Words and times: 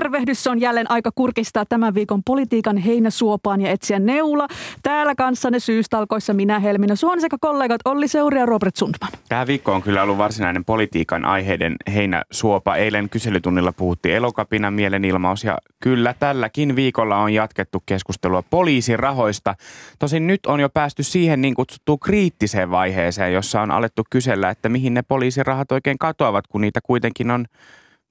Tervehdys 0.00 0.46
on 0.46 0.60
jälleen 0.60 0.90
aika 0.90 1.10
kurkistaa 1.14 1.64
tämän 1.64 1.94
viikon 1.94 2.22
politiikan 2.24 2.76
heinäsuopaan 2.76 3.60
ja 3.60 3.70
etsiä 3.70 3.98
neula. 3.98 4.46
Täällä 4.82 5.14
kanssanne 5.14 5.58
syystalkoissa 5.58 6.34
minä 6.34 6.58
Helminä 6.58 6.96
Suon 6.96 7.20
sekä 7.20 7.36
kollegat 7.40 7.80
Olli 7.84 8.08
Seuri 8.08 8.38
ja 8.38 8.46
Robert 8.46 8.76
Sundman. 8.76 9.10
Tämä 9.28 9.46
viikko 9.46 9.72
on 9.72 9.82
kyllä 9.82 10.02
ollut 10.02 10.18
varsinainen 10.18 10.64
politiikan 10.64 11.24
aiheiden 11.24 11.76
heinäsuopa. 11.94 12.76
Eilen 12.76 13.08
kyselytunnilla 13.08 13.72
puhuttiin 13.72 14.14
elokapina 14.14 14.70
mielenilmaus 14.70 15.44
ja 15.44 15.58
kyllä 15.80 16.14
tälläkin 16.20 16.76
viikolla 16.76 17.16
on 17.16 17.34
jatkettu 17.34 17.82
keskustelua 17.86 18.42
poliisin 18.50 18.98
rahoista. 18.98 19.54
Tosin 19.98 20.26
nyt 20.26 20.46
on 20.46 20.60
jo 20.60 20.68
päästy 20.68 21.02
siihen 21.02 21.40
niin 21.40 21.54
kutsuttuun 21.54 22.00
kriittiseen 22.00 22.70
vaiheeseen, 22.70 23.32
jossa 23.32 23.62
on 23.62 23.70
alettu 23.70 24.02
kysellä, 24.10 24.50
että 24.50 24.68
mihin 24.68 24.94
ne 24.94 25.02
poliisirahat 25.02 25.72
oikein 25.72 25.98
katoavat, 25.98 26.46
kun 26.46 26.60
niitä 26.60 26.80
kuitenkin 26.80 27.30
on 27.30 27.46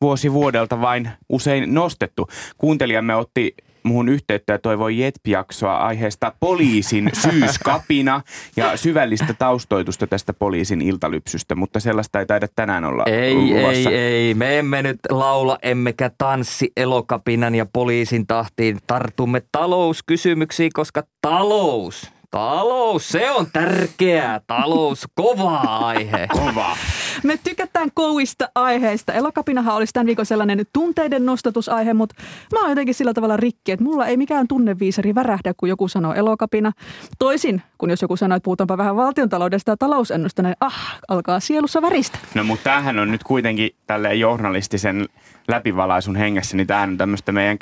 vuosi 0.02 0.34
vuodelta 0.34 0.81
vain 0.81 1.09
usein 1.30 1.73
nostettu. 1.73 2.27
Kuuntelijamme 2.57 3.16
otti 3.16 3.55
muun 3.84 4.09
yhteyttä 4.09 4.53
ja 4.53 4.59
toivoi 4.59 4.98
JETP-jaksoa 4.99 5.77
aiheesta 5.77 6.34
poliisin 6.40 7.12
syyskapina 7.21 8.21
ja 8.55 8.77
syvällistä 8.77 9.34
taustoitusta 9.40 10.07
tästä 10.07 10.34
poliisin 10.34 10.81
iltalypsystä, 10.81 11.55
mutta 11.55 11.79
sellaista 11.79 12.20
ei 12.20 12.26
taida 12.26 12.48
tänään 12.55 12.85
olla 12.85 13.04
Ei, 13.05 13.35
luvassa. 13.35 13.90
ei, 13.90 13.98
ei. 13.98 14.34
Me 14.34 14.59
emme 14.59 14.82
nyt 14.82 14.99
laula 15.09 15.57
emmekä 15.62 16.12
tanssi 16.18 16.71
elokapinan 16.77 17.55
ja 17.55 17.65
poliisin 17.74 18.27
tahtiin. 18.27 18.77
Tartumme 18.87 19.41
talouskysymyksiin, 19.52 20.71
koska 20.74 21.04
talous, 21.21 22.12
talous, 22.32 23.10
se 23.10 23.32
on 23.32 23.48
tärkeää. 23.54 24.41
Talous, 24.48 25.08
kova 25.16 25.58
aihe. 25.58 26.27
Kova. 26.40 26.77
Me 27.24 27.40
tykätään 27.44 27.90
kouista 27.94 28.49
aiheista. 28.55 29.13
Elokapinahan 29.13 29.76
olisi 29.76 29.94
tämän 29.94 30.05
viikon 30.05 30.26
sellainen 30.26 30.66
tunteiden 30.74 31.26
nostatusaihe, 31.26 31.94
mutta 31.94 32.16
mä 32.54 32.60
oon 32.60 32.70
jotenkin 32.70 32.96
sillä 32.96 33.13
tavalla 33.13 33.38
rikki, 33.38 33.71
että 33.71 33.86
mulla 33.86 34.08
ei 34.08 34.18
mikään 34.18 34.48
tunneviisari 34.48 35.16
värähdä, 35.16 35.54
kun 35.58 35.70
joku 35.70 35.88
sanoo 35.88 36.13
elokapina. 36.13 36.71
Toisin, 37.20 37.62
kun 37.77 37.90
jos 37.90 38.02
joku 38.02 38.16
sanoo, 38.16 38.36
että 38.36 38.46
puhutaanpa 38.46 38.77
vähän 38.77 38.96
valtiontaloudesta 38.96 39.71
ja 39.71 39.77
talousennusta, 39.77 40.43
niin 40.43 40.55
ah, 40.60 40.99
alkaa 41.08 41.40
sielussa 41.40 41.82
väristä. 41.82 42.20
No 42.34 42.43
mutta 42.43 42.64
tämähän 42.64 42.99
on 42.99 43.12
nyt 43.12 43.24
kuitenkin 43.24 43.71
tälleen 43.88 44.20
journalistisen 44.20 45.05
läpivalaisun 45.48 46.16
hengessä, 46.16 46.58
niin 46.58 46.68
tämähän 46.68 46.90
on 46.90 46.98
tämmöistä 46.98 47.32
meidän 47.32 47.58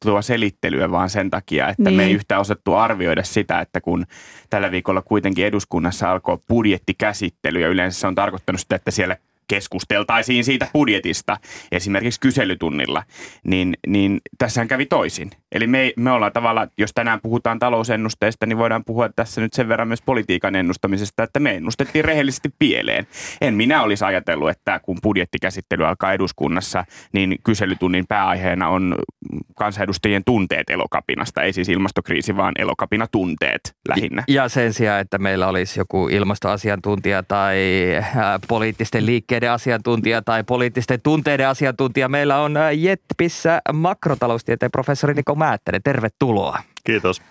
käsikirjoitettua 0.00 0.22
selittelyä 0.22 0.90
vaan 0.90 1.10
sen 1.10 1.30
takia, 1.30 1.68
että 1.68 1.82
niin. 1.82 1.96
me 1.96 2.02
ei 2.02 2.08
Niin. 2.08 2.16
yhtään 2.16 2.40
osattu 2.40 2.74
arvioida 2.74 3.22
sitä, 3.22 3.60
että 3.60 3.80
kun 3.80 4.06
tällä 4.50 4.70
viikolla 4.70 5.02
kuitenkin 5.02 5.46
eduskunnassa 5.46 6.10
alkoi 6.10 6.38
budjettikäsittely 6.48 7.60
ja 7.60 7.68
yleensä 7.68 8.00
se 8.00 8.06
on 8.06 8.14
tarkoittanut 8.14 8.60
sitä, 8.60 8.76
että 8.76 8.90
siellä 8.90 9.16
keskusteltaisiin 9.50 10.44
siitä 10.44 10.68
budjetista, 10.72 11.36
esimerkiksi 11.72 12.20
kyselytunnilla, 12.20 13.02
niin, 13.44 13.76
niin 13.86 14.20
tässähän 14.38 14.68
kävi 14.68 14.86
toisin. 14.86 15.30
Eli 15.52 15.66
me, 15.66 15.92
me 15.96 16.10
ollaan 16.10 16.32
tavallaan, 16.32 16.70
jos 16.78 16.90
tänään 16.94 17.20
puhutaan 17.22 17.58
talousennusteista, 17.58 18.46
niin 18.46 18.58
voidaan 18.58 18.84
puhua 18.84 19.08
tässä 19.08 19.40
nyt 19.40 19.52
sen 19.52 19.68
verran 19.68 19.88
myös 19.88 20.02
politiikan 20.02 20.54
ennustamisesta, 20.54 21.22
että 21.22 21.40
me 21.40 21.54
ennustettiin 21.54 22.04
rehellisesti 22.04 22.48
pieleen. 22.58 23.06
En 23.40 23.54
minä 23.54 23.82
olisi 23.82 24.04
ajatellut, 24.04 24.50
että 24.50 24.80
kun 24.80 24.98
budjettikäsittely 25.02 25.86
alkaa 25.86 26.12
eduskunnassa, 26.12 26.84
niin 27.12 27.36
kyselytunnin 27.44 28.06
pääaiheena 28.08 28.68
on 28.68 28.96
kansanedustajien 29.56 30.24
tunteet 30.24 30.70
elokapinasta, 30.70 31.42
ei 31.42 31.52
siis 31.52 31.68
ilmastokriisi, 31.68 32.36
vaan 32.36 32.52
elokapinatunteet 32.58 33.76
lähinnä. 33.88 34.24
Ja 34.28 34.48
sen 34.48 34.72
sijaan, 34.72 35.00
että 35.00 35.18
meillä 35.18 35.48
olisi 35.48 35.80
joku 35.80 36.08
ilmastoasiantuntija 36.08 37.22
tai 37.22 37.56
äh, 37.96 38.14
poliittisten 38.48 39.06
liikkeiden 39.40 39.52
asiantuntija 39.52 40.22
tai 40.22 40.44
poliittisten 40.44 41.00
tunteiden 41.02 41.48
asiantuntija, 41.48 42.08
meillä 42.08 42.40
on 42.40 42.56
äh, 42.56 42.78
Jetpissä 42.78 43.60
makrotaloustieteen 43.72 44.70
professori 44.70 45.14
Niko 45.14 45.34
Määttänen. 45.34 45.82
Tervetuloa. 45.82 46.62
Kiitos. 46.84 47.22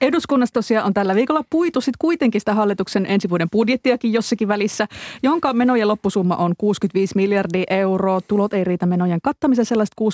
Eduskunnassa 0.00 0.52
tosiaan 0.52 0.86
on 0.86 0.94
tällä 0.94 1.14
viikolla 1.14 1.44
puitu 1.50 1.80
sitten 1.80 1.98
kuitenkin 1.98 2.40
sitä 2.40 2.54
hallituksen 2.54 3.06
ensi 3.08 3.30
vuoden 3.30 3.50
budjettiakin 3.50 4.12
jossakin 4.12 4.48
välissä, 4.48 4.86
jonka 5.22 5.52
menojen 5.52 5.88
loppusumma 5.88 6.36
on 6.36 6.54
65 6.58 7.16
miljardia 7.16 7.64
euroa. 7.70 8.20
Tulot 8.20 8.52
ei 8.52 8.64
riitä 8.64 8.86
menojen 8.86 9.20
kattamiseen, 9.22 9.66
sellaista 9.66 10.04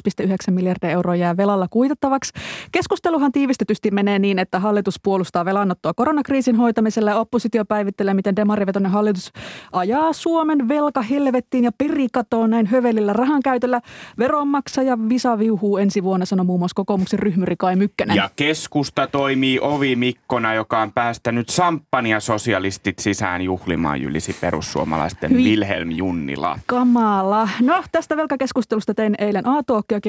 6,9 0.50 0.50
miljardia 0.50 0.90
euroa 0.90 1.16
jää 1.16 1.36
velalla 1.36 1.68
kuitattavaksi. 1.68 2.32
Keskusteluhan 2.72 3.32
tiivistetysti 3.32 3.90
menee 3.90 4.18
niin, 4.18 4.38
että 4.38 4.58
hallitus 4.58 5.00
puolustaa 5.02 5.44
velanottoa 5.44 5.94
koronakriisin 5.94 6.56
hoitamisella 6.56 7.10
ja 7.10 7.16
oppositio 7.16 7.64
päivittelee, 7.64 8.14
miten 8.14 8.36
demarivetoinen 8.36 8.92
hallitus 8.92 9.32
ajaa 9.72 10.12
Suomen 10.12 10.68
velka 10.68 11.02
helvettiin 11.02 11.64
ja 11.64 11.72
perikatoon 11.78 12.50
näin 12.50 12.66
hövelillä 12.66 13.12
rahankäytöllä. 13.12 13.80
Veronmaksaja 14.18 14.98
Visa 15.08 15.38
viuhuu 15.38 15.76
ensi 15.76 16.02
vuonna, 16.02 16.26
sanoi 16.26 16.46
muun 16.46 16.60
muassa 16.60 16.74
kokoomuksen 16.74 17.18
ryhmyri 17.18 17.56
Kai 17.58 17.76
Mykkänen. 17.76 18.16
Ja 18.16 18.30
keskusta 18.36 19.06
toimii 19.32 19.58
ovimikkona, 19.60 20.54
joka 20.54 20.80
on 20.80 20.92
päästänyt 20.92 21.48
samppania 21.48 22.20
sosialistit 22.20 22.98
sisään 22.98 23.42
juhlimaan 23.42 24.00
jylisi 24.00 24.36
perussuomalaisten 24.40 25.30
Hyi. 25.30 25.44
Wilhelm 25.44 25.90
Junnila. 25.90 26.58
Kamala. 26.66 27.48
No, 27.60 27.82
tästä 27.92 28.16
velkakeskustelusta 28.16 28.94
tein 28.94 29.14
eilen 29.18 29.46
a 29.46 29.62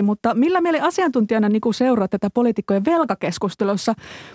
mutta 0.04 0.34
millä 0.34 0.62
mieli 0.62 0.80
asiantuntijana 0.80 1.50
Niku 1.50 1.74
seuraa 1.74 2.08
tätä 2.08 2.30
poliitikkojen 2.34 2.86
velkakeskustelussa? 2.86 3.94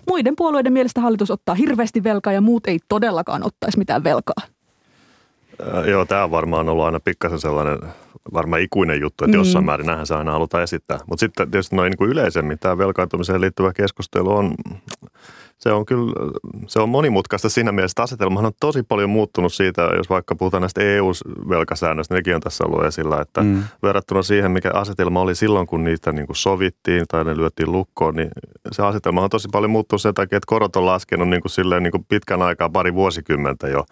Muiden 0.09 0.37
puolueiden 0.37 0.73
mielestä 0.73 1.01
hallitus 1.01 1.31
ottaa 1.31 1.55
hirveästi 1.55 2.05
velkaa 2.05 2.33
ja 2.33 2.41
muut 2.41 2.67
ei 2.67 2.79
todellakaan 2.89 3.47
ottaisi 3.47 3.79
mitään 3.79 4.05
velkaa. 4.05 4.43
Äh, 5.77 5.89
Joo, 5.89 6.05
tämä 6.05 6.25
on 6.25 6.31
varmaan 6.31 6.69
ollut 6.69 6.85
aina 6.85 7.01
pikkasen 7.01 7.41
sellainen 7.41 7.79
varmaan 8.33 8.63
ikuinen 8.63 9.01
juttu, 9.01 9.25
että 9.25 9.37
Mm. 9.37 9.41
jossain 9.41 9.65
määrin 9.65 9.87
näinhän 9.87 10.07
se 10.07 10.15
aina 10.15 10.33
halutaan 10.33 10.63
esittää. 10.63 10.99
Mutta 11.07 11.21
sitten 11.21 11.51
tietysti 11.51 11.77
noin 11.77 11.91
niin 11.91 11.99
kuin 11.99 12.11
yleisemmin 12.11 12.59
tämä 12.59 12.79
velkaantumiseen 12.79 13.41
liittyvä 13.41 13.73
keskustelu 13.73 14.37
on, 14.37 14.55
se 15.59 15.73
on 15.73 15.87
kyllä, 15.87 16.13
se 16.67 16.81
on 16.81 16.89
monimutkaista 16.89 17.49
siinä 17.49 17.73
mielessä, 17.73 17.93
että 17.93 18.03
asetelmahan 18.03 18.47
on 18.47 18.53
tosi 18.61 18.83
paljon 18.83 19.11
muuttunut 19.11 19.53
siitä, 19.53 19.83
jos 19.97 20.11
vaikka 20.11 20.35
puhutaan 20.35 20.61
näistä 20.61 20.81
EU-velkasäännöistä, 20.81 22.15
nekin 22.15 22.35
on 22.35 22.41
tässä 22.41 22.65
ollut 22.65 22.85
esillä, 22.85 23.21
että 23.21 23.43
mm. 23.43 23.63
verrattuna 23.83 24.23
siihen, 24.23 24.51
mikä 24.51 24.71
asetelma 24.75 25.21
oli 25.21 25.35
silloin, 25.35 25.67
kun 25.67 25.85
niitä 25.85 26.13
niin 26.13 26.27
kuin 26.27 26.37
sovittiin 26.37 27.05
tai 27.09 27.25
ne 27.25 27.37
lyötiin 27.37 27.73
lukkoon, 27.73 28.15
niin 28.15 28.31
se 28.73 28.83
asetelma 28.83 29.23
on 29.23 29.31
tosi 29.31 29.49
paljon 29.53 29.71
muuttunut 29.71 30.03
sen 30.03 30.15
takia, 30.15 30.37
että 30.37 30.47
korot 30.47 30.77
on 30.77 30.87
laskenut 30.87 31.29
niin 31.29 31.43
kuin 31.43 31.53
silleen 31.53 31.83
niin 31.83 31.91
kuin 31.91 32.05
pitkän 32.09 32.43
aikaa, 32.43 32.69
pari 32.69 32.95
vuosikymmentä 32.95 33.69
jo. 33.69 33.85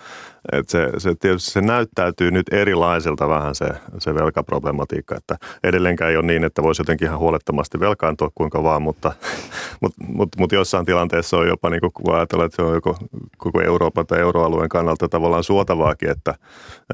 Et 0.53 0.69
se, 0.69 0.91
se, 0.99 1.15
tietysti 1.21 1.51
se 1.51 1.61
näyttäytyy 1.61 2.31
nyt 2.31 2.53
erilaiselta 2.53 3.29
vähän 3.29 3.55
se, 3.55 3.69
se 3.99 4.15
velkaproblematiikka, 4.15 5.17
että 5.17 5.37
edelleenkään 5.65 6.11
ei 6.11 6.17
ole 6.17 6.27
niin, 6.27 6.45
että 6.45 6.63
voisi 6.63 6.81
jotenkin 6.81 7.07
ihan 7.07 7.19
huolettomasti 7.19 7.81
velkaantua 7.81 8.31
kuinka 8.35 8.63
vaan, 8.63 8.83
mutta, 8.83 9.13
mutta, 9.83 10.05
mutta, 10.09 10.39
mutta 10.41 10.55
jossain 10.55 10.87
tilanteessa 10.87 11.37
on 11.37 11.49
jopa 11.49 11.71
niin 11.71 11.81
kuin, 11.81 11.93
kun 11.93 12.15
ajatellaan, 12.15 12.47
että 12.47 12.57
se 12.57 12.63
on 12.63 12.75
joko 12.75 12.97
koko 13.37 13.61
Euroopan 13.61 14.07
tai 14.07 14.21
euroalueen 14.21 14.69
kannalta 14.69 15.09
tavallaan 15.09 15.45
suotavaakin, 15.45 16.11
että, 16.11 16.35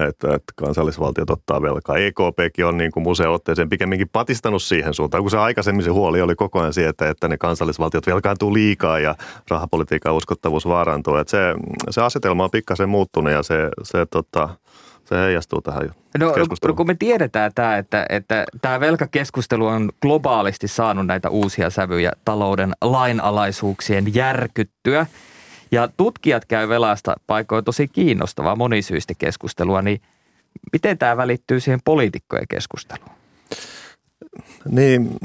että, 0.09 0.35
että 0.35 0.53
kansallisvaltiot 0.57 1.31
ottaa 1.31 1.63
velkaa. 1.63 1.97
EKPkin 1.97 2.67
on 2.67 2.77
niin 2.77 2.93
kuin 2.93 3.05
museootteeseen 3.05 3.69
pikemminkin 3.69 4.09
patistanut 4.13 4.63
siihen 4.63 4.95
suuntaan, 4.95 5.23
kun 5.23 5.31
se 5.31 5.39
aikaisemmin 5.39 5.85
se 5.85 5.91
huoli 5.91 6.23
oli 6.23 6.35
koko 6.35 6.61
ajan 6.61 6.73
siitä, 6.73 6.91
että, 6.91 7.11
että 7.11 7.29
ne 7.29 7.39
kansallisvaltiot 7.39 8.07
velkaantuu 8.07 8.55
liikaa 8.55 8.99
ja 8.99 9.15
rahapolitiikan 9.51 10.15
uskottavuus 10.15 10.69
vaarantuu. 10.69 11.17
Että 11.17 11.31
se, 11.31 11.39
se 11.91 12.03
asetelma 12.03 12.45
on 12.45 12.51
pikkasen 12.51 12.89
muuttunut 12.89 13.33
ja 13.33 13.42
se, 13.43 13.69
se, 13.83 14.07
tota, 14.07 14.49
se 15.05 15.17
heijastuu 15.17 15.63
tähän 15.63 15.91
No, 16.19 16.35
no 16.67 16.75
kun 16.75 16.87
me 16.87 16.95
tiedetään 16.95 17.53
tämä, 17.55 17.77
että, 17.77 18.07
että 18.09 18.45
tämä 18.63 18.81
velkakeskustelu 18.81 19.67
on 19.67 19.91
globaalisti 20.03 20.69
saanut 20.69 21.07
näitä 21.07 21.31
uusia 21.31 21.71
sävyjä 21.71 22.13
talouden 22.25 22.73
lainalaisuuksien 22.81 24.15
järkyttyä. 24.15 25.07
Ja 25.73 25.89
tutkijat 25.97 26.45
käy 26.45 26.69
velasta 26.69 27.15
paikoin 27.27 27.65
tosi 27.65 27.89
kiinnostavaa 27.89 28.57
monisyistä 28.57 29.15
keskustelua, 29.19 29.83
niin 29.83 30.01
miten 30.73 30.99
tämä 30.99 31.17
välittyy 31.17 31.61
siihen 31.61 31.81
poliitikkojen 31.85 32.49
keskusteluun? 32.49 33.11
Niin, 34.71 35.17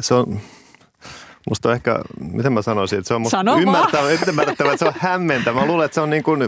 se 0.00 0.14
on, 0.14 0.40
musta 1.48 1.68
on 1.68 1.74
ehkä, 1.74 2.00
miten 2.32 2.52
mä 2.52 2.62
sanoisin, 2.62 2.98
että 2.98 3.08
se 3.08 3.14
on 3.14 3.20
musta 3.20 3.36
Sano 3.36 3.58
ymmärtävä, 3.58 4.08
ymmärrettävä, 4.28 4.72
että 4.72 4.84
se 4.84 4.88
on 4.88 4.94
hämmentävä. 4.98 5.60
Mä 5.60 5.66
luulen, 5.66 5.84
että 5.84 5.94
se 5.94 6.00
on, 6.00 6.10
niin 6.10 6.22
kuin, 6.22 6.40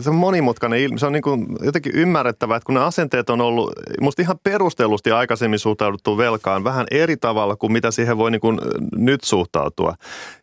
se 0.00 0.10
on 0.10 0.16
monimutkainen 0.16 0.80
ilmiö. 0.80 0.98
Se 0.98 1.06
on 1.06 1.12
niin 1.12 1.22
kuin 1.22 1.46
jotenkin 1.62 1.92
ymmärrettävää, 1.94 2.56
että 2.56 2.66
kun 2.66 2.74
ne 2.74 2.80
asenteet 2.80 3.30
on 3.30 3.40
ollut, 3.40 3.72
musta 4.00 4.22
ihan 4.22 4.38
perustellusti 4.42 5.10
aikaisemmin 5.10 5.58
suhtauduttu 5.58 6.18
velkaan 6.18 6.64
vähän 6.64 6.86
eri 6.90 7.16
tavalla 7.16 7.56
kuin 7.56 7.72
mitä 7.72 7.90
siihen 7.90 8.18
voi 8.18 8.30
niin 8.30 8.40
kuin 8.40 8.58
nyt 8.96 9.24
suhtautua. 9.24 9.94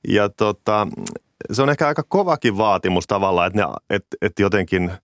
Ja 0.08 0.30
tota, 0.30 0.88
se 1.52 1.62
on 1.62 1.70
ehkä 1.70 1.88
aika 1.88 2.04
kovakin 2.08 2.58
vaatimus 2.58 3.08
tavallaan, 3.08 3.48
että, 3.48 3.62
ne, 3.62 3.68
että, 3.90 4.18
että 4.22 4.42
jotenkin– 4.42 4.92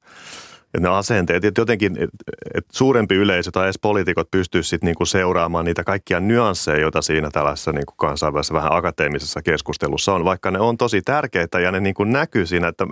että 0.73 0.89
ne 0.89 0.89
asenteet, 0.89 1.45
että 1.45 1.62
jotenkin 1.62 1.91
että 1.91 2.18
et 2.53 2.65
suurempi 2.71 3.15
yleisö 3.15 3.51
tai 3.51 3.65
edes 3.65 3.79
poliitikot 3.81 4.31
pystyisi 4.31 4.69
sitten 4.69 4.88
niinku 4.88 5.06
seuraamaan 5.06 5.65
niitä 5.65 5.83
kaikkia 5.83 6.19
nyansseja, 6.19 6.79
joita 6.79 7.01
siinä 7.01 7.29
tällaisessa 7.31 7.71
niinku 7.71 7.94
kansainvälisessä 7.97 8.53
vähän 8.53 8.73
akateemisessa 8.73 9.41
keskustelussa 9.41 10.13
on, 10.13 10.25
vaikka 10.25 10.51
ne 10.51 10.59
on 10.59 10.77
tosi 10.77 11.01
tärkeitä 11.01 11.59
ja 11.59 11.71
ne 11.71 11.79
niinku 11.79 12.03
näkyy 12.03 12.45
siinä, 12.45 12.68
että 12.68 12.88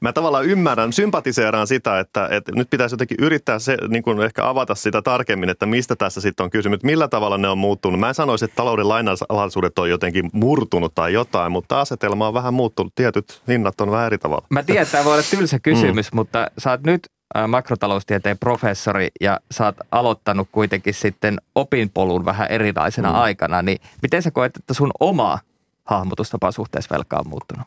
mä 0.00 0.12
tavallaan 0.12 0.44
ymmärrän, 0.44 0.92
sympatiseeraan 0.92 1.66
sitä, 1.66 2.00
että, 2.00 2.28
että 2.30 2.52
nyt 2.54 2.70
pitäisi 2.70 2.94
jotenkin 2.94 3.16
yrittää 3.20 3.58
se, 3.58 3.76
niinku 3.88 4.10
ehkä 4.10 4.48
avata 4.48 4.74
sitä 4.74 5.02
tarkemmin, 5.02 5.50
että 5.50 5.66
mistä 5.66 5.96
tässä 5.96 6.20
sitten 6.20 6.44
on 6.44 6.50
kysymys, 6.50 6.82
millä 6.82 7.08
tavalla 7.08 7.38
ne 7.38 7.48
on 7.48 7.58
muuttunut. 7.58 8.00
Mä 8.00 8.08
en 8.08 8.14
sanoisi, 8.14 8.44
että 8.44 8.56
talouden 8.56 8.88
lainalaisuudet 8.88 9.78
on 9.78 9.90
jotenkin 9.90 10.30
murtunut 10.32 10.94
tai 10.94 11.12
jotain, 11.12 11.52
mutta 11.52 11.80
asetelma 11.80 12.28
on 12.28 12.34
vähän 12.34 12.54
muuttunut, 12.54 12.94
tietyt 12.94 13.42
hinnat 13.48 13.80
on 13.80 13.90
vähän 13.90 14.06
eri 14.06 14.18
tavalla. 14.18 14.46
Mä 14.50 14.62
tiedän, 14.62 14.82
että 14.82 14.92
tämä 14.92 15.04
voi 15.04 15.12
olla 15.12 15.24
tylsä 15.30 15.58
kysymys, 15.58 16.12
mm. 16.12 16.16
mutta 16.16 16.50
sä 16.58 16.70
oot 16.70 16.82
nyt 16.82 17.08
makrotaloustieteen 17.48 18.38
professori 18.38 19.08
ja 19.20 19.40
sä 19.50 19.64
oot 19.64 19.76
aloittanut 19.90 20.48
kuitenkin 20.52 20.94
sitten 20.94 21.40
opinpolun 21.54 22.24
vähän 22.24 22.48
erilaisena 22.50 23.08
mm. 23.08 23.14
aikana, 23.14 23.62
niin 23.62 23.78
miten 24.02 24.22
sä 24.22 24.30
koet, 24.30 24.56
että 24.56 24.74
sun 24.74 24.90
oma 25.00 25.38
hahmotustapa 25.84 26.52
suhteessa 26.52 26.94
velkaan 26.94 27.22
on 27.26 27.30
muuttunut? 27.30 27.66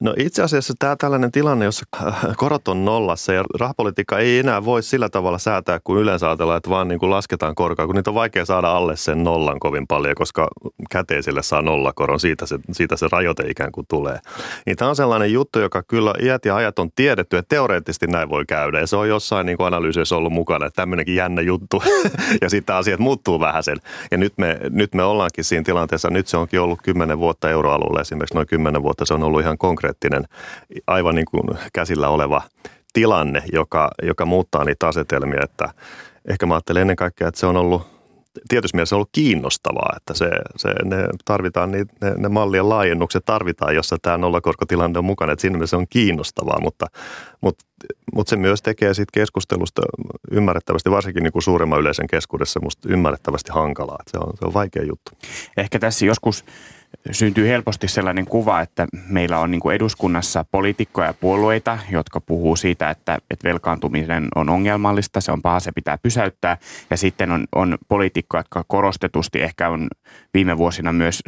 No 0.00 0.14
itse 0.18 0.42
asiassa 0.42 0.74
tämä 0.78 0.96
tällainen 0.96 1.32
tilanne, 1.32 1.64
jossa 1.64 1.86
äh, 2.06 2.14
korot 2.36 2.68
on 2.68 2.84
nollassa 2.84 3.32
ja 3.32 3.44
rahapolitiikka 3.60 4.18
ei 4.18 4.38
enää 4.38 4.64
voi 4.64 4.82
sillä 4.82 5.08
tavalla 5.08 5.38
säätää 5.38 5.80
kuin 5.84 6.02
yleensä 6.02 6.26
ajatellaan, 6.26 6.56
että 6.56 6.70
vaan 6.70 6.88
niin 6.88 6.98
kuin 6.98 7.10
lasketaan 7.10 7.54
korkoa, 7.54 7.86
kun 7.86 7.94
niitä 7.94 8.10
on 8.10 8.14
vaikea 8.14 8.44
saada 8.44 8.70
alle 8.70 8.96
sen 8.96 9.24
nollan 9.24 9.60
kovin 9.60 9.86
paljon, 9.86 10.14
koska 10.14 10.48
käteiselle 10.90 11.42
saa 11.42 11.62
nollakoron, 11.62 12.20
siitä 12.20 12.46
se, 12.46 12.58
siitä 12.72 12.96
se 12.96 13.06
rajoite 13.12 13.42
ikään 13.48 13.72
kuin 13.72 13.86
tulee. 13.88 14.18
Niin 14.66 14.76
tämä 14.76 14.88
on 14.88 14.96
sellainen 14.96 15.32
juttu, 15.32 15.58
joka 15.58 15.82
kyllä 15.82 16.14
iät 16.22 16.44
ja 16.44 16.56
ajat 16.56 16.78
on 16.78 16.90
tiedetty, 16.96 17.36
että 17.36 17.48
teoreettisesti 17.48 18.06
näin 18.06 18.28
voi 18.28 18.44
käydä. 18.46 18.80
Ja 18.80 18.86
se 18.86 18.96
on 18.96 19.08
jossain 19.08 19.46
niin 19.46 19.56
kuin 19.56 19.66
analyysissä 19.66 20.16
ollut 20.16 20.32
mukana, 20.32 20.66
että 20.66 20.82
tämmöinenkin 20.82 21.14
jännä 21.14 21.42
juttu. 21.42 21.82
Ja 22.40 22.50
sitten 22.50 22.76
asiat 22.76 23.00
muuttuu 23.00 23.40
vähän 23.40 23.62
sen. 23.62 23.76
Ja 24.10 24.18
nyt 24.18 24.32
me, 24.36 24.60
nyt 24.70 24.94
me 24.94 25.02
ollaankin 25.02 25.44
siinä 25.44 25.64
tilanteessa, 25.64 26.10
nyt 26.10 26.26
se 26.26 26.36
onkin 26.36 26.60
ollut 26.60 26.82
kymmenen 26.82 27.18
vuotta 27.18 27.50
euroalueella 27.50 28.00
esimerkiksi. 28.00 28.34
Noin 28.34 28.46
kymmenen 28.46 28.82
vuotta 28.82 29.06
se 29.06 29.14
on 29.14 29.22
ollut 29.22 29.40
ihan 29.40 29.58
konkreettinen, 29.58 29.81
aivan 30.86 31.14
niin 31.14 31.26
kuin 31.30 31.58
käsillä 31.72 32.08
oleva 32.08 32.42
tilanne, 32.92 33.42
joka, 33.52 33.90
joka 34.02 34.26
muuttaa 34.26 34.64
niitä 34.64 34.88
asetelmia, 34.88 35.40
että 35.44 35.68
ehkä 36.28 36.46
mä 36.46 36.54
ajattelen 36.54 36.80
ennen 36.80 36.96
kaikkea, 36.96 37.28
että 37.28 37.40
se 37.40 37.46
on 37.46 37.56
ollut 37.56 37.92
tietysti 38.48 38.76
mielessä 38.76 38.96
ollut 38.96 39.08
kiinnostavaa, 39.12 39.94
että 39.96 40.14
se, 40.14 40.30
se, 40.56 40.68
ne 40.84 40.96
tarvitaan, 41.24 41.70
ne, 41.70 41.86
ne 42.18 42.28
mallien 42.28 42.68
laajennukset 42.68 43.24
tarvitaan, 43.24 43.74
jossa 43.74 43.96
tämä 44.02 44.18
nollakorkotilanne 44.18 44.98
on 44.98 45.04
mukana, 45.04 45.32
että 45.32 45.40
siinä 45.40 45.56
mielessä 45.56 45.76
on 45.76 45.86
kiinnostavaa, 45.90 46.60
mutta, 46.60 46.86
mutta, 47.40 47.64
mutta 48.14 48.30
se 48.30 48.36
myös 48.36 48.62
tekee 48.62 48.94
siitä 48.94 49.10
keskustelusta 49.12 49.82
ymmärrettävästi, 50.30 50.90
varsinkin 50.90 51.22
niin 51.22 51.32
kuin 51.32 51.42
suuremman 51.42 51.80
yleisen 51.80 52.06
keskuudessa, 52.06 52.60
musta 52.62 52.88
ymmärrettävästi 52.88 53.52
hankalaa, 53.52 53.98
että 54.00 54.10
se 54.10 54.18
on, 54.18 54.36
se 54.38 54.46
on 54.46 54.54
vaikea 54.54 54.82
juttu. 54.82 55.10
Ehkä 55.56 55.78
tässä 55.78 56.06
joskus 56.06 56.44
syntyy 57.10 57.48
helposti 57.48 57.88
sellainen 57.88 58.24
kuva, 58.24 58.60
että 58.60 58.86
meillä 59.08 59.38
on 59.38 59.50
niin 59.50 59.60
kuin 59.60 59.76
eduskunnassa 59.76 60.44
poliitikkoja 60.50 61.06
ja 61.06 61.14
puolueita, 61.14 61.78
jotka 61.90 62.20
puhuu 62.20 62.56
siitä, 62.56 62.90
että, 62.90 63.18
että 63.30 63.48
velkaantuminen 63.48 64.28
on 64.34 64.48
ongelmallista, 64.48 65.20
se 65.20 65.32
on 65.32 65.42
paha, 65.42 65.60
se 65.60 65.72
pitää 65.72 65.98
pysäyttää. 66.02 66.56
Ja 66.90 66.96
sitten 66.96 67.30
on, 67.30 67.46
on 67.54 67.78
poliitikkoja, 67.88 68.40
jotka 68.40 68.64
korostetusti 68.66 69.42
ehkä 69.42 69.68
on 69.68 69.88
viime 70.34 70.58
vuosina 70.58 70.92
myös 70.92 71.22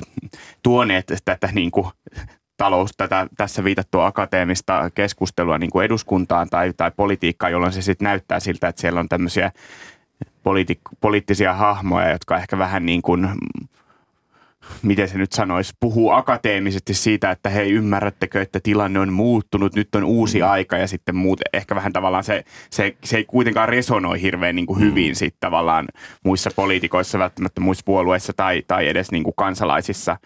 tuoneet 0.63 1.13
tätä 1.25 1.49
niin 1.53 1.71
kuin 1.71 1.87
talous, 2.57 2.91
tätä 2.97 3.27
tässä 3.37 3.65
viitattua 3.65 4.07
akateemista 4.07 4.91
keskustelua 4.95 5.59
niin 5.59 5.71
kuin 5.71 5.85
eduskuntaan 5.85 6.51
tai, 6.51 6.73
tai 6.77 6.91
politiikkaa, 6.97 7.51
jolloin 7.51 7.73
se 7.73 7.83
sitten 7.83 8.05
näyttää 8.05 8.41
siltä, 8.41 8.69
että 8.69 8.81
siellä 8.81 9.01
on 9.01 9.09
tämmöisiä 9.09 9.53
poliittisia 11.01 11.55
hahmoja, 11.55 12.11
jotka 12.11 12.37
ehkä 12.37 12.59
vähän 12.59 12.87
niin 12.87 13.03
kuin 13.03 13.29
miten 14.83 15.09
se 15.09 15.19
nyt 15.19 15.33
sanoisi, 15.33 15.75
puhuu 15.81 16.11
akateemisesti 16.11 16.95
siitä, 16.95 17.31
että 17.31 17.49
hei, 17.49 17.71
ymmärrättekö, 17.71 18.43
että 18.43 18.61
tilanne 18.63 19.01
on 19.01 19.13
muuttunut, 19.13 19.75
nyt 19.75 19.95
on 19.95 20.05
uusi 20.05 20.39
mm. 20.41 20.51
aika 20.51 20.77
ja 20.77 20.87
sitten 20.87 21.17
muut, 21.17 21.41
ehkä 21.53 21.75
vähän 21.75 21.93
tavallaan 21.93 22.25
se, 22.25 22.45
se, 22.71 22.97
se 23.05 23.17
ei 23.17 23.25
kuitenkaan 23.25 23.69
resonoi 23.69 24.23
hirveän 24.23 24.57
niin 24.57 24.67
kuin 24.67 24.79
mm. 24.79 24.85
hyvin 24.85 25.17
sitten 25.17 25.41
tavallaan 25.41 25.89
muissa 26.25 26.51
poliitikoissa, 26.57 27.19
välttämättä 27.19 27.61
muissa 27.61 27.83
puolueissa 27.85 28.33
tai, 28.37 28.63
tai 28.67 28.89
edes 28.89 29.11
niin 29.11 29.25
kuin 29.25 29.35
kansalaisissa. 29.37 30.17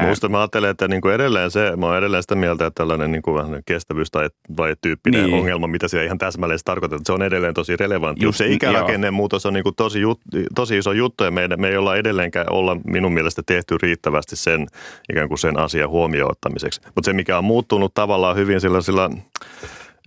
Minusta 0.00 0.28
mä 0.28 0.38
ajattelen, 0.38 0.70
että 0.70 0.88
niin 0.88 1.00
kuin 1.00 1.14
edelleen 1.14 1.50
se, 1.50 1.76
mä 1.76 1.98
edelleen 1.98 2.22
sitä 2.22 2.34
mieltä, 2.34 2.66
että 2.66 2.78
tällainen 2.78 3.12
niin 3.12 3.22
kuin 3.22 3.34
vähän 3.34 3.62
kestävyys 3.66 4.10
tai, 4.10 4.28
tai 4.56 4.76
tyyppinen 4.80 5.24
niin. 5.24 5.34
ongelma, 5.34 5.66
mitä 5.66 5.88
se 5.88 6.04
ihan 6.04 6.18
täsmälleen 6.18 6.60
tarkoittaa, 6.64 6.96
että 6.96 7.06
se 7.06 7.12
on 7.12 7.22
edelleen 7.22 7.54
tosi 7.54 7.76
relevantti. 7.76 8.24
Just, 8.24 8.38
se 8.38 8.46
ikärakenteen 8.46 9.14
muutos 9.14 9.46
on 9.46 9.52
niin 9.52 9.62
kuin 9.62 9.74
tosi, 9.74 10.00
jut, 10.00 10.20
tosi 10.54 10.78
iso 10.78 10.92
juttu 10.92 11.24
ja 11.24 11.30
me, 11.30 11.48
me 11.56 11.68
ei 11.68 11.76
olla 11.76 11.96
edelleenkään 11.96 12.52
olla 12.52 12.76
minun 12.86 13.12
mielestä 13.12 13.42
tehty 13.46 13.76
riittävästi 13.82 14.36
sen 14.36 14.66
ikään 15.12 15.28
kuin 15.28 15.38
sen 15.38 15.58
asian 15.58 15.88
huomioon 15.88 16.30
ottamiseksi. 16.30 16.80
Mutta 16.84 17.04
se, 17.04 17.12
mikä 17.12 17.38
on 17.38 17.44
muuttunut 17.44 17.94
tavallaan 17.94 18.36
hyvin 18.36 18.60
sillä, 18.60 18.80
sillä 18.80 19.10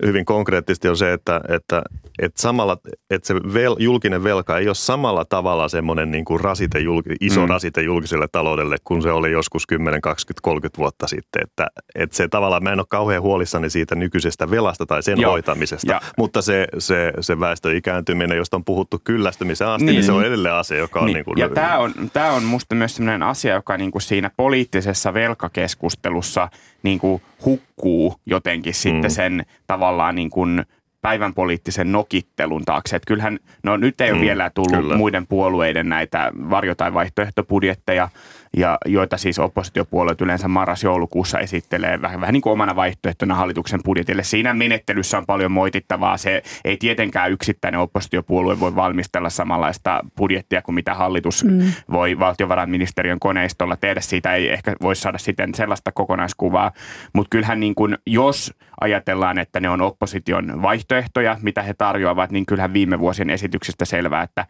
hyvin 0.06 0.24
konkreettisesti 0.24 0.88
on 0.88 0.96
se, 0.96 1.12
että, 1.12 1.40
että, 1.48 1.82
että, 2.18 2.42
samalla, 2.42 2.76
että 3.10 3.26
se 3.26 3.34
vel, 3.34 3.76
julkinen 3.78 4.24
velka 4.24 4.58
ei 4.58 4.66
ole 4.66 4.74
samalla 4.74 5.24
tavalla 5.24 5.68
semmoinen 5.68 6.10
niin 6.10 6.24
kuin 6.24 6.40
rasite, 6.40 6.78
iso 7.20 7.40
mm. 7.40 7.48
rasite 7.48 7.82
julkiselle 7.82 8.28
taloudelle, 8.32 8.76
kun 8.84 9.02
se 9.02 9.10
oli 9.10 9.30
joskus 9.30 9.66
10, 9.66 10.00
20, 10.00 10.40
30 10.42 10.78
vuotta 10.78 11.06
sitten. 11.06 11.42
Että, 11.42 11.66
että 11.94 12.16
se 12.16 12.28
tavallaan, 12.28 12.62
mä 12.62 12.72
en 12.72 12.80
ole 12.80 12.86
kauhean 12.88 13.22
huolissani 13.22 13.70
siitä 13.70 13.94
nykyisestä 13.94 14.50
velasta 14.50 14.86
tai 14.86 15.02
sen 15.02 15.20
Joo. 15.20 15.32
hoitamisesta, 15.32 15.92
ja. 15.92 16.00
mutta 16.18 16.42
se, 16.42 16.68
se, 16.78 17.12
se 17.20 17.40
väestön 17.40 17.76
ikääntyminen, 17.76 18.36
josta 18.36 18.56
on 18.56 18.64
puhuttu 18.64 19.00
kyllästymisen 19.04 19.68
asti, 19.68 19.84
niin, 19.84 19.94
niin 19.94 20.04
se 20.04 20.12
on 20.12 20.24
edelleen 20.24 20.54
asia, 20.54 20.78
joka 20.78 21.00
niin. 21.00 21.08
on 21.08 21.14
niin 21.14 21.24
kuin... 21.24 21.38
Ja 21.38 21.48
tämä 21.48 21.78
on, 21.78 21.92
tämä 22.12 22.32
on 22.32 22.44
musta 22.44 22.74
myös 22.74 22.96
sellainen 22.96 23.22
asia, 23.28 23.54
joka 23.54 23.76
niin 23.76 23.90
kuin 23.90 24.02
siinä 24.02 24.30
poliittisessa 24.36 25.14
velkakeskustelussa– 25.14 26.48
niin 26.84 26.98
kuin 26.98 27.22
hukkuu 27.44 28.14
jotenkin 28.26 28.70
mm. 28.70 28.74
sitten 28.74 29.10
sen 29.10 29.46
tavallaan 29.66 30.14
niin 30.14 30.30
kuin 30.30 30.64
päivän 31.04 31.34
poliittisen 31.34 31.92
nokittelun 31.92 32.64
taakse. 32.64 32.96
Että 32.96 33.06
kyllähän, 33.06 33.38
no 33.62 33.76
nyt 33.76 34.00
ei 34.00 34.10
ole 34.10 34.18
mm, 34.18 34.24
vielä 34.24 34.50
tullut 34.50 34.80
kyllä. 34.80 34.96
muiden 34.96 35.26
puolueiden 35.26 35.88
näitä 35.88 36.32
varjo- 36.50 36.74
tai 36.74 36.94
vaihtoehtobudjetteja, 36.94 38.08
ja 38.56 38.78
joita 38.86 39.16
siis 39.16 39.38
oppositiopuolueet 39.38 40.20
yleensä 40.20 40.48
marras-joulukuussa 40.48 41.38
esittelee 41.38 42.02
vähän, 42.02 42.20
vähän 42.20 42.32
niin 42.32 42.42
kuin 42.42 42.52
omana 42.52 42.76
vaihtoehtona 42.76 43.34
hallituksen 43.34 43.80
budjetille. 43.84 44.22
Siinä 44.22 44.54
menettelyssä 44.54 45.18
on 45.18 45.26
paljon 45.26 45.52
moitittavaa. 45.52 46.16
Se 46.16 46.42
ei 46.64 46.76
tietenkään 46.76 47.32
yksittäinen 47.32 47.80
oppositiopuolue 47.80 48.60
voi 48.60 48.76
valmistella 48.76 49.30
samanlaista 49.30 50.00
budjettia 50.16 50.62
kuin 50.62 50.74
mitä 50.74 50.94
hallitus 50.94 51.44
mm. 51.44 51.72
voi 51.92 52.18
valtiovarainministeriön 52.18 53.20
koneistolla 53.20 53.76
tehdä. 53.76 54.00
Siitä 54.00 54.34
ei 54.34 54.52
ehkä 54.52 54.76
voi 54.82 54.96
saada 54.96 55.18
sitten 55.18 55.54
sellaista 55.54 55.92
kokonaiskuvaa. 55.92 56.72
Mutta 57.12 57.30
kyllähän 57.30 57.60
niin 57.60 57.74
kuin, 57.74 57.98
jos 58.06 58.54
ajatellaan, 58.80 59.38
että 59.38 59.60
ne 59.60 59.70
on 59.70 59.80
opposition 59.80 60.62
vaihtoehtoja, 60.94 61.36
mitä 61.42 61.62
he 61.62 61.74
tarjoavat, 61.74 62.30
niin 62.30 62.46
kyllähän 62.46 62.72
viime 62.72 62.98
vuosien 62.98 63.30
esityksestä 63.30 63.84
selvää, 63.84 64.22
että 64.22 64.46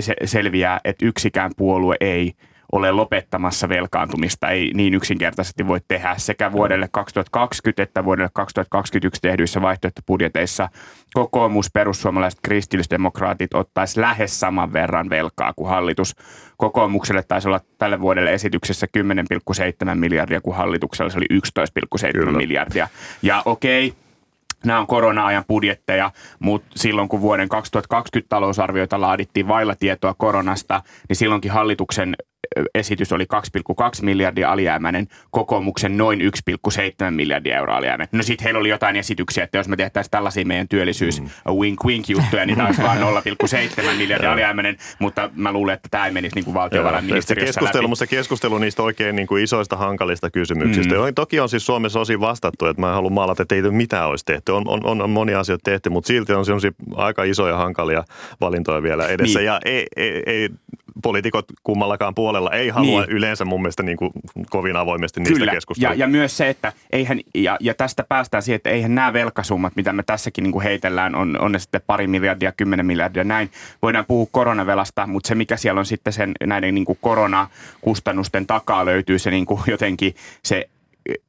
se 0.00 0.14
selviää, 0.24 0.80
että 0.84 1.06
yksikään 1.06 1.50
puolue 1.56 1.96
ei 2.00 2.32
ole 2.72 2.92
lopettamassa 2.92 3.68
velkaantumista. 3.68 4.48
Ei 4.50 4.70
niin 4.74 4.94
yksinkertaisesti 4.94 5.66
voi 5.66 5.80
tehdä 5.88 6.14
sekä 6.16 6.52
vuodelle 6.52 6.88
2020 6.92 7.82
että 7.82 8.04
vuodelle 8.04 8.30
2021 8.32 9.20
tehdyissä 9.20 9.62
vaihtoehtobudjeteissa 9.62 10.68
kokoomus, 11.14 11.70
perussuomalaiset, 11.72 12.40
kristillisdemokraatit 12.42 13.54
ottaisi 13.54 14.00
lähes 14.00 14.40
saman 14.40 14.72
verran 14.72 15.10
velkaa 15.10 15.52
kuin 15.56 15.68
hallitus. 15.68 16.16
Kokoomukselle 16.56 17.22
taisi 17.22 17.48
olla 17.48 17.60
tälle 17.78 18.00
vuodelle 18.00 18.32
esityksessä 18.32 18.86
10,7 19.88 19.94
miljardia, 19.94 20.40
kun 20.40 20.56
hallituksella 20.56 21.10
se 21.10 21.18
oli 21.18 21.26
11,7 21.32 22.12
Kyllä. 22.12 22.32
miljardia. 22.32 22.88
Ja 23.22 23.42
okei, 23.44 23.88
okay, 23.88 24.07
Nämä 24.64 24.78
on 24.78 24.86
korona-ajan 24.86 25.44
budjetteja, 25.48 26.10
mutta 26.38 26.68
silloin 26.76 27.08
kun 27.08 27.20
vuoden 27.20 27.48
2020 27.48 28.28
talousarvioita 28.28 29.00
laadittiin 29.00 29.48
vailla 29.48 29.74
tietoa 29.74 30.14
koronasta, 30.14 30.82
niin 31.08 31.16
silloinkin 31.16 31.50
hallituksen 31.50 32.16
esitys 32.74 33.12
oli 33.12 33.26
2,2 33.34 34.04
miljardia 34.04 34.52
alijäämäinen, 34.52 35.08
kokoomuksen 35.30 35.96
noin 35.96 36.20
1,7 36.20 37.10
miljardia 37.10 37.56
euroa 37.56 37.76
alijäämäinen. 37.76 38.08
No 38.12 38.22
sitten 38.22 38.44
heillä 38.44 38.60
oli 38.60 38.68
jotain 38.68 38.96
esityksiä, 38.96 39.44
että 39.44 39.58
jos 39.58 39.68
me 39.68 39.76
tehtäisiin 39.76 40.10
tällaisia 40.10 40.46
meidän 40.46 40.68
työllisyys 40.68 41.20
mm. 41.20 41.28
wink 41.58 41.84
wink 41.84 42.08
juttuja, 42.08 42.46
niin 42.46 42.58
taisi 42.58 42.82
vaan 42.82 42.98
0,7 42.98 43.94
miljardia 43.98 44.32
alijäämäinen, 44.32 44.76
mutta 44.98 45.30
mä 45.34 45.52
luulen, 45.52 45.74
että 45.74 45.88
tämä 45.90 46.06
ei 46.06 46.12
menisi 46.12 46.34
niin 46.34 46.44
kuin 46.44 46.54
valtiovarainministeriössä 46.54 47.60
keskustelu, 47.60 47.90
läpi. 47.90 48.06
keskustelu 48.06 48.58
niistä 48.58 48.82
oikein 48.82 49.16
niin 49.16 49.28
kuin 49.28 49.44
isoista 49.44 49.76
hankalista 49.76 50.30
kysymyksistä. 50.30 50.94
Mm. 50.94 51.14
Toki 51.14 51.40
on 51.40 51.48
siis 51.48 51.66
Suomessa 51.66 52.00
osin 52.00 52.20
vastattu, 52.20 52.66
että 52.66 52.80
mä 52.80 52.92
haluan 52.92 53.12
maalata, 53.12 53.42
että 53.42 53.54
ei 53.54 53.62
mitään 53.62 54.08
olisi 54.08 54.24
tehty. 54.24 54.52
On, 54.52 54.68
on, 54.68 54.86
on, 54.86 55.02
on 55.02 55.10
monia 55.10 55.40
asioita 55.40 55.70
tehty, 55.70 55.90
mutta 55.90 56.08
silti 56.08 56.32
on 56.32 56.44
sellaisia 56.44 56.70
aika 56.94 57.24
isoja 57.24 57.56
hankalia 57.56 58.04
valintoja 58.40 58.82
vielä 58.82 59.08
edessä. 59.08 59.38
Niin. 59.38 59.46
Ja 59.46 59.60
ei, 59.64 59.86
ei, 59.96 60.22
ei 60.26 60.48
poliitikot 61.02 61.44
kummallakaan 61.62 62.14
puolella 62.14 62.37
ei 62.46 62.68
halua 62.68 63.00
Niin. 63.00 63.10
yleensä 63.10 63.44
mun 63.44 63.62
mielestä 63.62 63.82
niin 63.82 63.96
kuin 63.96 64.10
kovin 64.50 64.76
avoimesti 64.76 65.20
niistä 65.20 65.38
Kyllä, 65.38 65.52
keskustella. 65.52 65.94
ja, 65.94 65.98
ja 65.98 66.06
myös 66.08 66.36
se, 66.36 66.48
että 66.48 66.72
eihän, 66.92 67.20
ja, 67.34 67.56
ja 67.60 67.74
tästä 67.74 68.04
päästään 68.08 68.42
siihen, 68.42 68.56
että 68.56 68.70
eihän 68.70 68.94
nämä 68.94 69.12
velkasummat, 69.12 69.76
mitä 69.76 69.92
me 69.92 70.02
tässäkin 70.02 70.42
niin 70.42 70.52
kuin 70.52 70.62
heitellään, 70.62 71.14
on, 71.14 71.40
on 71.40 71.52
ne 71.52 71.58
sitten 71.58 71.80
pari 71.86 72.06
miljardia, 72.06 72.52
kymmenen 72.52 72.86
miljardia, 72.86 73.24
näin. 73.24 73.50
Voidaan 73.82 74.04
puhua 74.08 74.26
koronavelasta, 74.30 75.06
mutta 75.06 75.28
se 75.28 75.34
mikä 75.34 75.56
siellä 75.56 75.78
on 75.78 75.86
sitten 75.86 76.12
sen 76.12 76.32
näiden 76.46 76.74
niin 76.74 76.84
kuin 76.84 76.98
koronakustannusten 77.00 78.46
takaa 78.46 78.84
löytyy 78.86 79.18
se 79.18 79.30
niin 79.30 79.46
kuin 79.46 79.60
jotenkin 79.66 80.14
se 80.44 80.68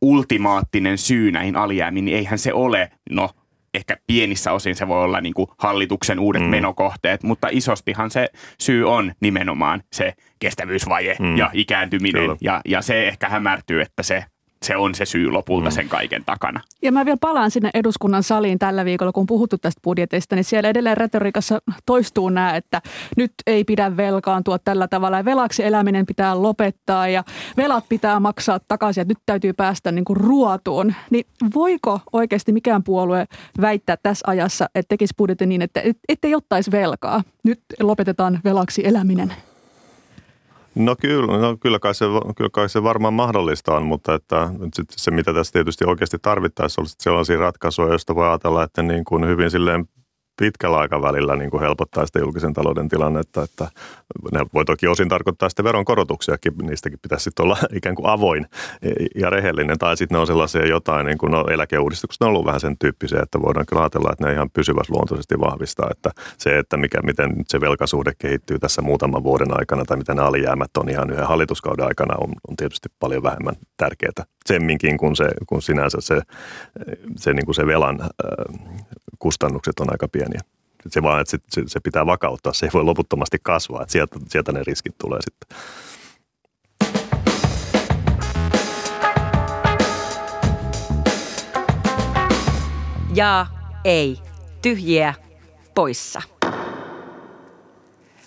ultimaattinen 0.02 0.98
syy 0.98 1.32
näihin 1.32 1.56
alijäämiin, 1.56 2.06
niin 2.06 2.18
eihän 2.18 2.40
se 2.40 2.54
ole, 2.54 2.92
no 3.10 3.30
ehkä 3.74 3.98
pienissä 4.08 4.52
osin 4.52 4.76
se 4.76 4.88
voi 4.88 5.04
olla 5.04 5.22
niin 5.22 5.34
kuin 5.34 5.50
hallituksen 5.58 6.20
uudet 6.20 6.42
mm. 6.42 6.48
menokohteet, 6.48 7.24
mutta 7.24 7.48
isostihan 7.52 8.12
se 8.12 8.28
syy 8.60 8.90
on 8.90 9.14
nimenomaan 9.20 9.84
se 9.94 10.14
kestävyysvaje 10.40 11.16
mm. 11.20 11.38
ja 11.38 11.50
ikääntyminen. 11.54 12.22
Kyllä. 12.22 12.38
Ja, 12.42 12.62
ja 12.66 12.82
se 12.82 13.08
ehkä 13.08 13.30
hämärtyy, 13.30 13.82
että 13.82 14.04
se, 14.04 14.26
se 14.66 14.78
on 14.78 14.96
se 14.96 15.06
syy 15.06 15.32
lopulta 15.32 15.70
mm. 15.70 15.74
sen 15.74 15.90
kaiken 15.90 16.26
takana. 16.26 16.62
Ja 16.82 16.92
mä 16.92 17.06
vielä 17.06 17.18
palaan 17.22 17.52
sinne 17.52 17.70
eduskunnan 17.74 18.24
saliin 18.24 18.60
tällä 18.60 18.86
viikolla, 18.86 19.12
kun 19.12 19.22
on 19.22 19.28
puhuttu 19.28 19.58
tästä 19.58 19.82
budjetista, 19.84 20.36
niin 20.36 20.44
siellä 20.44 20.70
edelleen 20.70 20.98
retoriikassa 20.98 21.60
toistuu 21.86 22.30
nämä, 22.30 22.56
että 22.56 22.82
nyt 23.18 23.34
ei 23.48 23.64
pidä 23.64 23.98
velkaantua 23.98 24.60
tällä 24.60 24.88
tavalla 24.88 25.18
ja 25.18 25.26
velaksi 25.26 25.64
eläminen 25.64 26.06
pitää 26.06 26.42
lopettaa 26.42 27.08
ja 27.08 27.24
velat 27.58 27.86
pitää 27.90 28.20
maksaa 28.20 28.60
takaisin, 28.68 29.02
että 29.02 29.12
nyt 29.12 29.24
täytyy 29.26 29.54
päästä 29.54 29.92
niin 29.92 30.06
kuin 30.06 30.18
ruotuun. 30.18 30.94
Niin 31.10 31.26
voiko 31.56 32.00
oikeasti 32.14 32.52
mikään 32.52 32.84
puolue 32.84 33.26
väittää 33.62 33.98
tässä 34.04 34.24
ajassa, 34.28 34.70
että 34.76 34.90
tekisi 34.90 35.14
budjetin 35.18 35.50
niin, 35.50 35.62
että 35.62 35.82
et, 35.82 35.98
ettei 36.10 36.36
ottaisi 36.36 36.72
velkaa? 36.72 37.24
Nyt 37.44 37.60
lopetetaan 37.80 38.40
velaksi 38.44 38.88
eläminen. 38.88 39.34
No 40.76 40.96
kyllä, 41.02 41.38
no 41.38 41.58
kyllä, 41.58 41.80
kai 41.80 41.96
se, 41.96 42.06
kyllä 42.38 42.50
kai 42.54 42.70
se 42.70 42.84
varmaan 42.84 43.14
mahdollista 43.14 43.76
on, 43.76 43.84
mutta 43.84 44.14
että 44.14 44.50
nyt 44.60 44.90
se, 44.92 45.12
mitä 45.12 45.34
tässä 45.34 45.54
tietysti 45.54 45.86
oikeasti 45.86 46.18
tarvittaisiin, 46.22 46.82
olisi 46.82 46.96
sellaisia 47.00 47.38
ratkaisuja, 47.38 47.88
joista 47.88 48.16
voi 48.16 48.28
ajatella, 48.28 48.64
että 48.64 48.84
niin 48.84 49.04
kuin 49.04 49.28
hyvin 49.28 49.52
silleen 49.52 49.86
pitkällä 50.40 50.78
aikavälillä 50.78 51.36
niin 51.36 51.50
kuin 51.50 51.62
helpottaa 51.62 52.06
sitä 52.06 52.20
julkisen 52.20 52.54
talouden 52.54 52.90
tilannetta, 52.90 53.44
että 53.44 53.68
ne 54.32 54.46
voi 54.54 54.66
toki 54.66 54.88
osin 54.88 55.10
tarkoittaa 55.10 55.50
sitten 55.50 55.66
veronkorotuksiakin, 55.66 56.54
niistäkin 56.58 57.00
pitäisi 57.02 57.24
sitten 57.24 57.44
olla 57.44 57.58
ikään 57.78 57.96
kuin 57.96 58.08
avoin 58.08 58.46
ja 59.16 59.30
rehellinen, 59.30 59.78
tai 59.78 59.98
sitten 59.98 60.16
ne 60.16 60.20
on 60.20 60.28
sellaisia 60.28 60.68
jotain, 60.68 61.06
niin 61.06 61.18
kuin 61.18 61.32
no 61.32 61.46
eläkeuudistukset 61.52 62.22
on 62.22 62.28
ollut 62.28 62.46
vähän 62.46 62.60
sen 62.60 62.78
tyyppisiä, 62.78 63.20
että 63.24 63.42
voidaan 63.42 63.66
kyllä 63.66 63.82
ajatella, 63.82 64.10
että 64.12 64.28
ne 64.28 64.34
ihan 64.34 64.50
pysyväsluontoisesti 64.50 65.40
vahvistaa, 65.40 65.90
että 65.92 66.12
se, 66.38 66.58
että 66.58 66.78
mikä, 66.78 67.02
miten 67.02 67.36
se 67.48 67.62
velkasuhde 67.62 68.12
kehittyy 68.18 68.60
tässä 68.60 68.82
muutaman 68.82 69.24
vuoden 69.24 69.60
aikana, 69.60 69.86
tai 69.86 69.98
miten 69.98 70.16
ne 70.16 70.22
alijäämät 70.22 70.78
on 70.78 70.90
ihan 70.90 71.12
yhden 71.12 71.28
hallituskauden 71.28 71.86
aikana, 71.86 72.16
on, 72.18 72.30
on 72.50 72.56
tietysti 72.56 72.90
paljon 73.00 73.24
vähemmän 73.24 73.56
tärkeää 73.78 74.26
semminkin, 74.46 74.98
kun, 74.98 75.16
se, 75.16 75.30
kun 75.48 75.62
sinänsä 75.62 75.98
se, 76.02 76.22
se, 77.16 77.34
niin 77.34 77.46
kuin 77.46 77.56
se 77.56 77.66
velan 77.68 78.02
äh, 78.02 78.08
kustannukset 79.20 79.80
on 79.80 79.92
aika 79.92 80.08
pieniä. 80.08 80.29
Se 80.88 81.04
vaan, 81.04 81.22
että 81.22 81.32
se, 81.32 81.38
se, 81.50 81.64
se 81.68 81.80
pitää 81.80 82.06
vakauttaa, 82.06 82.54
se 82.54 82.66
ei 82.66 82.70
voi 82.74 82.84
loputtomasti 82.84 83.38
kasvaa, 83.44 83.82
että 83.82 83.92
sieltä, 83.92 84.20
sieltä 84.28 84.52
ne 84.52 84.62
riskit 84.68 84.96
tulee 84.98 85.20
sitten. 85.22 85.58
Ja 93.16 93.46
ei. 93.84 94.18
Tyhjiä 94.62 95.14
poissa. 95.76 96.22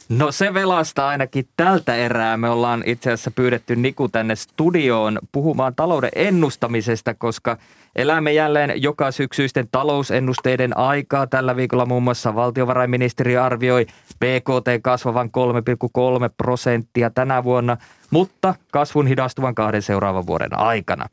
No 0.09 0.33
se 0.33 0.55
velasta 0.55 1.09
ainakin 1.09 1.49
tältä 1.57 1.97
erää. 1.97 2.37
Me 2.37 2.51
ollaan 2.51 2.83
itse 2.87 3.13
asiassa 3.13 3.31
pyydetty 3.31 3.77
Niku 3.77 4.09
tänne 4.09 4.37
studioon 4.37 5.19
puhumaan 5.33 5.75
talouden 5.75 6.11
ennustamisesta, 6.15 7.15
koska 7.15 7.59
elämme 7.97 8.33
jälleen 8.33 8.83
joka 8.83 9.11
syksyisten 9.11 9.69
talousennusteiden 9.73 10.77
aikaa. 10.77 11.27
Tällä 11.27 11.57
viikolla 11.57 11.87
muun 11.87 12.03
muassa 12.03 12.35
valtiovarainministeriö 12.35 13.45
arvioi 13.45 13.87
BKT 14.21 14.83
kasvavan 14.83 15.31
3,3 16.27 16.35
prosenttia 16.37 17.11
tänä 17.11 17.45
vuonna, 17.45 17.77
mutta 18.11 18.55
kasvun 18.73 19.07
hidastuvan 19.07 19.55
kahden 19.55 19.83
seuraavan 19.83 20.27
vuoden 20.27 20.59
aikana. 20.59 21.07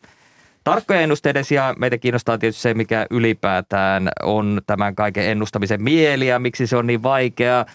Tarkkojen 0.63 1.03
ennusteiden 1.03 1.45
sijaan 1.45 1.75
meitä 1.79 1.97
kiinnostaa 1.97 2.37
tietysti 2.37 2.61
se, 2.61 2.73
mikä 2.73 3.05
ylipäätään 3.09 4.09
on 4.23 4.61
tämän 4.67 4.95
kaiken 4.95 5.25
ennustamisen 5.25 5.83
mieli 5.83 6.27
ja 6.27 6.39
miksi 6.39 6.67
se 6.67 6.77
on 6.77 6.87
niin 6.87 7.03
vaikeaa. 7.03 7.65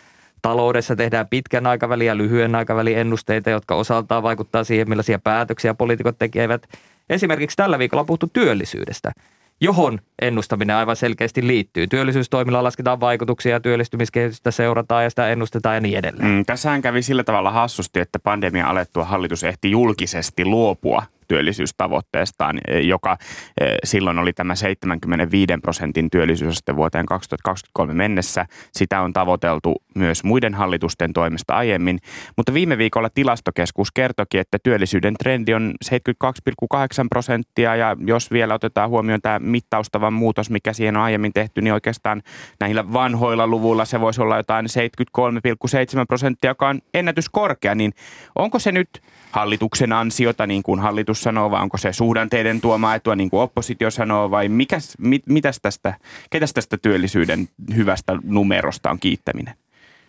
Taloudessa 0.42 0.96
tehdään 0.96 1.28
pitkän 1.28 1.66
aikavälin 1.66 2.06
ja 2.06 2.16
lyhyen 2.16 2.54
aikavälin 2.54 2.98
ennusteita, 2.98 3.50
jotka 3.50 3.74
osaltaan 3.74 4.22
vaikuttaa 4.22 4.64
siihen, 4.64 4.88
millaisia 4.88 5.18
päätöksiä 5.18 5.74
poliitikot 5.74 6.18
tekevät. 6.18 6.68
Esimerkiksi 7.10 7.56
tällä 7.56 7.78
viikolla 7.78 8.00
on 8.00 8.06
puhuttu 8.06 8.30
työllisyydestä, 8.32 9.12
johon 9.60 9.98
ennustaminen 10.22 10.76
aivan 10.76 10.96
selkeästi 10.96 11.46
liittyy. 11.46 11.86
Työllisyystoimilla 11.86 12.64
lasketaan 12.64 13.00
vaikutuksia 13.00 13.52
ja 13.52 13.60
työllistymiskehitystä 13.60 14.50
seurataan 14.50 15.04
ja 15.04 15.10
sitä 15.10 15.28
ennustetaan 15.28 15.74
ja 15.74 15.80
niin 15.80 15.98
edelleen. 15.98 16.28
Mm, 16.28 16.44
tässähän 16.44 16.82
kävi 16.82 17.02
sillä 17.02 17.24
tavalla 17.24 17.50
hassusti, 17.50 18.00
että 18.00 18.18
pandemia 18.18 18.66
alettua 18.66 19.04
hallitus 19.04 19.44
ehti 19.44 19.70
julkisesti 19.70 20.44
luopua 20.44 21.02
työllisyystavoitteestaan, 21.28 22.60
eh, 22.68 22.86
joka 22.86 23.16
eh, 23.60 23.76
silloin 23.84 24.18
oli 24.18 24.32
tämä 24.32 24.54
75 24.54 25.52
prosentin 25.62 26.10
työllisyysaste 26.10 26.76
vuoteen 26.76 27.06
2023 27.06 27.94
mennessä. 27.94 28.46
Sitä 28.72 29.00
on 29.00 29.12
tavoiteltu 29.12 29.82
myös 29.94 30.24
muiden 30.24 30.54
hallitusten 30.54 31.12
toimesta 31.12 31.54
aiemmin, 31.54 31.98
mutta 32.36 32.54
viime 32.54 32.78
viikolla 32.78 33.10
tilastokeskus 33.10 33.92
kertoki, 33.92 34.38
että 34.38 34.58
työllisyyden 34.62 35.14
trendi 35.14 35.54
on 35.54 35.74
72,8 35.84 37.06
prosenttia. 37.08 37.76
Ja 37.76 37.96
jos 38.06 38.30
vielä 38.30 38.54
otetaan 38.54 38.90
huomioon 38.90 39.20
tämä 39.22 39.38
mittaustavan 39.38 40.12
muutos, 40.12 40.50
mikä 40.50 40.72
siihen 40.72 40.96
on 40.96 41.02
aiemmin 41.02 41.32
tehty, 41.32 41.62
niin 41.62 41.74
oikeastaan 41.74 42.22
näillä 42.60 42.92
vanhoilla 42.92 43.46
luvuilla 43.46 43.84
se 43.84 44.00
voisi 44.00 44.22
olla 44.22 44.36
jotain 44.36 44.66
73,7 44.66 46.06
prosenttia, 46.08 46.50
joka 46.50 46.68
on 46.68 46.80
ennätyskorkea, 46.94 47.74
niin 47.74 47.92
onko 48.34 48.58
se 48.58 48.72
nyt 48.72 48.88
hallituksen 49.30 49.92
ansiota, 49.92 50.46
niin 50.46 50.62
kuin 50.62 50.80
hallitus 50.80 51.13
sanoo, 51.22 51.50
vai 51.50 51.62
onko 51.62 51.76
se 51.78 51.92
suhdanteiden 51.92 52.60
tuoma 52.60 52.94
etua, 52.94 53.16
niin 53.16 53.30
kuin 53.30 53.40
oppositio 53.40 53.90
sanoo, 53.90 54.30
vai 54.30 54.48
mikäs, 54.48 54.94
mit, 54.98 55.22
mitäs 55.26 55.58
tästä, 55.62 55.94
ketäs 56.30 56.52
tästä 56.52 56.76
työllisyyden 56.76 57.48
hyvästä 57.76 58.18
numerosta 58.24 58.90
on 58.90 58.98
kiittäminen? 58.98 59.54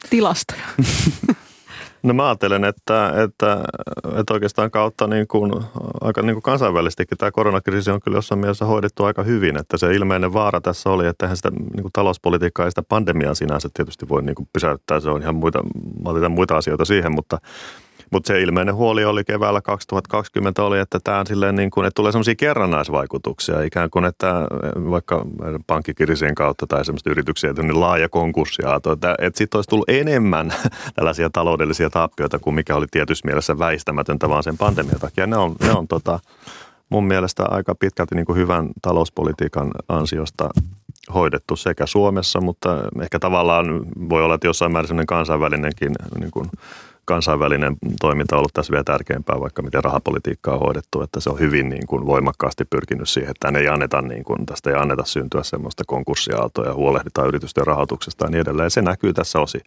Tilastoja. 0.09 0.61
No 2.03 2.13
mä 2.13 2.27
ajattelen, 2.27 2.63
että, 2.63 3.23
että, 3.23 3.63
että 4.19 4.33
oikeastaan 4.33 4.71
kautta 4.71 5.07
niin 5.07 5.27
kuin, 5.27 5.51
aika 6.01 6.21
niin 6.21 6.35
kuin 6.35 6.43
kansainvälisestikin 6.43 7.17
tämä 7.17 7.31
koronakriisi 7.31 7.91
on 7.91 8.01
kyllä 8.01 8.17
jossain 8.17 8.39
mielessä 8.39 8.65
hoidettu 8.65 9.03
aika 9.03 9.23
hyvin. 9.23 9.57
Että 9.57 9.77
se 9.77 9.93
ilmeinen 9.93 10.33
vaara 10.33 10.61
tässä 10.61 10.89
oli, 10.89 11.07
että 11.07 11.25
eihän 11.25 11.37
sitä 11.37 11.49
niin 11.51 11.81
kuin 11.81 11.91
talouspolitiikkaa 11.93 12.65
ja 12.65 12.71
sitä 12.71 12.83
pandemiaa 12.89 13.35
sinänsä 13.35 13.69
tietysti 13.73 14.09
voi 14.09 14.23
niin 14.23 14.35
kuin 14.35 14.49
pysäyttää. 14.53 14.99
Se 14.99 15.09
on 15.09 15.21
ihan 15.21 15.35
muita, 15.35 15.63
mä 16.03 16.09
otetaan 16.09 16.31
muita 16.31 16.57
asioita 16.57 16.85
siihen, 16.85 17.11
mutta, 17.11 17.37
mutta 18.15 18.27
se 18.27 18.41
ilmeinen 18.41 18.75
huoli 18.75 19.05
oli 19.05 19.23
keväällä 19.23 19.61
2020 19.61 20.63
oli, 20.63 20.79
että 20.79 20.99
tämä 21.03 21.19
on 21.19 21.27
silleen 21.27 21.55
niin 21.55 21.71
kuin, 21.71 21.85
että 21.85 21.95
tulee 21.95 22.11
sellaisia 22.11 22.35
kerrannaisvaikutuksia 22.35 23.61
ikään 23.61 23.89
kuin, 23.89 24.05
että 24.05 24.47
vaikka 24.89 25.25
pankkikirjien 25.67 26.35
kautta 26.35 26.67
tai 26.67 26.85
semmoista 26.85 27.09
yrityksiä, 27.09 27.49
että 27.49 27.61
niin 27.61 27.79
laaja 27.79 28.09
konkurssiaato, 28.09 28.91
että, 28.91 29.15
että 29.19 29.37
siitä 29.37 29.57
olisi 29.57 29.69
tullut 29.69 29.89
enemmän 29.89 30.53
tällaisia 30.95 31.29
taloudellisia 31.29 31.89
tappioita 31.89 32.39
kuin 32.39 32.53
mikä 32.53 32.75
oli 32.75 32.85
tietyssä 32.91 33.27
mielessä 33.27 33.59
väistämätöntä 33.59 34.29
vaan 34.29 34.43
sen 34.43 34.57
pandemian 34.57 34.99
takia. 34.99 35.27
Ne 35.27 35.37
on, 35.37 35.55
ne 35.59 35.71
on 35.71 35.87
tota, 35.87 36.19
mun 36.89 37.07
mielestä 37.07 37.43
aika 37.49 37.75
pitkälti 37.75 38.15
niin 38.15 38.25
kuin 38.25 38.37
hyvän 38.37 38.69
talouspolitiikan 38.81 39.71
ansiosta 39.87 40.49
hoidettu 41.13 41.55
sekä 41.55 41.85
Suomessa, 41.85 42.41
mutta 42.41 42.69
ehkä 43.01 43.19
tavallaan 43.19 43.85
voi 44.09 44.23
olla, 44.23 44.35
että 44.35 44.47
jossain 44.47 44.71
määrin 44.71 45.07
kansainvälinenkin 45.07 45.91
niin 46.19 46.31
kuin 46.31 46.49
kansainvälinen 47.05 47.75
toiminta 48.01 48.35
on 48.35 48.39
ollut 48.39 48.53
tässä 48.53 48.71
vielä 48.71 48.83
tärkeämpää, 48.83 49.39
vaikka 49.39 49.61
miten 49.61 49.83
rahapolitiikkaa 49.83 50.53
on 50.53 50.59
hoidettu, 50.59 51.01
että 51.01 51.19
se 51.19 51.29
on 51.29 51.39
hyvin 51.39 51.69
niin 51.69 51.87
kuin 51.87 52.05
voimakkaasti 52.05 52.65
pyrkinyt 52.65 53.09
siihen, 53.09 53.31
että 53.31 53.59
ei 53.59 53.67
anneta, 53.67 54.01
niin 54.01 54.23
kuin, 54.23 54.45
tästä 54.45 54.69
ei 54.69 54.75
anneta 54.75 55.05
syntyä 55.05 55.43
semmoista 55.43 55.83
konkurssiaaltoa 55.87 56.65
ja 56.65 56.73
huolehditaan 56.73 57.27
yritysten 57.27 57.67
rahoituksesta 57.67 58.25
ja 58.25 58.29
niin 58.29 58.41
edelleen. 58.41 58.71
Se 58.71 58.81
näkyy 58.81 59.13
tässä 59.13 59.39
osi. 59.39 59.59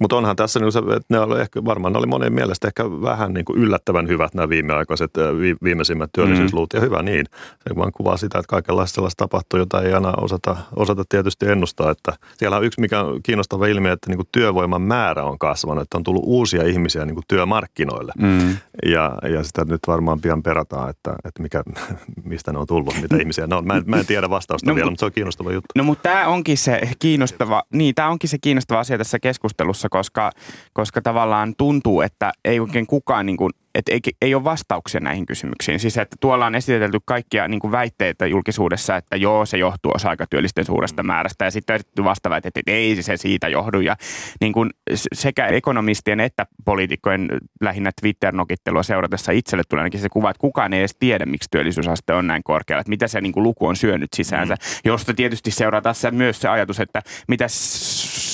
Mutta 0.00 0.16
onhan 0.16 0.36
tässä, 0.36 0.60
niin 0.60 0.72
se, 0.72 0.80
ne 1.08 1.20
oli 1.20 1.40
ehkä, 1.40 1.64
varmaan 1.64 1.92
ne 1.92 1.98
oli 1.98 2.06
monen 2.06 2.32
mielestä 2.32 2.68
ehkä 2.68 2.84
vähän 2.84 3.34
niin 3.34 3.44
kuin 3.44 3.58
yllättävän 3.58 4.08
hyvät 4.08 4.34
nämä 4.34 4.48
viimeaikaiset, 4.48 5.10
vi, 5.40 5.56
viimeisimmät 5.62 6.10
työllisyysluvut 6.14 6.72
ja 6.72 6.80
hyvä 6.80 7.02
niin. 7.02 7.26
Se 7.68 7.76
vaan 7.76 7.92
kuvaa 7.92 8.16
sitä, 8.16 8.38
että 8.38 8.48
kaikenlaista 8.48 8.94
sellaista 8.94 9.24
tapahtuu, 9.24 9.58
jota 9.60 9.82
ei 9.82 9.92
aina 9.92 10.12
osata, 10.20 10.56
osata 10.76 11.04
tietysti 11.08 11.48
ennustaa. 11.48 11.90
Että 11.90 12.12
siellä 12.36 12.56
on 12.56 12.64
yksi, 12.64 12.80
mikä 12.80 13.00
on 13.00 13.22
kiinnostava 13.22 13.66
ilmiö, 13.66 13.92
että 13.92 14.10
niin 14.10 14.18
kuin 14.18 14.28
työvoiman 14.32 14.82
määrä 14.82 15.24
on 15.24 15.38
kasvanut, 15.38 15.82
että 15.82 15.98
on 15.98 16.04
tullut 16.04 16.24
uusia 16.26 16.62
ihmisiä 16.70 17.04
niin 17.04 17.14
kuin 17.14 17.24
työmarkkinoille. 17.28 18.12
Mm. 18.18 18.56
Ja, 18.86 19.18
ja 19.32 19.44
sitä 19.44 19.64
nyt 19.64 19.80
varmaan 19.86 20.20
pian 20.20 20.42
perataan, 20.42 20.90
että, 20.90 21.14
että 21.24 21.42
mikä, 21.42 21.62
mistä 22.24 22.52
ne 22.52 22.58
on 22.58 22.66
tullut, 22.66 22.94
mitä 23.02 23.16
ihmisiä 23.16 23.46
ne 23.46 23.54
on. 23.56 23.66
Mä 23.66 23.76
en, 23.76 23.82
mä 23.86 23.96
en 23.96 24.06
tiedä 24.06 24.30
vastausta 24.30 24.70
No, 24.70 24.74
vielä, 24.74 24.86
mut- 24.86 24.92
mutta 24.92 25.00
se 25.00 25.06
on 25.06 25.12
kiinnostava 25.12 25.52
juttu. 25.52 25.68
No 25.76 25.84
mutta 25.84 26.02
tämä 26.02 26.26
onkin 26.26 26.58
se 26.58 26.80
kiinnostava, 26.98 27.62
niin 27.72 27.94
tämä 27.94 28.08
onkin 28.08 28.30
se 28.30 28.38
kiinnostava 28.40 28.80
asia 28.80 28.98
tässä 28.98 29.18
keskustelussa, 29.18 29.88
koska, 29.88 30.30
koska 30.72 31.02
tavallaan 31.02 31.54
tuntuu, 31.56 32.00
että 32.00 32.32
ei 32.44 32.60
oikein 32.60 32.86
kukaan 32.86 33.26
niin 33.26 33.36
kuin, 33.36 33.52
että 33.78 33.92
ei, 33.92 34.00
ei 34.22 34.34
ole 34.34 34.44
vastauksia 34.44 35.00
näihin 35.00 35.26
kysymyksiin. 35.26 35.80
Siis 35.80 35.98
että 35.98 36.16
tuolla 36.20 36.46
on 36.46 36.54
esitelty 36.54 36.98
kaikkia 37.04 37.48
niin 37.48 37.60
kuin 37.60 37.72
väitteitä 37.72 38.26
julkisuudessa, 38.26 38.96
että 38.96 39.16
joo, 39.16 39.46
se 39.46 39.58
johtuu 39.58 39.92
osa-aikatyöllisten 39.94 40.64
suuresta 40.64 41.02
määrästä. 41.02 41.44
Ja 41.44 41.50
sitten 41.50 41.74
on 41.74 41.76
esitetty 41.76 42.04
vastaväitteet, 42.04 42.56
että 42.56 42.72
ei 42.72 43.02
se 43.02 43.16
siitä 43.16 43.48
johdu. 43.48 43.80
Ja 43.80 43.96
niin 44.40 44.52
kuin 44.52 44.70
sekä 45.12 45.46
ekonomistien 45.46 46.20
että 46.20 46.46
poliitikkojen 46.64 47.28
lähinnä 47.60 47.90
Twitter-nokittelua 48.00 48.82
seuratessa 48.82 49.32
itselle 49.32 49.62
tulee 49.68 49.82
ainakin 49.82 50.00
se 50.00 50.08
kuva, 50.08 50.30
että 50.30 50.40
kukaan 50.40 50.72
ei 50.72 50.80
edes 50.80 50.96
tiedä, 50.98 51.26
miksi 51.26 51.48
työllisyysaste 51.50 52.12
on 52.12 52.26
näin 52.26 52.42
korkealla, 52.42 52.80
että 52.80 52.90
mitä 52.90 53.08
se 53.08 53.20
niin 53.20 53.32
kuin 53.32 53.42
luku 53.42 53.66
on 53.66 53.76
syönyt 53.76 54.10
sisäänsä, 54.16 54.54
josta 54.84 55.14
tietysti 55.14 55.50
seuraa 55.50 55.80
tässä 55.80 56.10
myös 56.10 56.40
se 56.40 56.48
ajatus, 56.48 56.80
että 56.80 57.02
mitä 57.28 57.48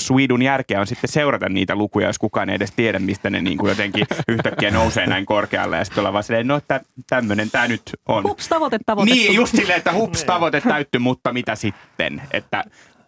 Swedun 0.06 0.42
järkeä 0.42 0.80
on 0.80 0.86
sitten 0.86 1.10
seurata 1.10 1.48
niitä 1.48 1.76
lukuja, 1.76 2.06
jos 2.06 2.18
kukaan 2.18 2.50
ei 2.50 2.56
edes 2.56 2.72
tiedä, 2.76 2.98
mistä 2.98 3.30
ne 3.30 3.42
niin 3.42 3.58
kuin 3.58 3.68
jotenkin 3.68 4.06
yhtäkkiä 4.28 4.70
nousee 4.70 5.06
näin 5.06 5.26
korkealle 5.26 5.76
ja 5.76 5.84
sitten 5.84 6.00
ollaan 6.00 6.12
vaan 6.12 6.24
silleen, 6.24 6.46
no 6.46 6.60
tä, 6.68 6.80
tämmöinen 7.08 7.50
tämä 7.50 7.68
nyt 7.68 7.82
on. 8.08 8.24
Hups, 8.24 8.48
tavoite 8.48 8.78
tavoitettu. 8.86 9.20
Niin, 9.20 9.34
just 9.34 9.56
silleen, 9.56 9.78
että 9.78 9.92
hups, 9.92 10.24
tavoite 10.24 10.60
täytty, 10.60 10.98
mutta 10.98 11.32
mitä 11.32 11.54
sitten? 11.54 12.22
Että 12.32 12.64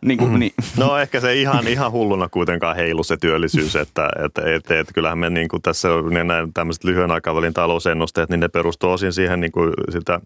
niin 0.07 0.19
kuin, 0.19 0.39
niin. 0.41 0.53
No 0.79 0.99
ehkä 0.99 1.21
se 1.21 1.35
ihan, 1.35 1.69
ihan 1.69 1.93
hulluna 1.93 2.29
kuitenkaan 2.29 2.77
heilu 2.77 3.05
se 3.05 3.17
työllisyys, 3.17 3.77
että, 3.77 4.09
että, 4.25 4.43
että, 4.55 4.81
että 4.81 4.95
kyllähän 4.95 5.19
me 5.19 5.31
niin 5.31 5.49
kuin 5.49 5.63
tässä 5.63 5.89
ne 6.11 6.25
näin 6.25 6.53
tämmöiset 6.55 6.85
lyhyen 6.85 7.11
aikavälin 7.11 7.55
talousennusteet, 7.55 8.31
niin 8.31 8.41
ne 8.41 8.49
perustuu 8.49 8.91
osin 8.91 9.13
siihen 9.13 9.41
niin 9.41 9.53
kuin 9.53 9.73
sitä, 9.91 10.21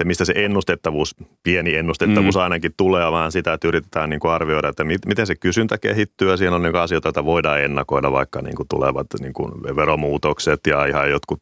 se 0.00 0.04
mistä 0.04 0.24
se 0.24 0.32
ennustettavuus, 0.36 1.16
pieni 1.42 1.76
ennustettavuus 1.76 2.34
mm. 2.34 2.40
ainakin 2.40 2.74
tulee, 2.76 3.12
vaan 3.12 3.32
sitä, 3.32 3.52
että 3.52 3.68
yritetään 3.68 4.10
niin 4.10 4.20
kuin 4.20 4.32
arvioida, 4.32 4.68
että 4.68 4.84
mit, 4.84 5.06
miten 5.06 5.26
se 5.26 5.34
kysyntä 5.34 5.78
kehittyy. 5.78 6.30
Ja 6.30 6.36
siinä 6.36 6.56
on 6.56 6.62
niin 6.62 6.72
kuin 6.72 6.82
asioita, 6.82 7.08
joita 7.08 7.24
voidaan 7.24 7.62
ennakoida, 7.62 8.12
vaikka 8.12 8.42
niin 8.42 8.56
kuin 8.56 8.68
tulevat 8.68 9.06
niin 9.20 9.32
kuin 9.32 9.52
veromuutokset 9.76 10.60
ja 10.66 10.86
ihan 10.86 11.10
jotkut 11.10 11.38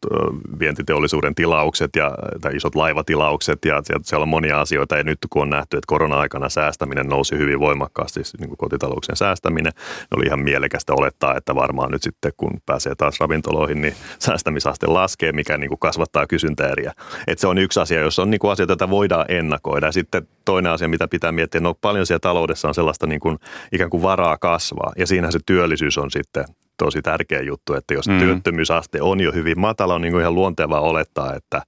vientiteollisuuden 0.59 1.35
tilaukset 1.35 1.95
ja 1.95 2.11
tai 2.41 2.55
isot 2.55 2.75
laivatilaukset. 2.75 3.65
Ja 3.65 3.81
siellä 4.03 4.23
on 4.23 4.29
monia 4.29 4.61
asioita. 4.61 4.97
Ja 4.97 5.03
nyt 5.03 5.17
kun 5.29 5.41
on 5.41 5.49
nähty, 5.49 5.77
että 5.77 5.87
korona-aikana 5.87 6.49
säästäminen 6.49 7.07
nousi 7.07 7.37
hyvin 7.37 7.59
voimakkaasti, 7.59 8.13
siis 8.13 8.39
niin 8.39 8.49
kuin 8.49 8.57
kotitalouksien 8.57 9.15
säästäminen, 9.15 9.73
niin 9.73 10.17
oli 10.17 10.25
ihan 10.25 10.39
mielekästä 10.39 10.93
olettaa, 10.93 11.35
että 11.35 11.55
varmaan 11.55 11.91
nyt 11.91 12.03
sitten 12.03 12.31
kun 12.37 12.51
pääsee 12.65 12.95
taas 12.95 13.19
ravintoloihin, 13.19 13.81
niin 13.81 13.93
säästämisaste 14.19 14.87
laskee, 14.87 15.31
mikä 15.31 15.57
niin 15.57 15.69
kuin 15.69 15.79
kasvattaa 15.79 16.27
kysyntäeriä. 16.27 16.93
Et 17.27 17.39
se 17.39 17.47
on 17.47 17.57
yksi 17.57 17.79
asia, 17.79 18.01
jos 18.01 18.19
on 18.19 18.31
niin 18.31 18.39
kuin 18.39 18.48
asioita, 18.51 18.71
joita 18.71 18.89
voidaan 18.89 19.25
ennakoida. 19.29 19.85
Ja 19.87 19.91
sitten 19.91 20.27
toinen 20.45 20.71
asia, 20.71 20.87
mitä 20.87 21.07
pitää 21.07 21.31
miettiä, 21.31 21.61
no 21.61 21.73
paljon 21.73 22.05
siellä 22.05 22.19
taloudessa 22.19 22.67
on 22.67 22.73
sellaista 22.73 23.07
niin 23.07 23.19
kuin, 23.19 23.37
ikään 23.71 23.89
kuin 23.89 24.03
varaa 24.03 24.37
kasvaa. 24.37 24.91
Ja 24.97 25.07
siinä 25.07 25.31
se 25.31 25.39
työllisyys 25.45 25.97
on 25.97 26.11
sitten 26.11 26.45
tosi 26.79 27.01
tärkeä 27.01 27.41
juttu, 27.41 27.73
että 27.73 27.93
jos 27.93 28.07
Mm. 28.07 28.13
mm. 28.13 28.19
työttömyysaste 28.19 29.01
on 29.01 29.19
jo 29.19 29.31
hyvin 29.31 29.59
matala, 29.59 29.95
on 29.95 30.01
niin 30.01 30.11
kuin 30.11 30.21
ihan 30.21 30.35
luontevaa 30.35 30.81
olettaa, 30.81 31.33
että, 31.35 31.61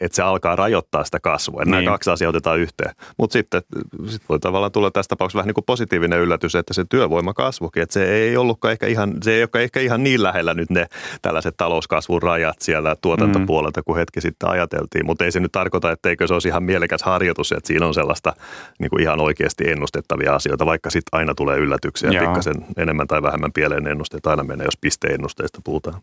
että 0.00 0.16
se 0.16 0.22
alkaa 0.22 0.56
rajoittaa 0.56 1.04
sitä 1.04 1.20
kasvua. 1.20 1.62
Että 1.62 1.76
Niin. 1.76 1.84
Nämä 1.84 1.94
kaksi 1.94 2.10
asiaa 2.10 2.28
otetaan 2.28 2.58
yhteen. 2.58 2.94
Mutta 3.18 3.32
sitten 3.32 3.62
sit 4.06 4.22
voi 4.28 4.38
tavallaan 4.38 4.72
tulla 4.72 4.90
tässä 4.90 5.08
tapauksessa 5.08 5.36
vähän 5.36 5.46
niin 5.46 5.54
kuin 5.54 5.64
positiivinen 5.64 6.20
yllätys, 6.20 6.54
että 6.54 6.74
se 6.74 6.84
työvoima 6.90 7.34
kasvukin, 7.34 7.82
että 7.82 7.92
se 7.92 8.04
ei 8.12 8.36
ollutkaan 8.36 8.72
ehkä 8.72 8.86
ihan, 8.86 9.14
se 9.22 9.32
ei 9.32 9.42
olekaan 9.42 9.64
ehkä 9.64 9.80
ihan 9.80 10.04
niin 10.04 10.22
lähellä 10.22 10.54
nyt 10.54 10.70
ne 10.70 10.86
tällaiset 11.22 11.54
talouskasvun 11.56 12.22
rajat 12.22 12.56
siellä 12.60 12.96
tuotantopuolelta, 13.02 13.82
kuin 13.82 13.96
hetki 13.96 14.20
sitten 14.20 14.48
ajateltiin. 14.48 15.06
Mutta 15.06 15.24
ei 15.24 15.32
se 15.32 15.40
nyt 15.40 15.52
tarkoita, 15.52 15.90
etteikö 15.90 16.26
se 16.26 16.34
olisi 16.34 16.48
ihan 16.48 16.62
mielekäs 16.62 17.02
harjoitus, 17.02 17.52
että 17.52 17.66
siinä 17.66 17.86
on 17.86 17.94
sellaista 17.94 18.32
niin 18.78 18.90
kuin 18.90 19.02
ihan 19.02 19.20
oikeasti 19.20 19.70
ennustettavia 19.70 20.34
asioita, 20.34 20.66
vaikka 20.66 20.90
sitten 20.90 21.18
aina 21.18 21.34
tulee 21.34 21.58
yllätyksiä 21.58 22.10
Joo. 22.10 22.24
pikkasen 22.24 22.54
enemmän 22.76 23.06
tai 23.06 23.22
vähemmän 23.22 23.52
pieleen 23.52 23.84
ennusteet 24.24 24.26
aina 24.26 24.44
menee, 24.44 24.64
jos 24.64 24.76
pisteennusteista 24.80 25.60
puhutaan. 25.64 26.00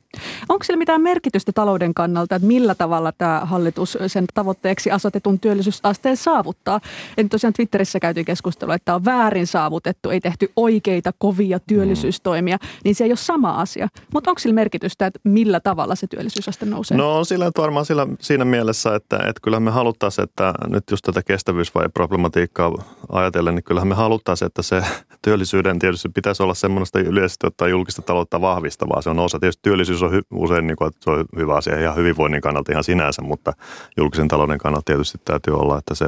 Onko 0.49 0.63
sillä 0.63 0.77
mitään 0.77 1.01
merkitystä 1.01 1.51
talouden 1.51 1.93
kannalta, 1.93 2.35
että 2.35 2.47
millä 2.47 2.75
tavalla 2.75 3.11
tämä 3.11 3.41
hallitus 3.43 3.97
sen 4.07 4.25
tavoitteeksi 4.33 4.91
asetetun 4.91 5.39
työllisyysasteen 5.39 6.17
saavuttaa? 6.17 6.79
En 7.17 7.29
tosiaan 7.29 7.53
Twitterissä 7.53 7.99
käytiin 7.99 8.25
keskustelua, 8.25 8.75
että 8.75 8.95
on 8.95 9.05
väärin 9.05 9.47
saavutettu, 9.47 10.09
ei 10.09 10.21
tehty 10.21 10.51
oikeita 10.55 11.11
kovia 11.17 11.59
työllisyystoimia, 11.59 12.57
niin 12.83 12.95
se 12.95 13.03
ei 13.03 13.11
ole 13.11 13.17
sama 13.17 13.61
asia. 13.61 13.87
Mutta 14.13 14.31
onko 14.31 14.39
sillä 14.39 14.55
merkitystä, 14.55 15.05
että 15.05 15.19
millä 15.23 15.59
tavalla 15.59 15.95
se 15.95 16.07
työllisyysaste 16.07 16.65
nousee? 16.65 16.97
No 16.97 17.17
on 17.17 17.25
sillä 17.25 17.51
varmaan 17.57 17.85
sillä, 17.85 18.07
siinä 18.19 18.45
mielessä, 18.45 18.95
että, 18.95 19.17
että 19.17 19.41
kyllähän 19.41 19.63
me 19.63 19.71
haluttaisiin, 19.71 20.23
että 20.23 20.53
nyt 20.67 20.83
just 20.91 21.03
tätä 21.05 21.23
kestävyysvajeproblematiikkaa 21.23 22.71
ajatellen, 23.09 23.55
niin 23.55 23.63
kyllähän 23.63 23.87
me 23.87 23.95
haluttaisiin, 23.95 24.47
että 24.47 24.61
se 24.61 24.83
työllisyyden 25.25 25.79
tietysti 25.79 26.09
pitäisi 26.09 26.43
olla 26.43 26.53
semmoista 26.53 26.99
yleisesti 26.99 27.47
ottaa 27.47 27.67
julkista 27.67 28.01
taloutta 28.11 28.41
vahvistavaa. 28.41 29.01
Se 29.01 29.09
on 29.09 29.19
osa, 29.19 29.39
tietysti 29.39 29.61
työllisyys 29.63 30.03
on 30.03 30.11
hy, 30.11 30.21
usein 30.31 30.67
niin 30.67 30.77
kuin, 30.77 30.87
että 30.87 31.03
se 31.03 31.09
on 31.09 31.25
hyvä 31.35 31.55
asia 31.55 31.79
ihan 31.79 31.95
hyvinvoinnin 31.95 32.41
kannalta 32.41 32.71
ihan 32.71 32.83
sinänsä, 32.83 33.21
mutta 33.21 33.53
julkisen 33.97 34.27
talouden 34.27 34.57
kannalta 34.57 34.85
tietysti 34.85 35.17
täytyy 35.25 35.53
olla, 35.53 35.77
että 35.77 35.95
se 35.95 36.05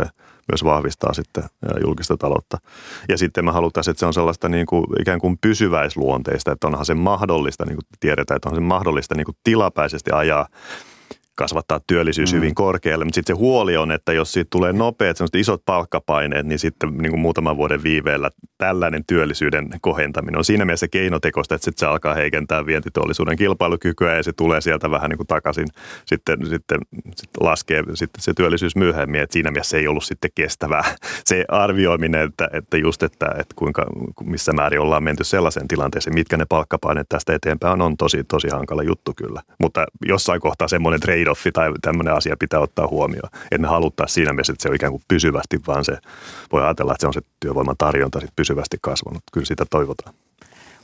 myös 0.52 0.64
vahvistaa 0.64 1.14
sitten 1.14 1.44
julkista 1.84 2.18
taloutta. 2.18 2.58
Ja 3.10 3.18
sitten 3.18 3.46
me 3.46 3.52
haluttaisiin, 3.52 3.92
että 3.92 4.00
se 4.00 4.06
on 4.06 4.14
sellaista 4.14 4.50
niin 4.50 4.66
kuin, 4.66 4.86
ikään 5.00 5.20
kuin 5.20 5.38
pysyväisluonteista, 5.42 6.52
että 6.52 6.68
onhan 6.68 6.86
se 6.86 6.94
mahdollista, 6.94 7.66
niin 7.66 7.76
kuin 7.76 7.86
tiedetään, 8.00 8.36
että 8.36 8.50
on 8.50 8.56
se 8.56 8.62
mahdollista 8.62 9.16
niin 9.16 9.26
kuin 9.26 9.38
tilapäisesti 9.44 10.12
ajaa 10.12 10.48
kasvattaa 11.36 11.80
työllisyys 11.88 12.34
mm. 12.34 12.38
hyvin 12.38 12.56
korkealle, 12.56 13.06
mutta 13.06 13.16
sitten 13.16 13.36
se 13.36 13.40
huoli 13.40 13.78
on, 13.78 13.92
että 13.92 14.14
jos 14.14 14.34
siitä 14.34 14.48
tulee 14.52 14.74
nopeat 14.74 15.18
sellaiset 15.18 15.36
isot 15.36 15.62
palkkapaineet, 15.66 16.46
niin 16.46 16.60
sitten 16.60 16.98
niin 16.98 17.10
kuin 17.10 17.20
muutaman 17.20 17.58
vuoden 17.58 17.84
viiveellä 17.84 18.30
tällainen 18.58 19.06
työllisyyden 19.08 19.70
kohentaminen 19.82 20.38
on 20.38 20.46
siinä 20.46 20.66
mielessä 20.66 20.88
keinotekoista, 20.88 21.56
että 21.56 21.66
sitten 21.66 21.80
se 21.80 21.86
alkaa 21.86 22.14
heikentää 22.14 22.66
vientiteollisuuden 22.66 23.38
kilpailukykyä 23.38 24.16
ja 24.16 24.24
se 24.24 24.34
tulee 24.34 24.62
sieltä 24.62 24.92
vähän 24.92 25.10
niin 25.10 25.18
kuin 25.18 25.28
takaisin, 25.28 25.68
sitten, 26.06 26.46
sitten, 26.50 26.80
sitten 27.16 27.48
laskee 27.48 27.84
sitten 27.94 28.22
se 28.22 28.34
työllisyys 28.34 28.76
myöhemmin, 28.76 29.22
että 29.22 29.34
siinä 29.34 29.52
mielessä 29.52 29.78
ei 29.78 29.88
ollut 29.88 30.04
sitten 30.04 30.32
kestävää 30.36 30.84
se 31.26 31.46
arvioiminen, 31.48 32.22
että, 32.22 32.50
että 32.54 32.78
just, 32.78 33.04
että, 33.04 33.26
että 33.26 33.54
kuinka, 33.56 33.86
missä 34.24 34.54
määrin 34.54 34.80
ollaan 34.80 35.04
menty 35.04 35.24
sellaiseen 35.24 35.68
tilanteeseen, 35.68 36.14
mitkä 36.14 36.38
ne 36.38 36.46
palkkapaineet 36.50 37.10
tästä 37.10 37.34
eteenpäin 37.34 37.74
on, 37.74 37.82
on 37.82 37.98
tosi, 37.98 38.24
tosi 38.24 38.48
hankala 38.48 38.84
juttu 38.84 39.14
kyllä. 39.18 39.42
Mutta 39.60 39.86
jossain 40.06 40.42
kohtaa 40.42 40.68
semmoinen 40.68 41.02
trade-offi 41.24 41.52
tai 41.52 41.72
tämmöinen 41.82 42.14
asia 42.14 42.36
pitää 42.40 42.60
ottaa 42.60 42.88
huomioon. 42.88 43.30
Että 43.44 43.58
me 43.58 43.68
haluttaisiin 43.68 44.14
siinä 44.14 44.34
mielessä, 44.34 44.54
että 44.54 44.64
se 44.64 44.70
on 44.70 44.76
ikään 44.76 44.92
kuin 44.92 45.04
pysyvästi, 45.08 45.60
vaan 45.68 45.86
se 45.86 45.98
voi 46.52 46.64
ajatella, 46.64 46.92
että 46.92 47.02
se 47.02 47.08
on 47.08 47.14
se 47.14 47.22
työvoiman 47.40 47.76
tarjonta 47.78 48.20
sit 48.20 48.36
pysyvästi 48.36 48.78
kasvanut. 48.82 49.24
Kyllä 49.34 49.46
sitä 49.46 49.66
toivotaan. 49.70 50.16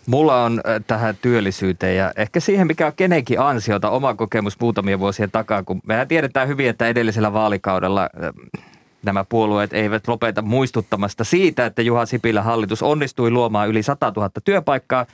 Mulla 0.06 0.44
on 0.44 0.62
äh, 0.68 0.82
tähän 0.88 1.18
työllisyyteen 1.22 1.98
ja 1.98 2.12
ehkä 2.16 2.40
siihen, 2.40 2.68
mikä 2.68 2.88
on 2.88 2.94
kenenkin 2.96 3.40
ansiota, 3.40 3.90
oma 3.90 4.14
kokemus 4.14 4.60
muutamia 4.60 5.00
vuosien 5.00 5.32
takaa, 5.32 5.64
kun 5.64 5.82
mehän 5.88 6.08
tiedetään 6.08 6.48
hyvin, 6.48 6.70
että 6.70 6.88
edellisellä 6.88 7.34
vaalikaudella 7.34 8.10
äh, 8.24 8.60
nämä 9.04 9.26
puolueet 9.30 9.74
eivät 9.74 10.08
lopeta 10.08 10.42
muistuttamasta 10.42 11.24
siitä, 11.24 11.66
että 11.66 11.82
Juha 11.82 12.06
Sipilän 12.06 12.44
hallitus 12.44 12.84
onnistui 12.84 13.32
luomaan 13.32 13.70
yli 13.70 13.84
100 13.84 14.14
000 14.16 14.30
työpaikkaa, 14.44 15.06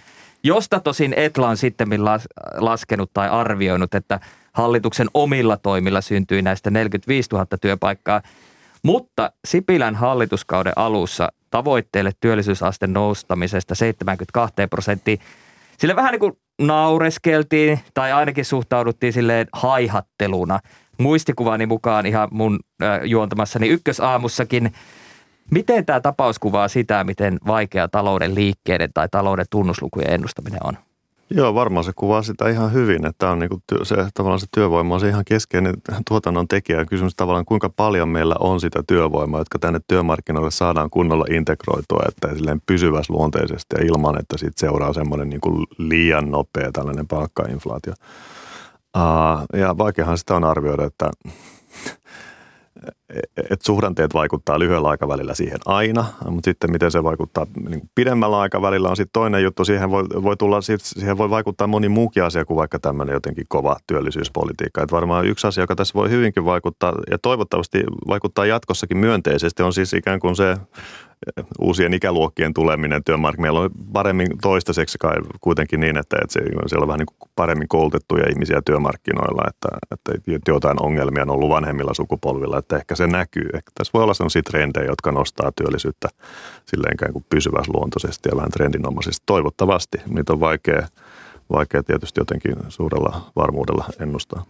josta 0.44 0.80
tosin 0.80 1.14
Etla 1.18 1.50
on 1.50 1.58
sitten 1.58 1.90
laskenut 2.58 3.10
tai 3.14 3.30
arvioinut, 3.30 3.96
että 3.96 4.20
hallituksen 4.56 5.08
omilla 5.14 5.58
toimilla 5.58 6.02
syntyi 6.02 6.42
näistä 6.42 6.70
45 6.70 7.30
000 7.32 7.46
työpaikkaa. 7.62 8.22
Mutta 8.84 9.32
Sipilän 9.46 9.96
hallituskauden 9.96 10.74
alussa 10.76 11.32
tavoitteelle 11.50 12.12
työllisyysaste 12.20 12.88
nostamisesta 12.88 13.76
72 13.76 14.54
prosenttiin, 14.70 15.20
sille 15.78 15.96
vähän 15.96 16.12
niin 16.12 16.20
kuin 16.20 16.38
naureskeltiin 16.62 17.80
tai 17.94 18.12
ainakin 18.12 18.46
suhtauduttiin 18.46 19.14
silleen 19.14 19.48
haihatteluna. 19.54 20.60
Muistikuvani 20.98 21.66
mukaan 21.66 22.06
ihan 22.06 22.28
mun 22.32 22.60
juontamassani 23.04 23.68
ykkösaamussakin. 23.68 24.74
Miten 25.52 25.86
tämä 25.86 26.00
tapaus 26.00 26.40
kuvaa 26.40 26.68
sitä, 26.68 27.04
miten 27.04 27.38
vaikea 27.48 27.88
talouden 27.88 28.36
liikkeiden 28.36 28.90
tai 28.94 29.08
talouden 29.12 29.46
tunnuslukujen 29.50 30.14
ennustaminen 30.14 30.60
on? 30.64 30.78
Joo, 31.30 31.56
varmaan 31.56 31.84
se 31.84 31.92
kuvaa 31.96 32.22
sitä 32.22 32.50
ihan 32.50 32.74
hyvin, 32.74 33.06
että 33.06 33.30
on 33.30 33.40
niinku 33.40 33.62
se, 33.84 33.96
tavallaan 34.14 34.40
se 34.40 34.46
työvoima 34.56 34.94
on 34.94 35.00
se 35.00 35.10
ihan 35.10 35.26
keskeinen 35.26 35.74
tuotannon 36.08 36.48
tekijä. 36.48 36.86
Kysymys 36.86 37.16
tavallaan, 37.16 37.46
kuinka 37.46 37.70
paljon 37.70 38.10
meillä 38.10 38.36
on 38.40 38.60
sitä 38.62 38.84
työvoimaa, 38.88 39.42
jotka 39.42 39.60
tänne 39.60 39.80
työmarkkinoille 39.88 40.52
saadaan 40.52 40.90
kunnolla 40.90 41.26
integroitua, 41.32 42.04
että 42.08 42.36
silleen 42.36 42.62
pysyväsluonteisesti 42.66 43.76
ja 43.78 43.86
ilman, 43.86 44.20
että 44.20 44.38
siitä 44.38 44.60
seuraa 44.60 44.94
semmoinen 44.94 45.30
niinku 45.30 45.64
liian 45.78 46.32
nopea 46.32 46.72
tällainen 46.72 47.08
palkkainflaatio. 47.08 47.94
Uh, 48.98 49.60
ja 49.60 49.78
vaikeahan 49.78 50.18
sitä 50.18 50.36
on 50.36 50.44
arvioida, 50.44 50.86
että 50.86 51.10
että 53.38 53.66
suhdanteet 53.66 54.14
vaikuttaa 54.14 54.60
lyhyellä 54.60 54.90
aikavälillä 54.90 55.34
siihen 55.34 55.60
aina, 55.66 56.06
mutta 56.30 56.48
sitten 56.48 56.72
miten 56.72 56.92
se 56.92 57.04
vaikuttaa 57.04 57.46
niin 57.70 57.90
pidemmällä 57.96 58.40
aikavälillä 58.40 58.90
on 58.90 58.96
sitten 58.96 59.14
toinen 59.14 59.44
juttu. 59.44 59.66
Siihen 59.66 59.92
voi, 59.92 60.04
voi 60.24 60.38
tulla, 60.38 60.60
siihen 60.80 61.18
voi 61.18 61.30
vaikuttaa 61.30 61.68
moni 61.68 61.90
muukin 61.90 62.24
asia 62.24 62.46
kuin 62.46 62.58
vaikka 62.58 62.80
tämmöinen 62.80 63.14
jotenkin 63.14 63.46
kova 63.48 63.78
työllisyyspolitiikka. 63.88 64.84
Että 64.84 64.96
varmaan 64.96 65.26
yksi 65.26 65.48
asia, 65.48 65.64
joka 65.64 65.76
tässä 65.76 65.94
voi 65.94 66.10
hyvinkin 66.10 66.46
vaikuttaa 66.46 66.94
ja 67.12 67.18
toivottavasti 67.18 67.84
vaikuttaa 68.08 68.46
jatkossakin 68.46 68.98
myönteisesti 68.98 69.64
on 69.64 69.74
siis 69.74 69.94
ikään 69.94 70.20
kuin 70.20 70.36
se 70.36 70.58
uusien 71.60 71.94
ikäluokkien 71.94 72.54
tuleminen 72.54 73.04
työmarkkinoilla 73.04 73.60
on 73.60 73.70
paremmin 73.94 74.28
toistaiseksi 74.42 74.98
kai 74.98 75.16
kuitenkin 75.42 75.80
niin, 75.80 75.98
että, 75.98 76.18
että 76.24 76.34
siellä 76.68 76.84
on 76.84 76.88
vähän 76.88 77.00
niin 77.00 77.30
paremmin 77.36 77.68
koulutettuja 77.68 78.30
ihmisiä 78.30 78.62
työmarkkinoilla, 78.66 79.44
että, 79.48 79.68
että 79.92 80.52
jotain 80.52 80.84
ongelmia 80.84 81.24
on 81.24 81.30
ollut 81.30 81.50
vanhemmilla 81.50 81.94
sukupolvilla, 81.94 82.58
että 82.58 82.78
ehkä 82.78 82.96
se 82.96 83.08
näkyy. 83.08 83.50
Ehkä 83.54 83.72
tässä 83.76 83.92
voi 83.94 84.04
olla 84.04 84.14
sellaisia 84.14 84.42
trendejä, 84.42 84.86
jotka 84.86 85.12
nostaa 85.12 85.52
työllisyyttä 85.52 86.10
silleen 86.66 86.94
ikään 86.94 87.14
kuin 87.14 87.26
pysyväisluontoisesti 87.30 88.30
ja 88.32 88.38
vähän 88.38 88.52
trendinomaisesti. 88.52 89.24
Toivottavasti. 89.26 89.98
Niitä 90.10 90.34
on 90.34 90.40
vaikea, 90.40 90.88
vaikea 91.52 91.84
tietysti 91.84 92.22
jotenkin 92.22 92.56
suurella 92.70 93.32
varmuudella 93.36 93.86
ennustaa. 94.00 94.46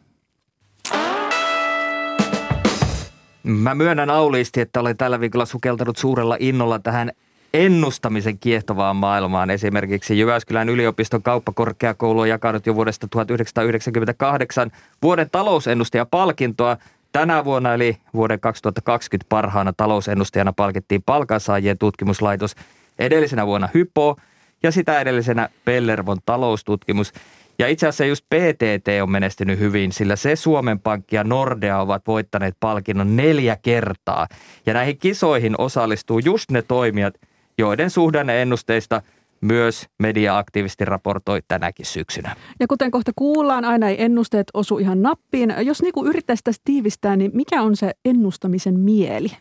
Mä 3.45 3.75
myönnän 3.75 4.09
auliisti, 4.09 4.61
että 4.61 4.79
olen 4.79 4.97
tällä 4.97 5.19
viikolla 5.19 5.45
sukeltanut 5.45 5.97
suurella 5.97 6.37
innolla 6.39 6.79
tähän 6.79 7.11
ennustamisen 7.53 8.39
kiehtovaan 8.39 8.95
maailmaan. 8.95 9.49
Esimerkiksi 9.49 10.19
Jyväskylän 10.19 10.69
yliopiston 10.69 11.23
kauppakorkeakoulu 11.23 12.19
on 12.19 12.29
jakanut 12.29 12.65
jo 12.65 12.75
vuodesta 12.75 13.07
1998 13.07 14.71
vuoden 15.01 15.29
talousennustaja 15.31 16.05
palkintoa. 16.05 16.77
Tänä 17.11 17.45
vuonna 17.45 17.73
eli 17.73 17.97
vuoden 18.13 18.39
2020 18.39 19.25
parhaana 19.29 19.73
talousennustajana 19.73 20.53
palkittiin 20.53 21.03
palkansaajien 21.05 21.77
tutkimuslaitos. 21.77 22.55
Edellisenä 22.99 23.47
vuonna 23.47 23.69
Hypo 23.73 24.15
ja 24.63 24.71
sitä 24.71 25.01
edellisenä 25.01 25.49
Pellervon 25.65 26.17
taloustutkimus. 26.25 27.13
Ja 27.59 27.67
itse 27.67 27.87
asiassa 27.87 28.05
just 28.05 28.25
PTT 28.25 28.87
on 29.01 29.11
menestynyt 29.11 29.59
hyvin, 29.59 29.91
sillä 29.91 30.15
se 30.15 30.35
Suomen 30.35 30.79
Pankki 30.79 31.15
ja 31.15 31.23
Nordea 31.23 31.79
ovat 31.79 32.07
voittaneet 32.07 32.57
palkinnon 32.59 33.15
neljä 33.15 33.57
kertaa. 33.61 34.27
Ja 34.65 34.73
näihin 34.73 34.97
kisoihin 34.97 35.55
osallistuu 35.57 36.19
just 36.19 36.51
ne 36.51 36.61
toimijat, 36.61 37.13
joiden 37.57 37.89
suhdanneennusteista 37.89 39.01
myös 39.41 39.87
media 39.99 40.43
raportoi 40.85 41.41
tänäkin 41.47 41.85
syksynä. 41.85 42.35
Ja 42.59 42.67
kuten 42.67 42.91
kohta 42.91 43.11
kuullaan, 43.15 43.65
aina 43.65 43.89
ei 43.89 44.03
ennusteet 44.03 44.47
osu 44.53 44.77
ihan 44.77 45.01
nappiin. 45.01 45.53
Jos 45.61 45.81
niin 45.81 45.93
yrittäisi 46.05 46.43
tästä 46.43 46.61
tiivistää, 46.65 47.15
niin 47.15 47.31
mikä 47.33 47.61
on 47.61 47.75
se 47.75 47.91
ennustamisen 48.05 48.79
mieli? 48.79 49.31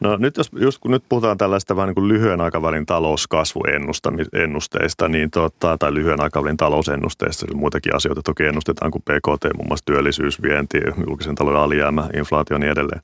No 0.00 0.16
nyt 0.16 0.36
jos, 0.36 0.50
just 0.60 0.78
kun 0.78 0.90
nyt 0.90 1.04
puhutaan 1.08 1.38
tällaista 1.38 1.76
vähän 1.76 1.88
niin 1.88 1.94
kuin 1.94 2.08
lyhyen 2.08 2.40
aikavälin 2.40 2.86
talouskasvuennusteista, 2.86 5.08
niin 5.08 5.30
tota, 5.30 5.78
tai 5.78 5.94
lyhyen 5.94 6.20
aikavälin 6.20 6.56
talousennusteista, 6.56 7.46
eli 7.48 7.56
muitakin 7.56 7.96
asioita 7.96 8.22
toki 8.22 8.44
ennustetaan 8.44 8.90
kuin 8.90 9.02
PKT, 9.02 9.56
muun 9.56 9.68
muassa 9.68 9.84
työllisyys, 9.84 10.42
vienti, 10.42 10.80
julkisen 11.06 11.34
talouden 11.34 11.62
alijäämä, 11.62 12.08
inflaatio 12.14 12.54
ja 12.54 12.58
niin 12.58 12.72
edelleen. 12.72 13.00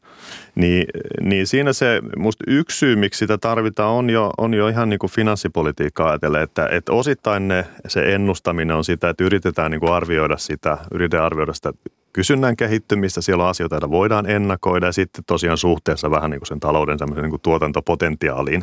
Niin, 0.54 0.86
niin 1.20 1.46
siinä 1.46 1.72
se, 1.72 2.00
musta 2.16 2.44
yksi 2.46 2.78
syy, 2.78 2.96
miksi 2.96 3.18
sitä 3.18 3.38
tarvitaan, 3.38 3.90
on 3.90 4.10
jo, 4.10 4.30
on 4.38 4.54
jo 4.54 4.68
ihan 4.68 4.88
niin 4.88 4.98
kuin 4.98 5.10
finanssipolitiikkaa 5.10 6.08
ajatellen, 6.08 6.42
että, 6.42 6.68
että 6.70 6.92
osittain 6.92 7.48
ne, 7.48 7.66
se 7.88 8.14
ennustaminen 8.14 8.76
on 8.76 8.84
sitä, 8.84 9.08
että 9.08 9.24
yritetään 9.24 9.70
niin 9.70 9.80
kuin 9.80 9.92
arvioida 9.92 10.36
sitä, 10.36 10.78
yritetään 10.94 11.24
arvioida 11.24 11.52
sitä 11.52 11.72
kysynnän 12.12 12.56
kehittymistä, 12.56 13.20
siellä 13.20 13.44
on 13.44 13.50
asioita, 13.50 13.74
joita 13.74 13.90
voidaan 13.90 14.30
ennakoida. 14.30 14.86
Ja 14.86 14.92
sitten 14.92 15.24
tosiaan 15.24 15.58
suhteessa 15.58 16.10
vähän 16.10 16.30
niin 16.30 16.40
kuin 16.40 16.48
sen 16.48 16.60
talouden 16.60 16.98
niin 17.16 17.30
kuin 17.30 17.42
tuotantopotentiaaliin. 17.42 18.62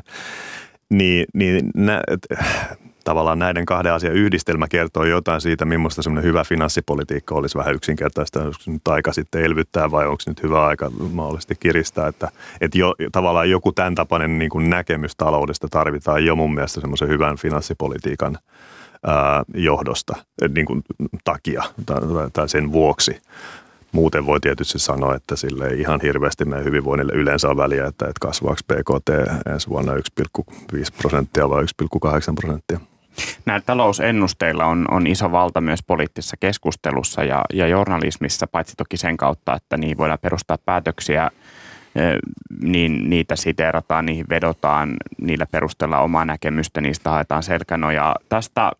Niin, 0.89 1.25
niin 1.33 1.71
nä, 1.75 2.01
tavallaan 3.03 3.39
näiden 3.39 3.65
kahden 3.65 3.93
asian 3.93 4.13
yhdistelmä 4.13 4.67
kertoo 4.67 5.05
jotain 5.05 5.41
siitä, 5.41 5.65
millaista 5.65 6.01
semmoinen 6.01 6.29
hyvä 6.29 6.43
finanssipolitiikka 6.43 7.35
olisi 7.35 7.57
vähän 7.57 7.75
yksinkertaista, 7.75 8.39
onko 8.39 8.57
nyt 8.67 8.88
aika 8.88 9.13
sitten 9.13 9.43
elvyttää 9.43 9.91
vai 9.91 10.05
onko 10.05 10.23
nyt 10.27 10.43
hyvä 10.43 10.65
aika 10.65 10.91
mahdollisesti 11.12 11.55
kiristää, 11.59 12.07
että, 12.07 12.31
että 12.62 12.77
jo, 12.77 12.95
tavallaan 13.12 13.49
joku 13.49 13.71
tämän 13.71 13.95
tapainen 13.95 14.39
niin 14.39 14.49
kuin 14.49 14.69
näkemys 14.69 15.15
taloudesta 15.15 15.67
tarvitaan 15.71 16.25
jo 16.25 16.35
mun 16.35 16.53
mielestä 16.53 16.81
semmoisen 16.81 17.07
hyvän 17.07 17.38
finanssipolitiikan– 17.38 18.38
johdosta, 19.53 20.15
niin 20.55 20.65
kuin 20.65 20.81
takia 21.23 21.63
tai, 22.33 22.49
sen 22.49 22.71
vuoksi. 22.71 23.21
Muuten 23.91 24.25
voi 24.25 24.39
tietysti 24.39 24.79
sanoa, 24.79 25.15
että 25.15 25.35
sille 25.35 25.67
ei 25.67 25.79
ihan 25.79 25.99
hirveästi 26.03 26.45
meidän 26.45 26.65
hyvinvoinnille 26.65 27.13
yleensä 27.13 27.49
on 27.49 27.57
väliä, 27.57 27.85
että, 27.85 28.12
kasvaako 28.21 28.62
PKT 28.67 29.09
ensi 29.53 29.69
vuonna 29.69 29.93
1,5 29.93 29.99
prosenttia 31.01 31.49
vai 31.49 31.63
1,8 31.63 32.33
prosenttia. 32.41 32.79
Näillä 33.45 33.63
talousennusteilla 33.65 34.65
on, 34.65 34.85
on 34.91 35.07
iso 35.07 35.31
valta 35.31 35.62
myös 35.62 35.79
poliittisessa 35.88 36.38
keskustelussa 36.39 37.23
ja, 37.23 37.41
ja 37.53 37.67
journalismissa, 37.67 38.47
paitsi 38.47 38.75
toki 38.77 38.97
sen 38.97 39.17
kautta, 39.17 39.55
että 39.55 39.77
niin 39.77 39.97
voidaan 39.97 40.19
perustaa 40.21 40.57
päätöksiä 40.65 41.31
niin 42.62 43.09
niitä 43.09 43.35
siteerataan, 43.35 44.05
niihin 44.05 44.25
vedotaan, 44.29 44.93
niillä 45.21 45.45
perustellaan 45.51 46.03
omaa 46.03 46.25
näkemystä, 46.25 46.81
niistä 46.81 47.09
haetaan 47.09 47.43
selkänojaa. 47.43 48.15
Tästä 48.29 48.71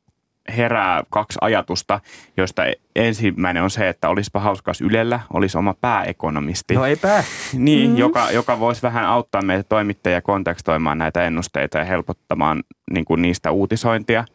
herää 0.58 1.04
kaksi 1.10 1.38
ajatusta, 1.42 2.00
joista 2.38 2.64
ensimmäinen 2.96 3.64
on 3.64 3.70
se, 3.70 3.90
että 3.90 4.10
olisipa 4.10 4.40
hauska, 4.40 4.70
jos 4.70 4.82
Ylellä 4.82 5.20
olisi 5.34 5.58
oma 5.58 5.76
pääekonomisti. 5.82 6.74
No 6.74 6.86
eipä. 6.86 7.24
Niin, 7.54 7.90
mm-hmm. 7.90 7.98
joka, 7.98 8.32
joka 8.32 8.60
voisi 8.60 8.82
vähän 8.82 9.06
auttaa 9.06 9.42
meitä 9.42 9.64
toimittajia 9.64 10.22
kontekstoimaan 10.22 10.98
näitä 10.98 11.24
ennusteita 11.24 11.78
ja 11.78 11.86
helpottamaan 11.86 12.64
niin 12.92 13.06
kuin 13.06 13.22
niistä 13.22 13.52
uutisointia. 13.52 14.26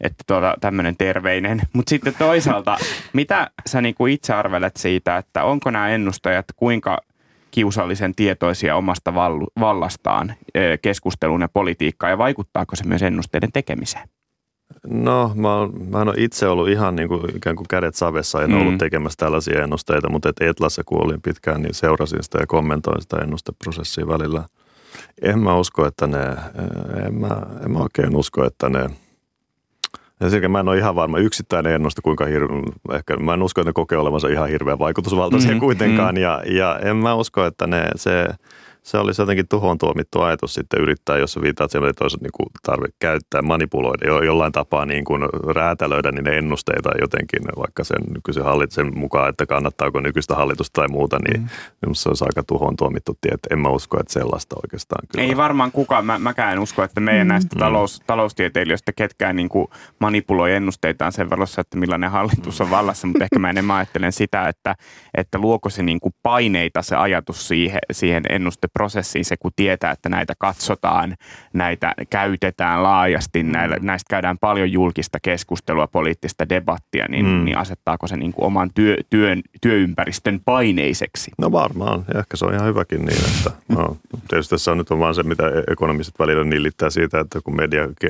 Että 0.00 0.24
tuota, 0.26 0.54
tämmöinen 0.60 0.96
terveinen. 0.96 1.62
Mutta 1.72 1.90
sitten 1.90 2.14
toisaalta, 2.18 2.76
mitä 3.12 3.50
sä 3.66 3.80
niin 3.80 3.94
kuin 3.94 4.12
itse 4.12 4.32
arvelet 4.32 4.76
siitä, 4.76 5.16
että 5.16 5.44
onko 5.44 5.70
nämä 5.70 5.88
ennustajat 5.88 6.46
kuinka 6.56 6.98
kiusallisen 7.50 8.14
tietoisia 8.14 8.76
omasta 8.76 9.14
vallastaan 9.60 10.34
keskusteluun 10.82 11.40
ja 11.40 11.48
politiikkaan 11.48 12.10
ja 12.10 12.18
vaikuttaako 12.18 12.76
se 12.76 12.86
myös 12.86 13.02
ennusteiden 13.02 13.52
tekemiseen? 13.52 14.08
No, 14.86 15.32
mä, 15.34 15.54
oon, 15.54 15.72
mä 15.90 16.02
en 16.02 16.08
ole 16.08 16.16
itse 16.18 16.48
ollut 16.48 16.68
ihan 16.68 16.96
niin 16.96 17.08
kuin, 17.08 17.36
ikään 17.36 17.56
kuin 17.56 17.68
kädet 17.68 17.94
savessa, 17.94 18.42
en 18.42 18.50
mm. 18.50 18.60
ollut 18.60 18.78
tekemässä 18.78 19.16
tällaisia 19.16 19.62
ennusteita, 19.62 20.08
mutta 20.10 20.28
et 20.28 20.40
Etlassa 20.40 20.82
kun 20.86 21.04
olin 21.04 21.22
pitkään, 21.22 21.62
niin 21.62 21.74
seurasin 21.74 22.22
sitä 22.22 22.38
ja 22.40 22.46
kommentoin 22.46 23.02
sitä 23.02 23.16
ennusteprosessia 23.16 24.08
välillä. 24.08 24.44
En 25.22 25.38
mä 25.38 25.56
usko, 25.56 25.86
että 25.86 26.06
ne, 26.06 26.18
en 27.06 27.14
mä, 27.14 27.36
en 27.64 27.70
mä 27.70 27.78
oikein 27.78 28.16
usko, 28.16 28.44
että 28.44 28.68
ne, 28.68 28.90
ja 30.20 30.30
sekä 30.30 30.48
mä 30.48 30.60
en 30.60 30.68
ole 30.68 30.78
ihan 30.78 30.94
varma 30.94 31.18
yksittäinen 31.18 31.74
ennuste, 31.74 32.00
kuinka 32.02 32.24
hirveä, 32.24 32.62
ehkä 32.92 33.16
mä 33.16 33.34
en 33.34 33.42
usko, 33.42 33.60
että 33.60 33.68
ne 33.68 33.72
kokee 33.72 33.98
olevansa 33.98 34.28
ihan 34.28 34.48
hirveän 34.48 34.78
vaikutusvaltaisia 34.78 35.52
mm, 35.52 35.60
kuitenkaan, 35.60 36.14
mm. 36.14 36.20
ja, 36.20 36.42
ja 36.46 36.78
en 36.78 36.96
mä 36.96 37.14
usko, 37.14 37.44
että 37.44 37.66
ne, 37.66 37.88
se, 37.96 38.28
se 38.82 38.98
olisi 38.98 39.22
jotenkin 39.22 39.48
tuhoon 39.48 39.78
tuomittu 39.78 40.20
ajatus 40.20 40.54
sitten 40.54 40.80
yrittää, 40.80 41.18
jos 41.18 41.40
viitaat 41.42 41.70
siihen, 41.70 41.88
että 41.88 42.04
olisi 42.04 42.16
niin 42.22 42.32
kuin 42.36 42.46
tarve 42.62 42.86
käyttää, 42.98 43.42
manipuloida, 43.42 44.06
jo, 44.06 44.22
jollain 44.22 44.52
tapaa 44.52 44.86
niin 44.86 45.04
kuin 45.04 45.22
räätälöidä 45.54 46.12
niin 46.12 46.28
ennusteita 46.28 46.90
jotenkin, 47.00 47.42
vaikka 47.56 47.84
sen 47.84 48.02
nykyisen 48.14 48.44
hallituksen 48.44 48.98
mukaan, 48.98 49.28
että 49.28 49.46
kannattaako 49.46 50.00
nykyistä 50.00 50.34
hallitusta 50.34 50.80
tai 50.80 50.88
muuta, 50.88 51.18
niin 51.28 51.40
mm. 51.40 51.48
se 51.92 52.08
olisi 52.08 52.24
aika 52.24 52.42
tuhoon 52.42 52.76
tuomittu 52.76 53.18
tie, 53.20 53.30
että 53.34 53.48
en 53.52 53.58
mä 53.58 53.68
usko, 53.68 54.00
että 54.00 54.12
sellaista 54.12 54.56
oikeastaan 54.62 55.06
kyllä. 55.12 55.24
Ei 55.24 55.36
varmaan 55.36 55.72
kukaan, 55.72 56.06
mä, 56.06 56.18
mäkään 56.18 56.52
en 56.52 56.58
usko, 56.58 56.82
että 56.82 57.00
meidän 57.00 57.26
mm. 57.26 57.28
näistä 57.28 57.56
talous, 57.58 58.02
taloustieteilijöistä 58.06 58.92
ketkään 58.92 59.36
niin 59.36 59.48
kuin 59.48 59.66
manipuloi 59.98 60.52
ennusteitaan 60.52 61.12
sen 61.12 61.30
valossa, 61.30 61.60
että 61.60 61.78
millainen 61.78 62.10
hallitus 62.10 62.60
on 62.60 62.70
vallassa, 62.70 63.06
mutta 63.06 63.24
ehkä 63.24 63.38
mä 63.38 63.50
enemmän 63.50 63.76
ajattelen 63.76 64.12
sitä, 64.12 64.48
että, 64.48 64.74
että 65.14 65.38
luoko 65.38 65.70
se 65.70 65.82
niin 65.82 66.00
kuin 66.00 66.14
paineita 66.22 66.82
se 66.82 66.96
ajatus 66.96 67.48
siihen, 67.48 67.80
siihen 67.92 68.22
ennuste 68.28 68.68
prosessiin 68.72 69.24
se, 69.24 69.36
kun 69.36 69.50
tietää, 69.56 69.90
että 69.90 70.08
näitä 70.08 70.34
katsotaan, 70.38 71.16
näitä 71.52 71.94
käytetään 72.10 72.82
laajasti, 72.82 73.42
mm. 73.42 73.52
näillä, 73.52 73.76
näistä 73.80 74.10
käydään 74.10 74.38
paljon 74.38 74.72
julkista 74.72 75.18
keskustelua, 75.22 75.86
poliittista 75.86 76.48
debattia, 76.48 77.06
niin, 77.08 77.26
mm. 77.26 77.44
niin 77.44 77.58
asettaako 77.58 78.06
se 78.06 78.16
niin 78.16 78.32
kuin 78.32 78.44
oman 78.44 78.70
työ, 78.74 78.96
työn, 79.10 79.42
työympäristön 79.60 80.40
paineiseksi? 80.44 81.30
No 81.38 81.52
varmaan, 81.52 82.04
ja 82.14 82.20
ehkä 82.20 82.36
se 82.36 82.44
on 82.44 82.54
ihan 82.54 82.66
hyväkin 82.66 83.04
niin, 83.04 83.24
että 83.36 83.50
no, 83.68 83.96
tietysti 84.28 84.50
tässä 84.50 84.72
on 84.72 84.78
nyt 84.78 84.90
on 84.90 84.98
vaan 84.98 85.14
se, 85.14 85.22
mitä 85.22 85.44
ekonomistit 85.70 86.18
välillä 86.18 86.44
nillittää 86.44 86.90
siitä, 86.90 87.20
että 87.20 87.40
kun 87.44 87.56
media 87.56 87.88
ke, 88.00 88.08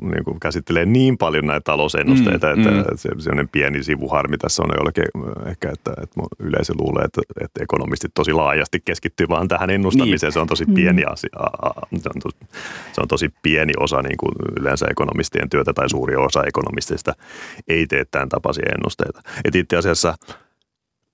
niin 0.00 0.24
kuin 0.24 0.40
käsittelee 0.40 0.84
niin 0.84 1.18
paljon 1.18 1.46
näitä 1.46 1.64
talousennusteita, 1.64 2.46
mm, 2.46 2.58
että, 2.58 2.70
mm. 2.70 2.80
että 2.80 2.96
sellainen 2.96 3.48
pieni 3.48 3.82
sivuharmi 3.82 4.38
tässä 4.38 4.62
on 4.62 4.70
jollakin 4.78 5.04
ehkä, 5.46 5.70
että, 5.70 5.90
että 6.02 6.20
yleisö 6.38 6.72
luulee, 6.78 7.04
että, 7.04 7.20
että 7.44 7.62
ekonomistit 7.62 8.10
tosi 8.14 8.32
laajasti 8.32 8.80
keskittyy 8.84 9.28
vaan 9.28 9.48
tähän 9.48 9.60
tähän 9.60 9.70
ennustamiseen. 9.70 10.28
Niin. 10.28 10.32
Se 10.32 10.40
on 10.40 10.46
tosi 10.46 10.64
pieni 10.66 11.02
mm. 11.02 11.12
asia. 11.12 11.30
Se 11.98 12.08
on 12.14 12.20
tosi, 12.22 12.36
se 12.92 13.00
on 13.00 13.08
tosi 13.08 13.28
pieni 13.42 13.72
osa 13.78 14.02
niin 14.02 14.16
kuin 14.16 14.32
yleensä 14.60 14.86
ekonomistien 14.90 15.50
työtä 15.50 15.72
tai 15.72 15.90
suuri 15.90 16.16
osa 16.16 16.44
ekonomistista 16.44 17.12
ei 17.68 17.86
tee 17.86 18.04
tämän 18.04 18.28
tapaisia 18.28 18.72
ennusteita. 18.74 19.20
Et 19.44 19.54
itse 19.54 19.76
asiassa 19.76 20.14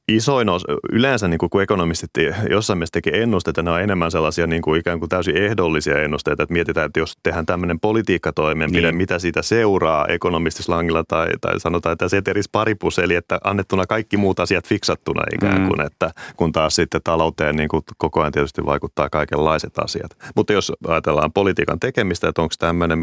isoin 0.09 0.49
osa, 0.49 0.67
yleensä 0.93 1.29
niin 1.29 1.39
kuin, 1.39 1.51
kun 1.51 1.63
ekonomistit 1.63 2.11
jossain 2.51 2.79
mielessä 2.79 2.93
tekee 2.93 3.23
ennusteita, 3.23 3.63
ne 3.63 3.71
on 3.71 3.81
enemmän 3.81 4.11
sellaisia 4.11 4.47
niin 4.47 4.63
kuin 4.63 4.81
ikään 4.81 4.99
kuin 4.99 5.09
täysin 5.09 5.37
ehdollisia 5.37 6.03
ennusteita, 6.03 6.43
että 6.43 6.53
mietitään, 6.53 6.87
että 6.87 7.01
jos 7.01 7.19
tehdään 7.23 7.47
tämmöinen 7.47 7.81
politiikkatoimenpide, 7.81 8.87
niin. 8.87 8.97
mitä 8.97 9.19
siitä 9.19 9.43
seuraa 9.43 10.07
ekonomistislangilla 10.07 11.05
tai, 11.05 11.29
tai 11.41 11.61
sanotaan, 11.61 11.93
että 11.93 12.09
ceteris 12.09 12.49
paribus, 12.49 12.99
eli 12.99 13.15
että 13.15 13.39
annettuna 13.45 13.87
kaikki 13.87 14.17
muut 14.17 14.41
asiat 14.41 14.67
fiksattuna 14.67 15.23
ikään 15.35 15.67
kuin, 15.67 15.81
mm. 15.81 15.87
että 15.87 16.11
kun 16.37 16.53
taas 16.53 16.75
sitten 16.75 17.01
talouteen 17.05 17.57
niin 17.57 17.69
kuin 17.69 17.83
koko 17.99 18.21
ajan 18.21 18.33
tietysti 18.33 18.65
vaikuttaa 18.67 19.11
kaikenlaiset 19.11 19.79
asiat. 19.79 20.11
Mutta 20.37 20.53
jos 20.53 20.73
ajatellaan 20.89 21.33
politiikan 21.33 21.81
tekemistä, 21.81 22.29
että 22.29 22.43
onko 22.43 22.55
tämmöinen, 22.59 23.01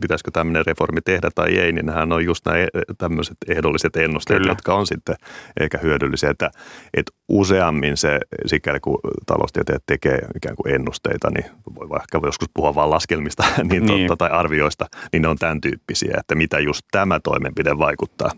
pitäisikö 0.00 0.30
tämmöinen 0.30 0.66
reformi 0.66 1.00
tehdä 1.00 1.30
tai 1.34 1.58
ei, 1.58 1.72
niin 1.72 1.86
nehän 1.86 2.12
on 2.12 2.24
just 2.24 2.46
nämä 2.46 2.56
tämmöiset 2.98 3.36
ehdolliset 3.48 3.96
ennusteet, 3.96 4.38
Kyllä. 4.38 4.50
jotka 4.50 4.74
on 4.74 4.86
sitten 4.86 5.16
ehkä 5.60 5.78
hyödyllisiä. 5.78 6.34
Että, 6.46 6.60
että 6.94 7.12
useammin 7.28 7.96
se, 7.96 8.20
sikäli 8.46 8.80
kun 8.80 9.00
taloustieteet 9.26 9.82
tekee 9.86 10.18
ikään 10.36 10.56
kuin 10.56 10.74
ennusteita, 10.74 11.30
niin 11.30 11.44
voi 11.74 11.88
vaikka 11.88 12.20
joskus 12.22 12.48
puhua 12.54 12.74
vain 12.74 12.90
laskelmista 12.90 13.44
niin 13.70 13.86
niin. 13.86 14.08
Totta, 14.08 14.28
tai 14.28 14.38
arvioista, 14.38 14.86
niin 15.12 15.22
ne 15.22 15.28
on 15.28 15.38
tämän 15.38 15.60
tyyppisiä, 15.60 16.16
että 16.20 16.34
mitä 16.34 16.58
just 16.58 16.86
tämä 16.90 17.20
toimenpide 17.20 17.78
vaikuttaa. 17.78 18.30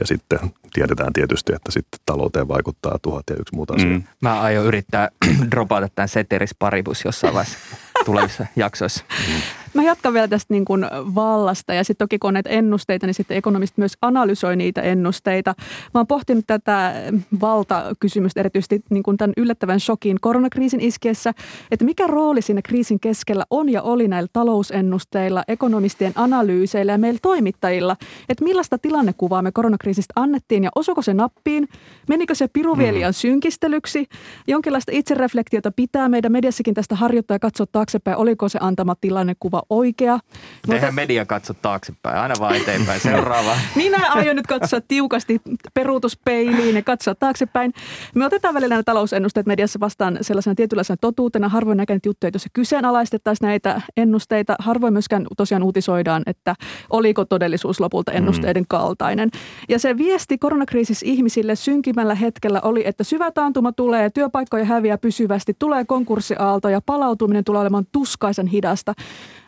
Ja 0.00 0.06
sitten 0.06 0.38
tiedetään 0.74 1.12
tietysti, 1.12 1.52
että 1.54 1.72
sitten 1.72 2.00
talouteen 2.06 2.48
vaikuttaa 2.48 2.98
tuhat 3.02 3.24
ja 3.30 3.36
yksi 3.40 3.54
muuta 3.54 3.74
asiaa. 3.74 3.92
Mm. 3.92 4.02
Mä 4.22 4.40
aion 4.40 4.66
yrittää 4.66 5.08
dropata 5.50 5.88
tämän 5.94 6.08
Ceteris 6.08 6.54
Paribus 6.58 7.04
jossain 7.04 7.34
vaiheessa 7.34 7.58
tulevissa 8.04 8.46
jaksoissa. 8.56 9.04
Mm. 9.28 9.40
Mä 9.74 9.82
jatkan 9.82 10.14
vielä 10.14 10.28
tästä 10.28 10.54
niin 10.54 10.64
kuin 10.64 10.86
vallasta 11.14 11.74
ja 11.74 11.84
sitten 11.84 12.04
toki 12.04 12.18
kun 12.18 12.28
on 12.28 12.34
näitä 12.34 12.50
ennusteita, 12.50 13.06
niin 13.06 13.14
sitten 13.14 13.36
ekonomistit 13.36 13.78
myös 13.78 13.92
analysoi 14.02 14.56
niitä 14.56 14.82
ennusteita. 14.82 15.54
Mä 15.94 16.00
oon 16.00 16.06
pohtinut 16.06 16.44
tätä 16.46 16.94
valtakysymystä 17.40 18.40
erityisesti 18.40 18.82
niin 18.90 19.02
kuin 19.02 19.16
tämän 19.16 19.32
yllättävän 19.36 19.80
shokin 19.80 20.16
koronakriisin 20.20 20.80
iskiessä, 20.80 21.32
että 21.70 21.84
mikä 21.84 22.06
rooli 22.06 22.42
siinä 22.42 22.62
kriisin 22.62 23.00
keskellä 23.00 23.44
on 23.50 23.68
ja 23.68 23.82
oli 23.82 24.08
näillä 24.08 24.28
talousennusteilla, 24.32 25.44
ekonomistien 25.48 26.12
analyyseillä 26.14 26.92
ja 26.92 26.98
meillä 26.98 27.18
toimittajilla, 27.22 27.96
että 28.28 28.44
millaista 28.44 28.78
tilannekuvaa 28.78 29.42
me 29.42 29.52
koronakriisistä 29.52 30.12
annettiin 30.16 30.64
ja 30.64 30.70
osuko 30.74 31.02
se 31.02 31.14
nappiin, 31.14 31.68
menikö 32.08 32.34
se 32.34 32.48
piruvielian 32.48 33.10
mm. 33.10 33.14
synkistelyksi, 33.14 34.06
jonkinlaista 34.46 34.92
itsereflektiota 34.94 35.72
pitää 35.76 36.08
meidän 36.08 36.32
mediassakin 36.32 36.74
tästä 36.74 36.94
harjoittaa 36.94 37.34
ja 37.34 37.38
katsoa 37.38 37.66
taaksepäin, 37.72 38.16
oliko 38.16 38.48
se 38.48 38.58
antama 38.62 38.94
tilannekuva 39.00 39.59
oikea. 39.70 40.12
Eihän 40.12 40.80
Mutta... 40.80 40.92
media 40.92 41.26
katso 41.26 41.54
taaksepäin, 41.54 42.18
aina 42.18 42.34
vaan 42.40 42.56
eteenpäin. 42.56 43.00
Seuraava. 43.00 43.56
Minä 43.74 44.12
aion 44.12 44.36
nyt 44.36 44.46
katsoa 44.46 44.80
tiukasti 44.80 45.40
peruutuspeiliin 45.74 46.76
ja 46.76 46.82
katsoa 46.82 47.14
taaksepäin. 47.14 47.72
Me 48.14 48.26
otetaan 48.26 48.54
välillä 48.54 48.72
nämä 48.72 48.82
talousennusteet 48.82 49.46
mediassa 49.46 49.80
vastaan 49.80 50.18
sellaisena 50.20 50.54
tietynlaisena 50.54 50.96
totuutena. 51.00 51.48
Harvoin 51.48 51.76
näkään 51.76 52.00
juttuja, 52.06 52.30
jos 52.34 52.46
kyseenalaistettaisiin 52.52 53.46
näitä 53.46 53.80
ennusteita. 53.96 54.56
Harvoin 54.58 54.92
myöskään 54.92 55.26
tosiaan 55.36 55.62
uutisoidaan, 55.62 56.22
että 56.26 56.54
oliko 56.90 57.24
todellisuus 57.24 57.80
lopulta 57.80 58.12
ennusteiden 58.12 58.64
kaltainen. 58.68 59.30
Ja 59.68 59.78
se 59.78 59.96
viesti 59.96 60.38
koronakriisissä 60.38 61.06
ihmisille 61.06 61.56
synkimällä 61.56 62.14
hetkellä 62.14 62.60
oli, 62.60 62.82
että 62.86 63.04
syvä 63.04 63.30
taantuma 63.30 63.72
tulee, 63.72 64.10
työpaikkoja 64.10 64.64
häviää 64.64 64.98
pysyvästi, 64.98 65.54
tulee 65.58 65.84
konkurssiaalto 65.84 66.68
ja 66.68 66.80
palautuminen 66.86 67.44
tulee 67.44 67.60
olemaan 67.60 67.86
tuskaisen 67.92 68.46
hidasta. 68.46 68.94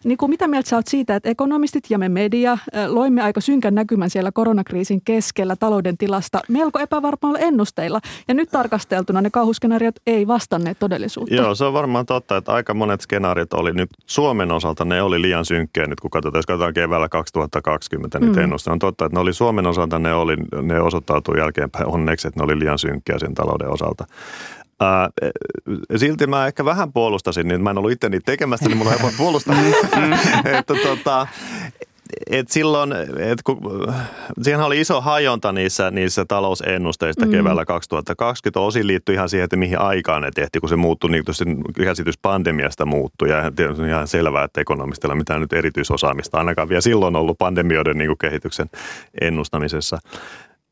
Niin 0.04 0.18
kuin 0.18 0.30
mitä 0.30 0.48
mieltä 0.48 0.68
sä 0.68 0.76
oot 0.76 0.86
siitä, 0.86 1.16
että 1.16 1.30
ekonomistit 1.30 1.84
ja 1.90 1.98
me 1.98 2.08
media 2.08 2.58
loimme 2.86 3.22
aika 3.22 3.40
synkän 3.40 3.74
näkymän 3.74 4.10
siellä 4.10 4.32
koronakriisin 4.32 5.00
keskellä 5.04 5.56
talouden 5.56 5.98
tilasta 5.98 6.40
melko 6.48 6.78
epävarmailla 6.78 7.38
ennusteilla. 7.38 8.00
Ja 8.28 8.34
nyt 8.34 8.48
tarkasteltuna 8.50 9.20
ne 9.20 9.30
kauhuskenaariot 9.30 9.94
ei 10.06 10.26
vastanneet 10.26 10.78
todellisuutta. 10.78 11.34
Joo, 11.34 11.54
se 11.54 11.64
on 11.64 11.72
varmaan 11.72 12.06
totta, 12.06 12.36
että 12.36 12.52
aika 12.52 12.74
monet 12.74 13.00
skenaariot 13.00 13.52
oli 13.52 13.72
nyt 13.72 13.90
Suomen 14.06 14.52
osalta, 14.52 14.84
ne 14.84 15.02
oli 15.02 15.22
liian 15.22 15.44
synkkiä 15.44 15.86
nyt 15.86 16.00
kun 16.00 16.10
katsotaan, 16.10 16.38
jos 16.38 16.46
katsotaan 16.46 16.74
keväällä 16.74 17.08
2020 17.08 18.18
niitä 18.18 18.36
mm. 18.36 18.44
ennusteita. 18.44 18.72
On 18.72 18.78
totta, 18.78 19.04
että 19.04 19.16
ne 19.16 19.20
oli 19.20 19.32
Suomen 19.32 19.66
osalta, 19.66 19.98
ne, 19.98 20.14
oli, 20.14 20.36
ne 20.62 20.80
osoittautui 20.80 21.38
jälkeenpäin 21.38 21.86
onneksi, 21.86 22.28
että 22.28 22.40
ne 22.40 22.44
oli 22.44 22.58
liian 22.58 22.78
synkkiä 22.78 23.18
sen 23.18 23.34
talouden 23.34 23.68
osalta. 23.68 24.04
Ää, 24.82 25.08
silti 25.96 26.26
mä 26.26 26.46
ehkä 26.46 26.64
vähän 26.64 26.92
puolustasin, 26.92 27.48
niin 27.48 27.62
mä 27.62 27.70
en 27.70 27.78
ollut 27.78 27.92
itse 27.92 28.08
niitä 28.08 28.32
tekemässä, 28.32 28.66
niin 28.68 28.76
mulla 28.76 28.90
on 28.90 28.98
helppo 28.98 29.16
puolustaa. 29.16 29.56
Että 30.58 30.74
tota, 30.82 31.26
et 32.30 32.50
silloin, 32.50 32.92
et 33.18 33.42
kun, 33.44 33.58
siihen 34.42 34.60
oli 34.60 34.80
iso 34.80 35.00
hajonta 35.00 35.52
niissä, 35.52 35.90
niissä 35.90 36.24
talousennusteissa 36.24 37.26
mm. 37.26 37.32
keväällä 37.32 37.64
2020. 37.64 38.60
Osin 38.60 38.86
liittyi 38.86 39.14
ihan 39.14 39.28
siihen, 39.28 39.44
että 39.44 39.56
mihin 39.56 39.78
aikaan 39.78 40.22
ne 40.22 40.30
tehtiin, 40.34 40.60
kun 40.60 40.68
se 40.68 40.76
muuttui, 40.76 41.10
niin 41.10 41.24
se 41.30 41.44
käsitys 41.84 42.18
pandemiasta 42.18 42.86
muuttui. 42.86 43.30
Ja 43.30 43.52
on 43.78 43.88
ihan 43.88 44.08
selvää, 44.08 44.44
että 44.44 44.60
ekonomistilla 44.60 45.14
mitään 45.14 45.40
nyt 45.40 45.52
erityisosaamista 45.52 46.38
ainakaan 46.38 46.68
vielä 46.68 46.80
silloin 46.80 47.16
ollut 47.16 47.38
pandemioiden 47.38 47.98
niin 47.98 48.18
kehityksen 48.20 48.70
ennustamisessa. 49.20 49.98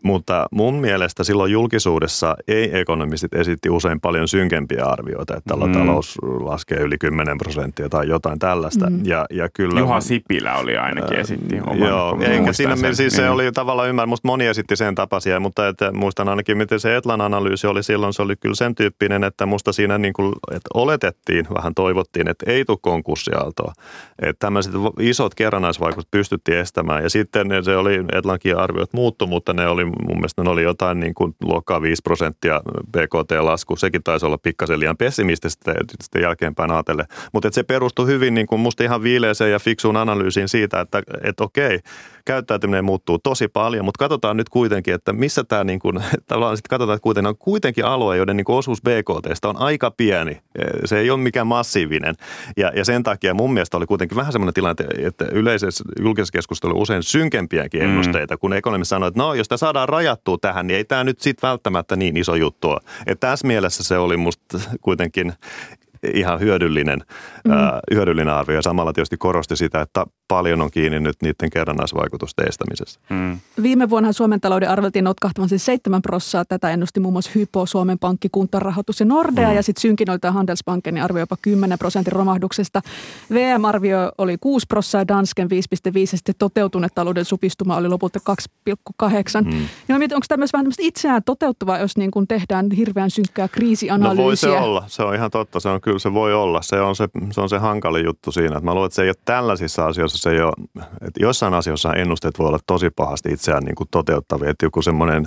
Mutta 0.04 0.46
mun 0.50 0.74
mielestä 0.74 1.24
silloin 1.24 1.52
julkisuudessa 1.52 2.36
ei-ekonomistit 2.48 3.34
esitti 3.34 3.70
usein 3.70 4.00
paljon 4.00 4.28
synkempiä 4.28 4.84
arvioita, 4.84 5.36
että 5.36 5.48
tällä 5.48 5.66
mm. 5.66 5.72
talous 5.72 6.18
laskee 6.22 6.78
yli 6.78 6.98
10 6.98 7.38
prosenttia 7.38 7.88
tai 7.88 8.08
jotain 8.08 8.38
tällaista. 8.38 8.90
Mm. 8.90 9.00
Ja, 9.04 9.26
ja 9.30 9.48
kyllä, 9.48 9.80
Juha 9.80 10.00
Sipilä 10.00 10.54
oli 10.54 10.76
ainakin 10.76 11.18
esitti 11.18 11.60
oman, 11.60 11.78
Joo, 11.78 12.18
eikä 12.20 12.52
siinä 12.52 12.76
sen, 12.76 12.96
siis 12.96 13.12
niin. 13.12 13.24
se 13.24 13.30
oli 13.30 13.52
tavallaan 13.52 13.88
ymmärrä, 13.88 14.06
musta 14.06 14.28
moni 14.28 14.46
esitti 14.46 14.76
sen 14.76 14.94
tapaisia, 14.94 15.40
mutta 15.40 15.68
että 15.68 15.92
muistan 15.92 16.28
ainakin 16.28 16.56
miten 16.56 16.80
se 16.80 16.96
Etlan 16.96 17.20
analyysi 17.20 17.66
oli 17.66 17.82
silloin, 17.82 18.12
se 18.12 18.22
oli 18.22 18.36
kyllä 18.36 18.54
sen 18.54 18.74
tyyppinen, 18.74 19.24
että 19.24 19.46
musta 19.46 19.72
siinä 19.72 19.98
niin 19.98 20.12
kuin, 20.12 20.32
että 20.50 20.70
oletettiin, 20.74 21.46
vähän 21.54 21.74
toivottiin, 21.74 22.28
että 22.28 22.50
ei 22.50 22.64
tule 22.64 22.78
konkurssiaaltoa. 22.80 23.72
Että 24.18 24.46
tämmöiset 24.46 24.72
isot 25.00 25.34
kerrannaisvaikutukset 25.34 26.10
pystyttiin 26.10 26.58
estämään 26.58 27.02
ja 27.02 27.10
sitten 27.10 27.48
se 27.64 27.76
oli 27.76 28.04
Etlankin 28.12 28.56
arviot 28.56 28.92
muuttu, 28.92 29.26
mutta 29.26 29.52
ne 29.52 29.66
oli 29.66 29.89
mun 30.08 30.16
mielestä 30.16 30.44
ne 30.44 30.50
oli 30.50 30.62
jotain 30.62 31.00
niin 31.00 31.14
kuin 31.14 31.34
luokkaa 31.42 31.82
5 31.82 32.02
prosenttia 32.02 32.60
BKT-lasku. 32.92 33.76
Sekin 33.76 34.02
taisi 34.02 34.26
olla 34.26 34.38
pikkasen 34.38 34.80
liian 34.80 34.96
pessimististä 34.96 35.74
sitten 36.02 36.22
jälkeenpäin 36.22 36.70
ajatellen. 36.70 37.06
Mutta 37.32 37.48
se 37.52 37.62
perustui 37.62 38.06
hyvin 38.06 38.34
niin 38.34 38.46
kuin 38.46 38.60
musta 38.60 38.84
ihan 38.84 39.02
viileeseen 39.02 39.52
ja 39.52 39.58
fiksuun 39.58 39.96
analyysiin 39.96 40.48
siitä, 40.48 40.80
että, 40.80 41.02
että 41.24 41.44
okei, 41.44 41.80
käyttäytyminen 42.24 42.84
muuttuu 42.84 43.18
tosi 43.18 43.48
paljon, 43.48 43.84
mutta 43.84 43.98
katsotaan 43.98 44.36
nyt 44.36 44.48
kuitenkin, 44.48 44.94
että 44.94 45.12
missä 45.12 45.44
tämä 45.44 45.64
niin 45.64 45.78
kuin, 45.78 45.98
tavallaan 46.26 46.56
sitten 46.56 46.70
katsotaan, 46.70 46.96
että 46.96 47.02
kuitenkin 47.02 47.28
on 47.28 47.36
kuitenkin 47.38 47.84
alue, 47.84 48.16
joiden 48.16 48.36
niin 48.36 48.44
kuin 48.44 48.56
osuus 48.56 48.82
BKT 48.82 49.44
on 49.44 49.56
aika 49.56 49.90
pieni. 49.90 50.40
Se 50.84 50.98
ei 50.98 51.10
ole 51.10 51.20
mikään 51.20 51.46
massiivinen. 51.46 52.14
Ja, 52.56 52.72
ja 52.76 52.84
sen 52.84 53.02
takia 53.02 53.34
mun 53.34 53.52
mielestä 53.52 53.76
oli 53.76 53.86
kuitenkin 53.86 54.16
vähän 54.16 54.32
semmoinen 54.32 54.54
tilanne, 54.54 54.84
että 54.98 55.26
yleisessä 55.32 55.84
julkisessa 56.00 56.32
keskustelussa 56.32 56.82
usein 56.82 57.02
synkempiäkin 57.02 57.82
mm. 57.82 57.88
ennusteita, 57.88 58.34
mm. 58.34 58.38
kun 58.38 58.52
ekonomi 58.52 58.84
sanoi, 58.84 59.08
että 59.08 59.20
no 59.20 59.34
jos 59.34 59.48
tämä 59.48 59.56
saadaan 59.56 59.88
rajattua 59.88 60.38
tähän, 60.40 60.66
niin 60.66 60.76
ei 60.76 60.84
tämä 60.84 61.04
nyt 61.04 61.20
sitten 61.20 61.48
välttämättä 61.48 61.96
niin 61.96 62.16
iso 62.16 62.34
juttu 62.34 62.70
ole. 62.70 62.80
Että 63.06 63.28
tässä 63.28 63.46
mielessä 63.46 63.84
se 63.84 63.98
oli 63.98 64.16
musta 64.16 64.60
kuitenkin 64.80 65.32
ihan 66.14 66.40
hyödyllinen, 66.40 67.02
mm. 67.44 67.52
ää, 67.52 67.80
hyödyllinen 67.94 68.34
arvio. 68.34 68.56
Ja 68.56 68.62
samalla 68.62 68.92
tietysti 68.92 69.16
korosti 69.16 69.56
sitä, 69.56 69.80
että 69.80 70.06
paljon 70.28 70.60
on 70.60 70.70
kiinni 70.70 71.00
nyt 71.00 71.16
niiden 71.22 71.50
kerrannaisvaikutusten 71.50 72.48
estämisessä. 72.48 73.00
Mm. 73.10 73.38
Viime 73.62 73.90
vuonna 73.90 74.12
Suomen 74.12 74.40
talouden 74.40 74.70
arveltiin 74.70 75.04
notkahtavan 75.04 75.48
siis 75.48 75.66
7 75.66 76.02
prossaa. 76.02 76.44
Tätä 76.44 76.70
ennusti 76.70 77.00
muun 77.00 77.14
muassa 77.14 77.30
Hypo, 77.34 77.66
Suomen 77.66 77.98
Pankki, 77.98 78.28
Kuntarahoitus 78.32 79.00
ja 79.00 79.06
Nordea. 79.06 79.48
Mm. 79.48 79.54
Ja 79.54 79.62
sitten 79.62 79.82
synkinoilta 79.82 80.32
Handelsbanken 80.32 80.94
niin 80.94 81.04
arvioi 81.04 81.22
jopa 81.22 81.36
10 81.42 81.78
prosentin 81.78 82.12
romahduksesta. 82.12 82.80
VM-arvio 83.32 84.12
oli 84.18 84.36
6 84.40 84.66
prossaa, 84.66 85.08
Dansken 85.08 85.48
5,5 85.50 86.00
ja 86.00 86.06
sitten 86.06 86.34
toteutunut 86.38 86.94
talouden 86.94 87.24
supistuma 87.24 87.76
oli 87.76 87.88
lopulta 87.88 88.18
2,8. 88.30 89.44
Mm. 89.44 89.68
Ja 89.88 89.98
mietin, 89.98 90.16
onko 90.16 90.24
tämä 90.28 90.38
myös 90.38 90.52
vähän 90.52 90.66
itseään 90.78 91.22
toteuttava, 91.24 91.78
jos 91.78 91.96
niin 91.96 92.10
kuin 92.10 92.26
tehdään 92.28 92.70
hirveän 92.76 93.10
synkkää 93.10 93.48
kriisianalyysiä? 93.48 94.22
No 94.22 94.26
voi 94.26 94.36
se 94.36 94.50
olla, 94.50 94.84
se 94.86 95.02
on 95.02 95.14
ihan 95.14 95.30
totta. 95.30 95.60
Se 95.60 95.68
on 95.68 95.80
kyllä 95.80 95.98
se 95.98 96.12
voi 96.12 96.34
olla. 96.34 96.62
Se 96.62 96.80
on 96.80 96.96
se, 96.96 97.08
se, 97.32 97.40
on 97.40 97.48
se 97.48 97.58
hankali 97.58 98.04
juttu 98.04 98.32
siinä. 98.32 98.56
Että 98.56 98.64
mä 98.64 98.74
luulen, 98.74 98.86
että 98.86 98.96
se 98.96 99.02
ei 99.02 99.08
ole 99.08 99.14
tällaisissa 99.24 99.86
asioissa, 99.86 100.18
se 100.18 100.30
ei 100.30 100.40
ole, 100.40 100.52
että 101.00 101.20
jossain 101.22 101.54
asioissa 101.54 101.94
ennusteet 101.94 102.38
voi 102.38 102.48
olla 102.48 102.58
tosi 102.66 102.90
pahasti 102.90 103.32
itseään 103.32 103.64
niin 103.64 103.74
kuin 103.74 103.88
toteuttavia. 103.90 104.50
Että 104.50 104.66
joku 104.66 104.82
semmoinen 104.82 105.26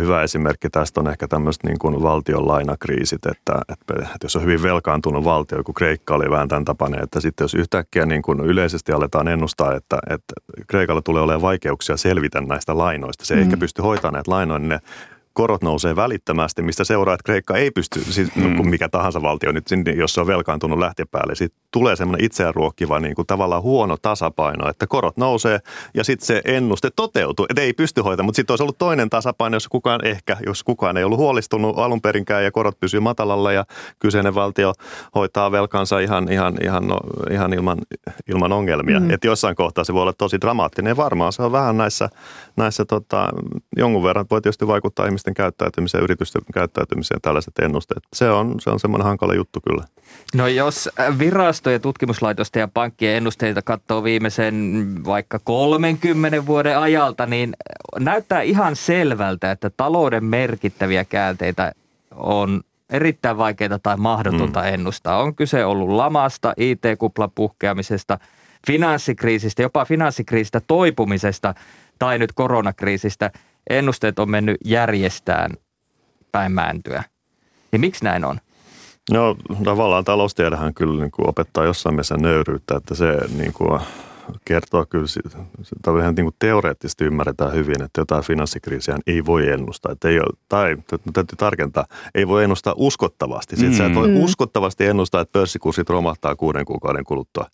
hyvä 0.00 0.22
esimerkki 0.22 0.70
tästä 0.70 1.00
on 1.00 1.08
ehkä 1.08 1.28
tämmöiset 1.28 1.64
niin 1.64 1.78
kuin 1.78 2.02
valtion 2.02 2.48
lainakriisit, 2.48 3.26
että, 3.26 3.52
että, 3.68 3.94
että 4.02 4.24
jos 4.24 4.36
on 4.36 4.42
hyvin 4.42 4.62
velkaantunut 4.62 5.24
valtio, 5.24 5.58
joku 5.58 5.72
Kreikka 5.72 6.14
oli 6.14 6.30
vähän 6.30 6.48
tämän 6.48 6.64
tapainen, 6.64 7.02
että 7.02 7.20
sitten 7.20 7.44
jos 7.44 7.54
yhtäkkiä 7.54 8.06
niin 8.06 8.22
kuin 8.22 8.40
yleisesti 8.40 8.92
aletaan 8.92 9.28
ennustaa, 9.28 9.74
että, 9.74 9.98
että 10.10 10.34
Kreikalla 10.66 11.02
tulee 11.02 11.22
olemaan 11.22 11.42
vaikeuksia 11.42 11.96
selvitä 11.96 12.40
näistä 12.40 12.78
lainoista, 12.78 13.24
se 13.24 13.34
ei 13.34 13.40
mm. 13.40 13.42
ehkä 13.42 13.56
pysty 13.56 13.82
hoitamaan 13.82 14.14
näitä 14.14 14.30
lainoja, 14.30 14.58
niin 14.58 14.68
ne 14.68 14.80
korot 15.32 15.62
nousee 15.62 15.96
välittömästi, 15.96 16.62
mistä 16.62 16.84
seuraa, 16.84 17.14
että 17.14 17.24
Kreikka 17.24 17.56
ei 17.56 17.70
pysty, 17.70 18.00
siis 18.04 18.36
mm. 18.36 18.56
kuin 18.56 18.68
mikä 18.68 18.88
tahansa 18.88 19.22
valtio 19.22 19.52
nyt, 19.52 19.66
jos 19.96 20.14
se 20.14 20.20
on 20.20 20.26
velkaantunut 20.26 20.78
lähtipäälle, 20.78 21.34
sitten 21.34 21.60
tulee 21.70 21.96
semmoinen 21.96 22.24
itseään 22.24 22.54
ruokkiva 22.54 23.00
niin 23.00 23.14
kuin 23.14 23.26
tavallaan 23.26 23.62
huono 23.62 23.96
tasapaino, 24.02 24.68
että 24.68 24.86
korot 24.86 25.16
nousee 25.16 25.58
ja 25.94 26.04
sitten 26.04 26.26
se 26.26 26.42
ennuste 26.44 26.90
toteutuu, 26.96 27.46
että 27.48 27.62
ei 27.62 27.72
pysty 27.72 28.02
hoitamaan, 28.02 28.26
mutta 28.26 28.36
sitten 28.36 28.52
olisi 28.52 28.62
ollut 28.62 28.78
toinen 28.78 29.10
tasapaino, 29.10 29.56
jos 29.56 29.68
kukaan 29.68 30.06
ehkä, 30.06 30.36
jos 30.46 30.64
kukaan 30.64 30.96
ei 30.96 31.04
ollut 31.04 31.18
huolistunut 31.18 31.78
alun 31.78 32.00
perinkään 32.00 32.44
ja 32.44 32.50
korot 32.50 32.80
pysyy 32.80 33.00
matalalla 33.00 33.52
ja 33.52 33.64
kyseinen 33.98 34.34
valtio 34.34 34.72
hoitaa 35.14 35.52
velkansa 35.52 35.98
ihan, 35.98 36.32
ihan, 36.32 36.56
ihan, 36.62 36.88
no, 36.88 36.96
ihan 37.30 37.52
ilman, 37.52 37.78
ilman 38.28 38.52
ongelmia. 38.52 39.00
Mm. 39.00 39.10
Että 39.10 39.26
jossain 39.26 39.56
kohtaa 39.56 39.84
se 39.84 39.94
voi 39.94 40.02
olla 40.02 40.12
tosi 40.12 40.40
dramaattinen 40.40 40.90
ja 40.90 40.96
varmaan 40.96 41.32
se 41.32 41.42
on 41.42 41.52
vähän 41.52 41.76
näissä, 41.76 42.08
näissä 42.56 42.84
tota, 42.84 43.28
jonkun 43.76 44.02
verran 44.02 44.26
voi 44.30 44.42
tietysti 44.42 44.66
vaikuttaa 44.66 45.06
ihmisten 45.06 45.19
käyttäytymiseen, 45.34 46.04
yritysten 46.04 46.42
käyttäytymiseen 46.54 47.20
tällaiset 47.20 47.58
ennusteet. 47.58 48.02
Se 48.12 48.30
on, 48.30 48.60
se 48.60 48.70
on 48.70 48.80
semmoinen 48.80 49.06
hankala 49.06 49.34
juttu 49.34 49.60
kyllä. 49.68 49.84
No 50.34 50.48
jos 50.48 50.88
virastojen, 51.18 51.80
tutkimuslaitosten 51.80 52.60
ja 52.60 52.68
pankkien 52.68 53.16
ennusteita 53.16 53.62
katsoo 53.62 54.04
viimeisen 54.04 54.84
vaikka 55.04 55.38
30 55.38 56.46
vuoden 56.46 56.78
ajalta, 56.78 57.26
niin 57.26 57.56
näyttää 57.98 58.42
ihan 58.42 58.76
selvältä, 58.76 59.50
että 59.50 59.70
talouden 59.70 60.24
merkittäviä 60.24 61.04
käänteitä 61.04 61.72
on 62.16 62.60
erittäin 62.90 63.38
vaikeita 63.38 63.78
tai 63.78 63.96
mahdotonta 63.96 64.60
mm. 64.60 64.66
ennustaa. 64.66 65.22
On 65.22 65.34
kyse 65.34 65.64
ollut 65.64 65.90
lamasta, 65.90 66.54
IT-kuplan 66.56 67.30
puhkeamisesta, 67.34 68.18
finanssikriisistä, 68.66 69.62
jopa 69.62 69.84
finanssikriisistä 69.84 70.60
toipumisesta 70.66 71.54
tai 71.98 72.18
nyt 72.18 72.32
koronakriisistä. 72.32 73.30
Ennusteet 73.70 74.18
on 74.18 74.30
mennyt 74.30 74.56
järjestään 74.64 75.50
päin 76.32 76.52
määntyä. 76.52 77.02
Niin 77.72 77.80
miksi 77.80 78.04
näin 78.04 78.24
on? 78.24 78.40
No 79.10 79.36
tavallaan 79.64 80.04
taloustiedehän 80.04 80.74
kyllä 80.74 81.00
niin 81.00 81.10
kuin 81.10 81.28
opettaa 81.28 81.64
jossain 81.64 81.94
mielessä 81.94 82.16
nöyryyttä, 82.16 82.76
että 82.76 82.94
se 82.94 83.18
niin 83.36 83.52
kuin 83.52 83.80
kertoo 84.44 84.86
kyllä, 84.86 85.06
tai 85.82 86.00
ihan 86.00 86.14
niin 86.14 86.24
kuin 86.24 86.34
teoreettisesti 86.38 87.04
ymmärretään 87.04 87.52
hyvin, 87.52 87.82
että 87.82 88.00
jotain 88.00 88.24
finanssikriisiä 88.24 88.98
ei 89.06 89.26
voi 89.26 89.48
ennustaa. 89.48 89.92
Että 89.92 90.08
ei 90.08 90.18
ole, 90.18 90.36
tai 90.48 90.76
täytyy 91.12 91.36
tarkentaa, 91.36 91.84
ei 92.14 92.28
voi 92.28 92.44
ennustaa 92.44 92.74
uskottavasti. 92.76 93.56
Sitten 93.56 93.72
mm. 93.72 93.78
sä 93.78 93.86
et 93.86 93.94
voi 93.94 94.08
mm. 94.08 94.16
uskottavasti 94.16 94.86
ennustaa, 94.86 95.20
että 95.20 95.32
pörssikurssit 95.32 95.90
romahtaa 95.90 96.36
kuuden 96.36 96.64
kuukauden 96.64 97.04
kuluttua. 97.04 97.46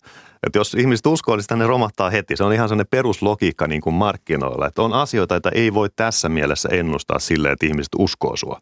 Että 0.43 0.59
jos 0.59 0.73
ihmiset 0.73 1.05
uskoo, 1.05 1.35
niin 1.35 1.43
sitten 1.43 1.59
ne 1.59 1.67
romahtaa 1.67 2.09
heti. 2.09 2.35
Se 2.35 2.43
on 2.43 2.53
ihan 2.53 2.69
sellainen 2.69 2.87
peruslogiikka 2.89 3.67
niin 3.67 3.81
kuin 3.81 3.93
markkinoilla. 3.93 4.67
Että 4.67 4.81
on 4.81 4.93
asioita, 4.93 5.35
joita 5.35 5.51
ei 5.51 5.73
voi 5.73 5.89
tässä 5.95 6.29
mielessä 6.29 6.69
ennustaa 6.71 7.19
silleen, 7.19 7.53
että 7.53 7.65
ihmiset 7.65 7.95
uskoo 7.97 8.35
sua 8.35 8.61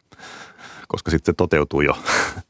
koska 0.87 1.11
sitten 1.11 1.33
se 1.33 1.35
toteutuu 1.37 1.81
jo. 1.81 1.93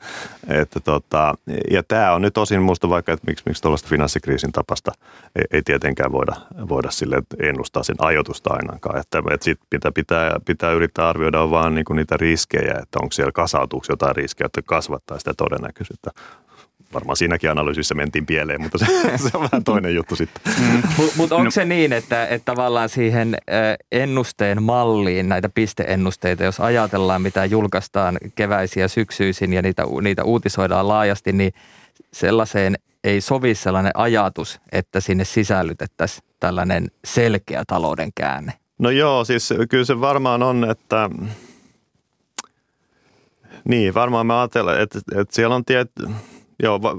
että 0.61 0.79
tota, 0.79 1.33
ja 1.71 1.83
tämä 1.83 2.13
on 2.13 2.21
nyt 2.21 2.37
osin 2.37 2.61
minusta 2.61 2.89
vaikka, 2.89 3.13
että 3.13 3.27
miksi, 3.27 3.43
miksi 3.45 3.61
tuollaista 3.61 3.89
finanssikriisin 3.89 4.51
tapasta 4.51 4.91
ei, 5.35 5.43
ei 5.51 5.61
tietenkään 5.61 6.11
voida, 6.11 6.35
voida 6.69 6.91
sille 6.91 7.23
ennustaa 7.39 7.83
sen 7.83 7.95
ajoitusta 7.99 8.53
ainakaan. 8.53 8.99
Että, 8.99 9.23
että 9.31 9.43
sit 9.43 9.59
pitää, 9.69 9.91
pitää, 9.91 10.39
pitää 10.45 10.71
yrittää 10.71 11.09
arvioida 11.09 11.49
vaan 11.49 11.75
niinku 11.75 11.93
niitä 11.93 12.17
riskejä, 12.17 12.79
että 12.83 12.99
onko 13.01 13.11
siellä 13.11 13.31
kasautuuko 13.31 13.85
jotain 13.89 14.15
riskejä, 14.15 14.45
että 14.45 14.61
kasvattaa 14.61 15.19
sitä 15.19 15.33
todennäköisyyttä 15.37 16.11
varmaan 16.93 17.17
siinäkin 17.17 17.51
analyysissä 17.51 17.95
mentiin 17.95 18.25
pieleen, 18.25 18.61
mutta 18.61 18.77
se, 18.77 18.85
se 19.29 19.37
on 19.37 19.47
vähän 19.51 19.63
toinen 19.63 19.95
juttu 19.95 20.15
sitten. 20.15 20.53
Mm. 20.59 20.81
Mutta 20.97 21.13
mut 21.17 21.31
onko 21.31 21.43
no. 21.43 21.51
se 21.51 21.65
niin, 21.65 21.93
että, 21.93 22.27
että 22.27 22.45
tavallaan 22.45 22.89
siihen 22.89 23.37
ennusteen 23.91 24.63
malliin 24.63 25.29
näitä 25.29 25.49
pisteennusteita, 25.49 26.43
jos 26.43 26.59
ajatellaan 26.59 27.21
mitä 27.21 27.45
julkaistaan 27.45 28.17
keväisiä 28.35 28.83
ja 28.83 28.87
syksyisin 28.87 29.53
ja 29.53 29.61
niitä, 29.61 29.83
niitä 30.01 30.23
uutisoidaan 30.23 30.87
laajasti, 30.87 31.33
niin 31.33 31.53
sellaiseen 32.13 32.75
ei 33.03 33.21
sovi 33.21 33.55
sellainen 33.55 33.91
ajatus, 33.95 34.61
että 34.71 34.99
sinne 34.99 35.25
sisällytettäisiin 35.25 36.23
tällainen 36.39 36.91
selkeä 37.05 37.63
talouden 37.67 38.11
käänne? 38.15 38.53
No 38.77 38.89
joo, 38.89 39.25
siis 39.25 39.53
kyllä 39.69 39.85
se 39.85 40.01
varmaan 40.01 40.43
on, 40.43 40.69
että 40.71 41.09
niin, 43.63 43.93
varmaan 43.93 44.27
mä 44.27 44.39
ajattelen, 44.39 44.81
että, 44.81 44.99
että 45.15 45.35
siellä 45.35 45.55
on 45.55 45.65
tietty, 45.65 46.07
Joo, 46.63 46.81
va, 46.81 46.95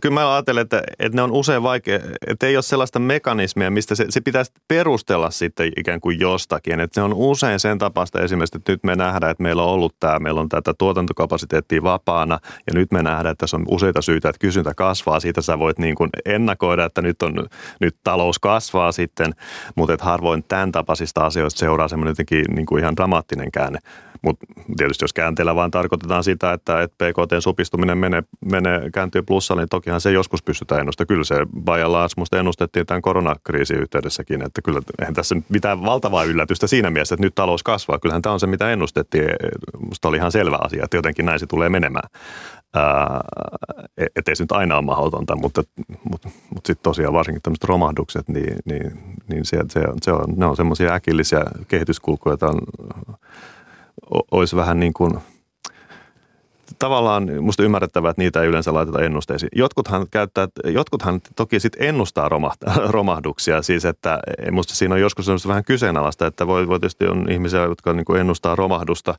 kyllä 0.00 0.14
mä 0.14 0.34
ajattelen, 0.34 0.62
että, 0.62 0.82
että 0.98 1.16
ne 1.16 1.22
on 1.22 1.32
usein 1.32 1.62
vaikea, 1.62 2.00
että 2.26 2.46
ei 2.46 2.56
ole 2.56 2.62
sellaista 2.62 2.98
mekanismia, 2.98 3.70
mistä 3.70 3.94
se, 3.94 4.06
se 4.08 4.20
pitäisi 4.20 4.52
perustella 4.68 5.30
sitten 5.30 5.72
ikään 5.76 6.00
kuin 6.00 6.20
jostakin. 6.20 6.80
Että 6.80 6.94
se 6.94 7.02
on 7.02 7.14
usein 7.14 7.60
sen 7.60 7.78
tapasta 7.78 8.20
esimerkiksi, 8.20 8.56
että 8.58 8.72
nyt 8.72 8.84
me 8.84 8.96
nähdään, 8.96 9.30
että 9.30 9.42
meillä 9.42 9.62
on 9.62 9.68
ollut 9.68 9.96
tämä, 10.00 10.18
meillä 10.18 10.40
on 10.40 10.48
tätä 10.48 10.74
tuotantokapasiteettia 10.78 11.82
vapaana 11.82 12.38
ja 12.66 12.74
nyt 12.74 12.92
me 12.92 13.02
nähdään, 13.02 13.32
että 13.32 13.42
tässä 13.42 13.56
on 13.56 13.64
useita 13.68 14.02
syitä, 14.02 14.28
että 14.28 14.40
kysyntä 14.40 14.74
kasvaa. 14.74 15.20
Siitä 15.20 15.42
sä 15.42 15.58
voit 15.58 15.78
niin 15.78 15.94
kuin 15.94 16.10
ennakoida, 16.24 16.84
että 16.84 17.02
nyt, 17.02 17.22
on, 17.22 17.46
nyt 17.80 17.96
talous 18.04 18.38
kasvaa 18.38 18.92
sitten, 18.92 19.32
mutta 19.76 19.94
että 19.94 20.04
harvoin 20.04 20.44
tämän 20.48 20.72
tapaisista 20.72 21.26
asioista 21.26 21.58
seuraa 21.58 21.88
semmoinen 21.88 22.10
jotenkin 22.10 22.44
niin 22.54 22.66
kuin 22.66 22.80
ihan 22.80 22.96
dramaattinen 22.96 23.52
käänne. 23.52 23.78
Mutta 24.24 24.46
tietysti 24.76 25.04
jos 25.04 25.12
käänteellä 25.12 25.54
vaan 25.54 25.70
tarkoitetaan 25.70 26.24
sitä, 26.24 26.52
että, 26.52 26.82
että 26.82 27.04
PKT-supistuminen 27.04 27.98
menee, 27.98 28.22
menee, 28.44 28.90
kääntyy 28.90 29.22
plussalle, 29.22 29.62
niin 29.62 29.68
tokihan 29.68 30.00
se 30.00 30.10
joskus 30.10 30.42
pystytään 30.42 30.80
ennustamaan. 30.80 31.08
Kyllä 31.08 31.24
se 31.24 31.34
Bajalas 31.64 32.16
musta 32.16 32.38
ennustettiin 32.38 32.86
tämän 32.86 33.02
koronakriisin 33.02 33.76
yhteydessäkin, 33.76 34.42
että 34.42 34.62
kyllä 34.62 34.80
eihän 35.00 35.14
tässä 35.14 35.36
mitään 35.48 35.84
valtavaa 35.84 36.24
yllätystä 36.24 36.66
siinä 36.66 36.90
mielessä, 36.90 37.14
että 37.14 37.26
nyt 37.26 37.34
talous 37.34 37.62
kasvaa. 37.62 37.98
Kyllähän 37.98 38.22
tämä 38.22 38.32
on 38.32 38.40
se, 38.40 38.46
mitä 38.46 38.70
ennustettiin. 38.70 39.24
Musta 39.88 40.08
oli 40.08 40.16
ihan 40.16 40.32
selvä 40.32 40.58
asia, 40.60 40.84
että 40.84 40.96
jotenkin 40.96 41.26
näin 41.26 41.38
se 41.38 41.46
tulee 41.46 41.68
menemään. 41.68 42.08
Että 44.16 44.30
ei 44.30 44.36
se 44.36 44.42
nyt 44.42 44.52
aina 44.52 44.76
ole 44.76 44.84
mahdotonta, 44.84 45.36
mutta, 45.36 45.62
mutta, 46.10 46.28
mutta 46.54 46.66
sitten 46.66 46.82
tosiaan 46.82 47.14
varsinkin 47.14 47.42
tämmöiset 47.42 47.64
romahdukset, 47.64 48.28
niin, 48.28 48.56
niin, 48.64 48.98
niin 49.28 49.44
se, 49.44 49.56
se, 49.68 49.80
se 50.02 50.12
on, 50.12 50.24
ne 50.36 50.46
on 50.46 50.56
semmoisia 50.56 50.94
äkillisiä 50.94 51.40
kehityskulkuja, 51.68 52.32
joita 52.32 52.46
on 52.46 52.58
olisi 54.30 54.56
vähän 54.56 54.80
niin 54.80 54.92
kuin– 54.92 55.18
tavallaan 56.84 57.30
musta 57.40 57.62
ymmärrettävää, 57.62 58.10
että 58.10 58.22
niitä 58.22 58.42
ei 58.42 58.48
yleensä 58.48 58.74
laiteta 58.74 59.02
ennusteisiin. 59.02 59.48
Jotkuthan, 59.56 60.06
käyttää, 60.10 60.48
jotkuthan 60.64 61.20
toki 61.36 61.60
sitten 61.60 61.88
ennustaa 61.88 62.28
romahduksia, 62.96 63.62
siis 63.62 63.84
että 63.84 64.18
musta 64.50 64.74
siinä 64.74 64.94
on 64.94 65.00
joskus 65.00 65.48
vähän 65.48 65.64
kyseenalaista, 65.64 66.26
että 66.26 66.46
voi, 66.46 66.68
voi 66.68 66.80
tietysti 66.80 67.06
on 67.06 67.30
ihmisiä, 67.30 67.60
jotka 67.60 67.92
niin 67.92 68.04
kuin 68.04 68.20
ennustaa 68.20 68.56
romahdusta 68.56 69.14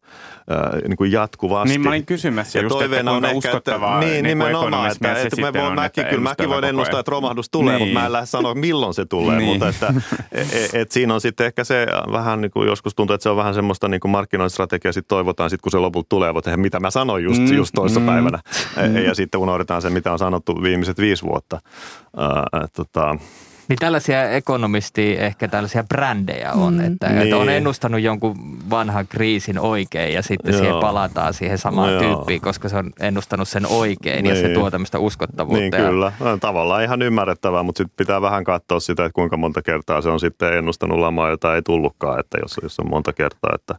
ää, 0.49 0.77
niin 0.87 0.97
kuin 0.97 1.11
jatkuvasti. 1.11 1.69
Niin 1.69 1.81
mä 1.81 1.89
olin 1.89 2.05
kysymässä 2.05 2.59
ja 2.59 2.63
just, 2.63 2.81
että 2.81 3.11
on 3.11 3.25
ehkä, 3.25 3.37
uskottavaa 3.37 3.99
että, 3.99 4.11
niin, 4.11 4.23
niin 4.23 4.37
nimenomaan, 4.37 4.91
että, 4.91 5.11
että, 5.11 5.27
että 5.41 5.51
me 5.51 5.61
on, 5.61 5.75
mäkin, 5.75 6.05
kyllä 6.05 6.21
mäkin 6.21 6.49
voin 6.49 6.63
ennustaa, 6.63 6.99
että 6.99 7.11
romahdus 7.11 7.49
tulee, 7.49 7.77
niin. 7.77 7.87
mutta 7.87 7.99
mä 7.99 8.05
en 8.05 8.11
lähde 8.11 8.25
sanoa, 8.25 8.55
milloin 8.55 8.93
se 8.93 9.05
tulee, 9.05 9.37
niin. 9.37 9.49
mutta 9.49 9.69
että 9.69 9.93
et, 10.31 10.53
et, 10.53 10.75
et 10.75 10.91
siinä 10.91 11.13
on 11.13 11.21
sitten 11.21 11.45
ehkä 11.45 11.63
se 11.63 11.87
vähän 12.11 12.41
niin 12.41 12.51
kuin 12.51 12.67
joskus 12.67 12.95
tuntuu, 12.95 13.13
että 13.13 13.23
se 13.23 13.29
on 13.29 13.37
vähän 13.37 13.53
semmoista 13.53 13.87
niin 13.87 13.99
kuin 13.99 14.11
markkinointistrategiaa, 14.11 14.91
sitten 14.91 15.09
toivotaan, 15.09 15.49
sit 15.49 15.61
kun 15.61 15.71
se 15.71 15.77
lopulta 15.77 16.09
tulee, 16.09 16.33
että 16.37 16.57
mitä 16.57 16.79
mä 16.79 16.91
sanoin 16.91 17.23
just, 17.23 17.41
mm, 17.41 17.47
just 17.55 17.71
toissa 17.75 17.99
mm, 17.99 18.05
päivänä. 18.05 18.39
Mm. 18.87 18.95
Ja 18.95 19.15
sitten 19.15 19.39
unohdetaan 19.41 19.81
se, 19.81 19.89
mitä 19.89 20.11
on 20.11 20.19
sanottu 20.19 20.63
viimeiset 20.63 20.97
viisi 20.97 21.23
vuotta. 21.23 21.59
Uh, 22.17 22.69
tota, 22.73 23.17
niin 23.67 23.77
tällaisia 23.79 24.29
ekonomistia, 24.29 25.21
ehkä 25.21 25.47
tällaisia 25.47 25.83
brändejä 25.83 26.53
on, 26.53 26.73
mm. 26.73 26.79
että, 26.79 27.09
niin. 27.09 27.21
että 27.21 27.37
on 27.37 27.49
ennustanut 27.49 28.01
jonkun 28.01 28.35
vanhan 28.69 29.07
kriisin 29.07 29.59
oikein 29.59 30.13
ja 30.13 30.21
sitten 30.21 30.53
Joo. 30.53 30.61
siihen 30.61 30.79
palataan 30.81 31.33
siihen 31.33 31.57
samaan 31.57 31.93
no 31.93 31.99
tyyppiin, 31.99 32.41
koska 32.41 32.69
se 32.69 32.77
on 32.77 32.91
ennustanut 32.99 33.47
sen 33.47 33.65
oikein 33.67 34.23
niin. 34.23 34.35
ja 34.35 34.41
se 34.41 34.47
niin. 34.47 34.59
tuo 34.59 34.71
tämmöistä 34.71 34.99
uskottavuutta. 34.99 35.59
Niin 35.59 35.71
kyllä, 35.71 36.11
no, 36.19 36.37
tavallaan 36.37 36.83
ihan 36.83 37.01
ymmärrettävää, 37.01 37.63
mutta 37.63 37.77
sitten 37.77 37.97
pitää 37.97 38.21
vähän 38.21 38.43
katsoa 38.43 38.79
sitä, 38.79 39.05
että 39.05 39.15
kuinka 39.15 39.37
monta 39.37 39.61
kertaa 39.61 40.01
se 40.01 40.09
on 40.09 40.19
sitten 40.19 40.53
ennustanut 40.53 40.99
lamaa, 40.99 41.29
jota 41.29 41.55
ei 41.55 41.61
tullutkaan, 41.61 42.19
että 42.19 42.37
jos, 42.41 42.59
jos 42.63 42.79
on 42.79 42.89
monta 42.89 43.13
kertaa, 43.13 43.51
että 43.55 43.75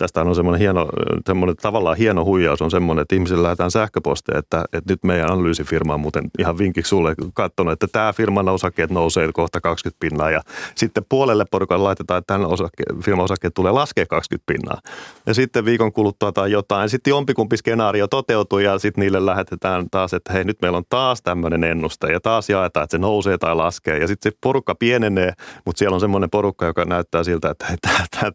tästä 0.00 0.20
on 0.20 0.34
semmoinen, 0.34 0.60
hieno, 0.60 0.88
semmoinen 1.26 1.56
tavallaan 1.56 1.96
hieno 1.96 2.24
huijaus 2.24 2.62
on 2.62 2.70
semmoinen, 2.70 3.02
että 3.02 3.14
ihmisille 3.14 3.42
lähdetään 3.42 3.70
sähköpostia, 3.70 4.38
että, 4.38 4.64
että 4.72 4.92
nyt 4.92 5.04
meidän 5.04 5.30
analyysifirma 5.30 5.94
on 5.94 6.00
muuten 6.00 6.30
ihan 6.38 6.58
vinkiksi 6.58 6.88
sulle 6.88 7.14
katsonut, 7.34 7.72
että 7.72 7.86
tämä 7.92 8.12
firman 8.12 8.48
osakkeet 8.48 8.90
nousee 8.90 9.32
kohta 9.32 9.60
20 9.60 10.00
pinnaa 10.00 10.30
ja 10.30 10.40
sitten 10.74 11.04
puolelle 11.08 11.44
porukalle 11.50 11.82
laitetaan, 11.82 12.18
että 12.18 12.34
tämän 12.34 12.48
osake, 12.48 12.82
firman 13.04 13.24
osakkeet 13.24 13.54
tulee 13.54 13.72
laskea 13.72 14.06
20 14.06 14.52
pinnaa. 14.52 14.80
Ja 15.26 15.34
sitten 15.34 15.64
viikon 15.64 15.92
kuluttua 15.92 16.32
tai 16.32 16.52
jotain, 16.52 16.88
sitten 16.88 17.10
jompikumpi 17.10 17.56
skenaario 17.56 18.08
toteutuu 18.08 18.58
ja 18.58 18.78
sitten 18.78 19.02
niille 19.02 19.26
lähetetään 19.26 19.90
taas, 19.90 20.14
että 20.14 20.32
hei 20.32 20.44
nyt 20.44 20.62
meillä 20.62 20.78
on 20.78 20.84
taas 20.88 21.22
tämmöinen 21.22 21.64
ennuste 21.64 22.12
ja 22.12 22.20
taas 22.20 22.50
jaetaan, 22.50 22.84
että 22.84 22.94
se 22.94 22.98
nousee 22.98 23.38
tai 23.38 23.54
laskee 23.54 23.98
ja 23.98 24.06
sitten 24.06 24.32
se 24.32 24.38
porukka 24.42 24.74
pienenee, 24.74 25.32
mutta 25.64 25.78
siellä 25.78 25.94
on 25.94 26.00
semmoinen 26.00 26.30
porukka, 26.30 26.66
joka 26.66 26.84
näyttää 26.84 27.24
siltä, 27.24 27.50
että 27.50 27.66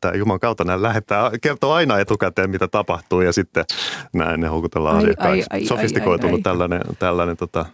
tämä 0.01 0.13
Juman 0.13 0.39
kautta 0.39 0.63
näin 0.63 0.81
lähettää 0.81 1.31
kertoo 1.55 1.73
aina 1.73 1.99
etukäteen, 1.99 2.49
mitä 2.49 2.67
tapahtuu 2.67 3.21
ja 3.21 3.33
sitten 3.33 3.65
näin 4.13 4.39
ne 4.39 4.47
houkutellaan 4.47 4.97
asiakkaiksi. 4.97 5.67
Sofistikoitunut 5.67 6.33
ai, 6.33 6.35
ai, 6.35 6.39
ai. 6.39 6.41
tällainen, 6.41 6.81
tällainen 6.99 7.37
tota, 7.37 7.65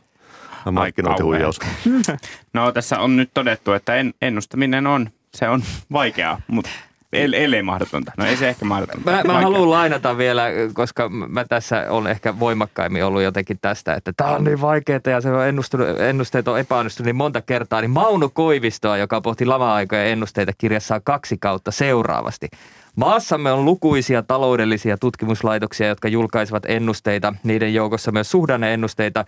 markkinointihuijaus. 0.72 1.60
No 2.54 2.72
tässä 2.72 3.00
on 3.00 3.15
nyt 3.15 3.32
todettu, 3.34 3.72
että 3.74 3.94
ennustaminen 4.22 4.88
on, 4.88 5.10
se 5.34 5.49
on 5.49 5.64
vaikeaa, 5.91 6.41
mutta 6.47 6.70
El, 7.14 7.34
ellei 7.34 7.62
mahdotonta. 7.62 8.12
No 8.18 8.26
ei 8.26 8.38
se 8.38 8.49
ehkä 8.49 8.66
mahdotonta. 8.66 9.12
Mä, 9.12 9.24
mä 9.24 9.41
haluan 9.41 9.70
lainata 9.70 10.18
vielä, 10.18 10.45
koska 10.74 11.10
mä 11.10 11.45
tässä 11.45 11.86
on 11.89 12.08
ehkä 12.08 12.39
voimakkaimmin 12.39 13.06
ollut 13.06 13.22
jotenkin 13.22 13.60
tästä, 13.62 13.93
että 13.93 14.14
tämä 14.18 14.30
on 14.30 14.43
niin 14.43 14.62
vaikeaa 14.62 14.99
ja 15.06 15.22
se 15.22 15.32
on 15.32 15.47
ennustunut, 15.47 15.88
ennusteet 15.99 16.47
on 16.47 16.60
epäonnistunut 16.60 17.06
niin 17.06 17.16
monta 17.16 17.41
kertaa. 17.41 17.82
Niin 17.82 17.91
Mauno 17.91 18.30
Koivistoa, 18.30 18.97
joka 18.97 19.22
pohti 19.22 19.45
lama-aikoja 19.45 20.03
ennusteita 20.03 20.51
kirjassaan 20.58 21.01
kaksi 21.03 21.38
kautta 21.38 21.72
seuraavasti. 21.72 22.49
Maassamme 22.96 23.52
on 23.52 23.66
lukuisia 23.66 24.24
taloudellisia 24.24 24.98
tutkimuslaitoksia, 24.98 25.88
jotka 25.88 26.08
julkaisivat 26.08 26.64
ennusteita, 26.66 27.34
niiden 27.44 27.74
joukossa 27.74 28.12
myös 28.12 28.32
suhdanneennusteita, 28.32 29.26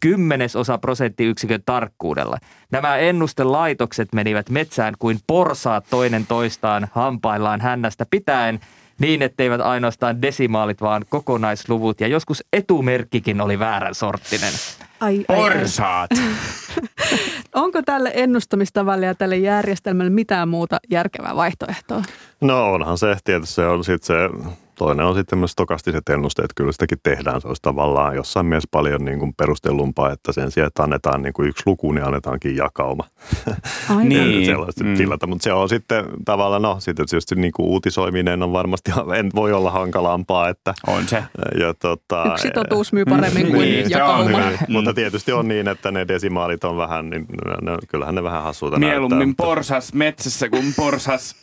kymmenesosa 0.00 0.78
prosenttiyksikön 0.78 1.62
tarkkuudella. 1.66 2.38
Nämä 2.72 2.96
ennustelaitokset 2.96 4.12
menivät 4.12 4.50
metsään 4.50 4.94
kuin 4.98 5.18
porsaat 5.26 5.86
toinen 5.90 6.26
toistaan 6.26 6.88
hampaillaan 6.92 7.60
hännästä 7.60 8.06
pitäen, 8.10 8.60
niin 8.98 9.22
etteivät 9.22 9.60
ainoastaan 9.60 10.22
desimaalit, 10.22 10.80
vaan 10.80 11.04
kokonaisluvut 11.08 12.00
ja 12.00 12.06
joskus 12.06 12.44
etumerkkikin 12.52 13.40
oli 13.40 13.58
väärän 13.58 13.94
sorttinen. 13.94 14.52
Ai, 15.00 15.24
ai, 15.28 15.36
ai. 15.36 15.50
Porsaat. 15.50 16.10
Onko 17.54 17.82
tälle 17.82 18.10
ennustamistavalle 18.14 19.06
ja 19.06 19.14
tälle 19.14 19.36
järjestelmälle 19.36 20.10
mitään 20.10 20.48
muuta 20.48 20.78
järkevää 20.90 21.36
vaihtoehtoa? 21.36 22.02
No 22.40 22.72
onhan 22.72 22.98
se 22.98 23.16
tietysti 23.24 23.54
se 23.54 23.66
on 23.66 23.84
sitten 23.84 24.06
se, 24.06 24.48
toinen 24.78 25.06
on 25.06 25.14
sitten 25.14 25.38
myös 25.38 25.50
stokastiset 25.52 26.08
ennusteet, 26.08 26.50
kyllä 26.56 26.72
sitäkin 26.72 26.98
tehdään, 27.02 27.40
se 27.40 27.48
olisi 27.48 27.62
tavallaan 27.62 28.16
jossain 28.16 28.46
mielessä 28.46 28.68
paljon 28.70 29.04
niin 29.04 29.18
kuin 29.18 29.34
perustellumpaa, 29.34 30.12
että 30.12 30.32
sen 30.32 30.50
sijaan, 30.50 30.66
että 30.66 30.82
annetaan 30.82 31.22
niin 31.22 31.32
kuin 31.32 31.48
yksi 31.48 31.62
luku, 31.66 31.92
niin 31.92 32.04
annetaankin 32.04 32.56
jakauma. 32.56 33.04
Niin. 34.04 34.46
Sellaista 34.46 34.84
Mm. 34.84 34.90
mm. 34.90 35.28
mutta 35.28 35.44
se 35.44 35.52
on 35.52 35.68
sitten 35.68 36.04
tavallaan, 36.24 36.62
no 36.62 36.76
sitten 36.80 37.06
tietysti 37.06 37.34
niin 37.34 37.52
kuin 37.52 37.66
uutisoiminen 37.66 38.42
on 38.42 38.52
varmasti, 38.52 38.90
en 39.18 39.30
voi 39.34 39.52
olla 39.52 39.70
hankalampaa, 39.70 40.48
että 40.48 40.74
On 40.86 41.08
se. 41.08 41.16
ja 41.60 41.74
tota, 41.74 42.24
Yksi 42.32 42.50
totuus 42.50 42.92
myy 42.92 43.04
paremmin 43.04 43.46
kuin 43.46 43.60
Niin, 43.60 43.84
on 43.84 43.90
jakauma. 43.90 44.30
Niin, 44.30 44.58
mutta 44.68 44.94
tietysti 44.94 45.32
on 45.32 45.48
niin, 45.48 45.68
että 45.68 45.90
ne 45.90 46.08
desimaalit 46.08 46.64
on 46.64 46.76
vähän, 46.76 47.10
niin 47.10 47.26
ne, 47.46 47.70
ne- 47.72 47.78
kyllähän 47.88 48.14
ne 48.14 48.22
vähän 48.22 48.42
hassuuta 48.42 48.78
Mieluummin 48.78 49.18
näyttää. 49.18 49.46
porsas 49.46 49.92
metsässä 49.94 50.48
kuin 50.48 50.74
porsas 50.76 51.36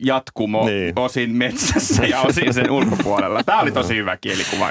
jatkumo 0.00 0.66
Niin. 0.66 0.92
osin 0.98 1.30
metsässä 1.36 2.06
ja 2.06 2.20
osin 2.20 2.54
sen 2.54 2.70
ulkopuolella. 2.70 3.42
Tämä 3.42 3.60
oli 3.60 3.72
tosi 3.72 3.96
hyvä 3.96 4.16
kielikuva. 4.16 4.68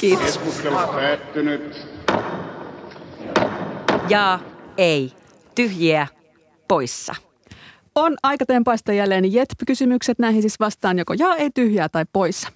Kiitos. 0.00 0.24
Keskustelu 0.24 0.76
päättynyt. 0.94 1.86
Ja 4.08 4.38
ei. 4.78 5.12
Tyhjiä 5.54 6.06
poissa. 6.68 7.14
On 7.94 8.16
aika 8.22 8.46
tempaista 8.46 8.92
jälleen 8.92 9.32
JETP-kysymykset. 9.32 10.18
Näihin 10.18 10.42
siis 10.42 10.60
vastaan 10.60 10.98
joko 10.98 11.12
jaa, 11.18 11.36
ei 11.36 11.50
tyhjää 11.54 11.88
tai 11.88 12.04
poissa. 12.12 12.48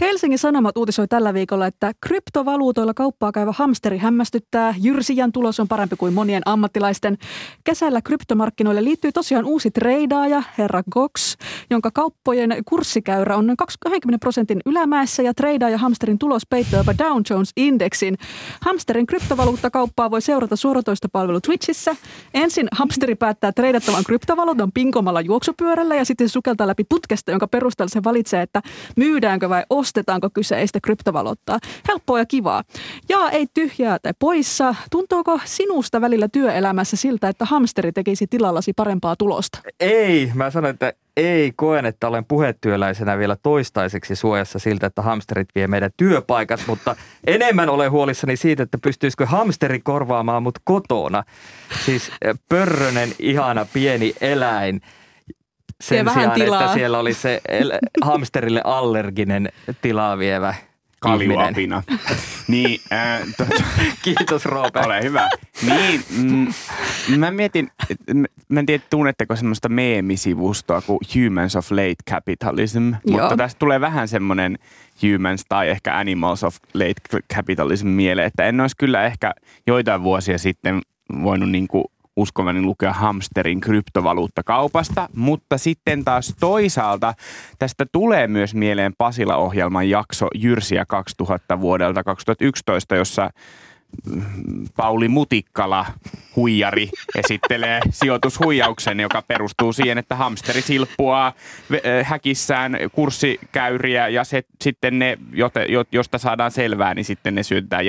Helsingin 0.00 0.38
Sanomat 0.38 0.76
uutisoi 0.76 1.08
tällä 1.08 1.34
viikolla, 1.34 1.66
että 1.66 1.92
kryptovaluutoilla 2.00 2.94
kauppaa 2.94 3.32
käyvä 3.32 3.52
hamsteri 3.56 3.98
hämmästyttää. 3.98 4.74
Jyrsijän 4.78 5.32
tulos 5.32 5.60
on 5.60 5.68
parempi 5.68 5.96
kuin 5.96 6.14
monien 6.14 6.42
ammattilaisten. 6.44 7.18
Kesällä 7.64 8.02
kryptomarkkinoille 8.02 8.84
liittyy 8.84 9.12
tosiaan 9.12 9.44
uusi 9.44 9.70
treidaaja, 9.70 10.42
herra 10.58 10.82
Gox, 10.90 11.36
jonka 11.70 11.90
kauppojen 11.90 12.56
kurssikäyrä 12.64 13.36
on 13.36 13.46
noin 13.46 13.56
20 13.56 14.18
prosentin 14.18 14.60
ylämäessä 14.66 15.22
ja 15.22 15.34
treidaaja 15.34 15.78
hamsterin 15.78 16.18
tulos 16.18 16.42
peittää 16.50 16.80
jopa 16.80 16.98
Dow 16.98 17.22
Jones-indeksin. 17.30 18.16
Hamsterin 18.60 19.06
kryptovaluuttakauppaa 19.06 20.10
voi 20.10 20.22
seurata 20.22 20.56
suoratoistopalvelu 20.56 21.40
Twitchissä. 21.40 21.96
Ensin 22.34 22.68
hamsteri 22.72 23.14
päättää 23.14 23.52
treidattavan 23.52 24.04
kryptovaluutan 24.04 24.72
pinkomalla 24.72 25.20
juoksupyörällä 25.20 25.94
ja 25.94 26.04
sitten 26.04 26.28
sukeltaa 26.28 26.66
läpi 26.66 26.84
putkesta, 26.84 27.30
jonka 27.30 27.48
perusteella 27.48 27.88
se 27.88 28.04
valitsee, 28.04 28.42
että 28.42 28.62
myydäänkö 28.96 29.48
vai 29.54 29.64
ostetaanko 29.70 30.30
kyseistä 30.30 30.78
kryptovaluuttaa. 30.82 31.58
Helppoa 31.88 32.18
ja 32.18 32.26
kivaa. 32.26 32.62
Ja 33.08 33.30
ei 33.30 33.46
tyhjää 33.54 33.98
tai 33.98 34.12
poissa. 34.18 34.74
Tuntuuko 34.90 35.40
sinusta 35.44 36.00
välillä 36.00 36.28
työelämässä 36.28 36.96
siltä, 36.96 37.28
että 37.28 37.44
hamsteri 37.44 37.92
tekisi 37.92 38.26
tilallasi 38.26 38.72
parempaa 38.72 39.16
tulosta? 39.16 39.58
Ei, 39.80 40.30
mä 40.34 40.50
sanoin, 40.50 40.74
että 40.74 40.92
ei 41.16 41.52
koen, 41.56 41.86
että 41.86 42.08
olen 42.08 42.24
puhetyöläisenä 42.24 43.18
vielä 43.18 43.36
toistaiseksi 43.42 44.16
suojassa 44.16 44.58
siltä, 44.58 44.86
että 44.86 45.02
hamsterit 45.02 45.48
vie 45.54 45.66
meidän 45.66 45.90
työpaikat, 45.96 46.60
mutta 46.66 46.96
enemmän 47.26 47.68
olen 47.68 47.90
huolissani 47.90 48.36
siitä, 48.36 48.62
että 48.62 48.78
pystyisikö 48.78 49.26
hamsteri 49.26 49.80
korvaamaan 49.80 50.42
mut 50.42 50.58
kotona. 50.64 51.24
Siis 51.84 52.12
eh, 52.22 52.34
pörrönen, 52.48 53.08
ihana, 53.18 53.66
pieni 53.72 54.14
eläin. 54.20 54.80
Sen 55.88 56.04
vähän 56.04 56.20
sijaan, 56.20 56.40
tilaa. 56.40 56.60
että 56.60 56.74
siellä 56.74 56.98
oli 56.98 57.14
se 57.14 57.40
hamsterille 58.04 58.60
allerginen 58.64 59.48
tilaa 59.82 60.18
vievä. 60.18 60.54
Kaljuapina. 61.00 61.82
niin, 62.48 62.80
äh, 62.92 63.20
to, 63.36 63.46
Kiitos 64.02 64.44
Roope. 64.44 64.80
ole 64.80 65.02
hyvä. 65.02 65.28
Niin, 65.66 66.04
mm, 66.18 66.46
mä 67.18 67.30
mietin, 67.30 67.70
mä 68.48 68.60
en 68.60 68.66
tiedä 68.66 68.84
tunnetteko 68.90 69.36
semmoista 69.36 69.68
meemisivustoa 69.68 70.80
kuin 70.80 70.98
Humans 71.14 71.56
of 71.56 71.70
Late 71.70 71.94
Capitalism, 72.10 72.92
Joo. 73.06 73.20
mutta 73.20 73.36
tästä 73.36 73.58
tulee 73.58 73.80
vähän 73.80 74.08
semmoinen 74.08 74.58
Humans 75.02 75.44
tai 75.48 75.68
ehkä 75.68 75.98
Animals 75.98 76.44
of 76.44 76.56
Late 76.74 77.18
Capitalism 77.34 77.88
mieleen, 77.88 78.26
että 78.26 78.44
en 78.44 78.60
olisi 78.60 78.76
kyllä 78.76 79.04
ehkä 79.04 79.34
joitain 79.66 80.02
vuosia 80.02 80.38
sitten 80.38 80.80
voinut 81.22 81.50
niin 81.50 81.68
kuin 81.68 81.84
uskovani 82.16 82.62
lukea 82.62 82.92
hamsterin 82.92 83.60
kryptovaluuttakaupasta, 83.60 85.08
mutta 85.16 85.58
sitten 85.58 86.04
taas 86.04 86.34
toisaalta 86.40 87.14
tästä 87.58 87.86
tulee 87.92 88.26
myös 88.26 88.54
mieleen 88.54 88.92
Pasila-ohjelman 88.98 89.90
jakso 89.90 90.28
Jyrsiä 90.34 90.84
2000 90.88 91.60
vuodelta 91.60 92.04
2011, 92.04 92.96
jossa 92.96 93.30
Pauli 94.76 95.08
Mutikkala, 95.08 95.86
huijari, 96.36 96.88
esittelee 97.14 97.80
sijoitushuijauksen, 97.90 99.00
joka 99.00 99.22
perustuu 99.22 99.72
siihen, 99.72 99.98
että 99.98 100.14
hamsteri 100.14 100.60
silppuaa 100.60 101.32
häkissään 102.02 102.76
kurssikäyriä 102.92 104.08
ja 104.08 104.24
se, 104.24 104.42
sitten 104.60 104.98
ne, 104.98 105.18
josta 105.92 106.18
saadaan 106.18 106.50
selvää, 106.50 106.94
niin 106.94 107.04
sitten 107.04 107.34
ne 107.34 107.42
syötetään. 107.42 107.84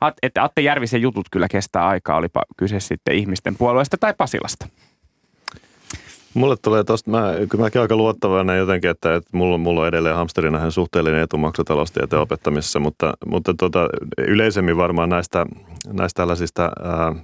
At, 0.00 0.14
että 0.22 0.44
Atte 0.44 0.60
Järvisen 0.60 1.02
jutut 1.02 1.26
kyllä 1.30 1.48
kestää 1.48 1.86
aikaa, 1.88 2.16
olipa 2.16 2.42
kyse 2.56 2.80
sitten 2.80 3.14
ihmisten 3.14 3.56
puolueesta 3.56 3.96
tai 3.98 4.14
Pasilasta. 4.18 4.66
Mulle 6.34 6.56
tulee 6.62 6.84
tosta, 6.84 7.10
mä, 7.10 7.34
kyllä 7.48 7.64
mäkin 7.64 7.80
aika 7.80 7.96
luottavainen 7.96 8.58
jotenkin, 8.58 8.90
että, 8.90 9.14
että 9.14 9.30
mulla, 9.32 9.58
mulla 9.58 9.80
on 9.80 9.88
edelleen 9.88 10.16
hamsterin 10.16 10.52
nähden 10.52 10.72
suhteellinen 10.72 11.22
etu 11.22 11.36
maksataloustieteen 11.36 12.22
opettamisessa, 12.22 12.80
mutta, 12.80 13.14
mutta 13.26 13.54
tota, 13.54 13.88
yleisemmin 14.18 14.76
varmaan 14.76 15.08
näistä, 15.08 15.46
näistä 15.92 16.16
tällaisista 16.16 16.62
ää, 16.62 17.14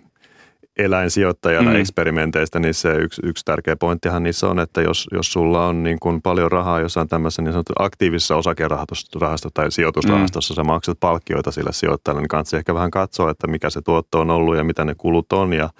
eläinsijoittajana 0.76 1.70
Mm. 1.70 1.76
eksperimenteistä, 1.76 2.59
niin 2.59 2.74
se 2.74 2.94
yksi, 2.94 3.22
yksi 3.24 3.44
tärkeä 3.44 3.76
pointtihan 3.76 4.22
niissä 4.22 4.48
on, 4.48 4.59
että 4.59 4.82
jos, 4.82 5.07
jos 5.12 5.32
sulla 5.32 5.66
on 5.66 5.82
niin 5.82 5.98
kuin 6.00 6.22
paljon 6.22 6.52
rahaa 6.52 6.80
jossain 6.80 7.09
tämmöisessä 7.09 7.42
niin 7.42 7.52
sanottu 7.52 7.72
aktiivisessa 7.78 8.36
osakerahastossa 8.36 9.50
tai 9.54 9.72
sijoitusrahastossa, 9.72 10.54
mm. 10.54 10.57
sä 10.57 10.64
maksat 10.64 11.00
palkkioita 11.00 11.50
sille 11.50 11.72
sijoittajalle, 11.72 12.20
niin 12.20 12.28
kannattaa 12.28 12.59
ehkä 12.59 12.74
vähän 12.74 12.90
katsoa, 12.90 13.30
että 13.30 13.46
mikä 13.46 13.70
se 13.70 13.82
tuotto 13.82 14.20
on 14.20 14.30
ollut 14.30 14.57
ja 14.57 14.64
mitä 14.64 14.84
ne 14.84 14.94
kulut 14.94 15.32
on 15.32 15.52
ja 15.52 15.70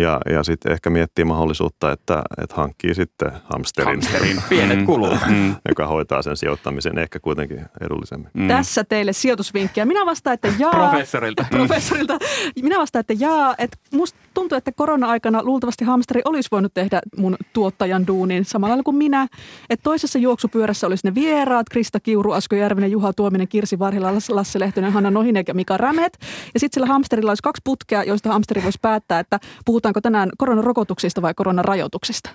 ja, 0.00 0.20
ja 0.30 0.42
sitten 0.42 0.72
ehkä 0.72 0.90
miettiä 0.90 1.24
mahdollisuutta, 1.24 1.92
että, 1.92 2.22
että 2.42 2.56
hankkii 2.56 2.94
sitten 2.94 3.32
hamsterin, 3.44 3.92
Hamsterin. 3.94 4.42
Pienet 4.48 4.78
Mm. 4.78 4.86
kulut. 4.86 5.18
Mm. 5.28 5.54
joka 5.68 5.86
hoitaa 5.86 6.22
sen 6.22 6.36
sijoittamisen 6.36 6.98
ehkä 6.98 7.20
kuitenkin 7.20 7.60
edullisemmin. 7.80 8.30
Mm. 8.34 8.48
Tässä 8.48 8.84
teille 8.84 9.12
sijoitusvinkkiä. 9.12 9.84
Minä 9.84 10.06
vastaan, 10.06 10.34
että 10.34 10.48
jaa. 10.58 10.70
Professorilta. 10.70 11.46
professorilta. 11.56 12.18
Minä 12.62 12.78
vastaan, 12.78 13.00
että 13.00 13.14
jaa, 13.18 13.54
että 13.58 13.78
musta 13.92 14.18
tuntuu, 14.34 14.58
että 14.58 14.72
korona-aikana 14.72 15.42
luultavasti 15.42 15.84
hamsteri 15.84 16.20
olisi 16.24 16.48
voinut 16.52 16.74
tehdä 16.74 17.00
mun 17.16 17.36
tuottajan 17.52 18.06
duunin 18.06 18.44
samalla 18.44 18.72
lailla 18.72 18.82
kuin 18.82 18.96
minä. 18.96 19.26
Että 19.70 19.82
toisessa 19.82 20.18
juoksupyörässä 20.18 20.86
olisi 20.86 21.06
ne 21.06 21.14
vieraat, 21.14 21.68
Krista 21.68 22.00
Kiuru, 22.00 22.32
Asko 22.32 22.56
Järvinen, 22.56 22.90
Juha 22.90 23.12
Tuominen, 23.12 23.48
Kirsi 23.48 23.78
Varhila, 23.78 24.12
Lasse 24.28 24.58
Lehtonen, 24.60 24.92
Hanna 24.92 25.10
Nohinek 25.10 25.48
ja 25.48 25.54
Mika 25.54 25.76
Rämet. 25.76 26.18
Ja 26.54 26.60
sitten 26.60 26.74
sillä 26.74 26.86
hamsterilla 26.86 27.30
olisi 27.30 27.42
kaksi 27.42 27.60
putkea, 27.64 28.04
joista 28.04 28.32
hamsteri 28.32 28.62
voisi 28.62 28.78
päättää, 28.82 29.18
että 29.20 29.40
puhutaanko 29.82 30.00
tänään 30.00 30.30
koronarokotuksista 30.38 31.22
vai 31.22 31.34
koronarajoituksista. 31.34 32.30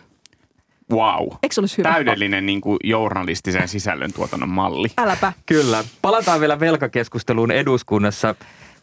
Wow. 0.92 1.28
Eikö 1.44 1.54
se 1.56 1.62
olisi 1.62 1.78
hyvä? 1.78 1.92
Täydellinen 1.92 2.46
niin 2.46 2.62
kuin 2.62 2.78
journalistisen 2.84 3.68
sisällön 3.68 4.14
tuotannon 4.14 4.50
malli. 4.50 4.88
Äläpä. 4.98 5.34
Kyllä. 5.46 5.84
Palataan 6.02 6.40
vielä 6.40 6.60
velkakeskusteluun 6.60 7.52
eduskunnassa. 7.52 8.36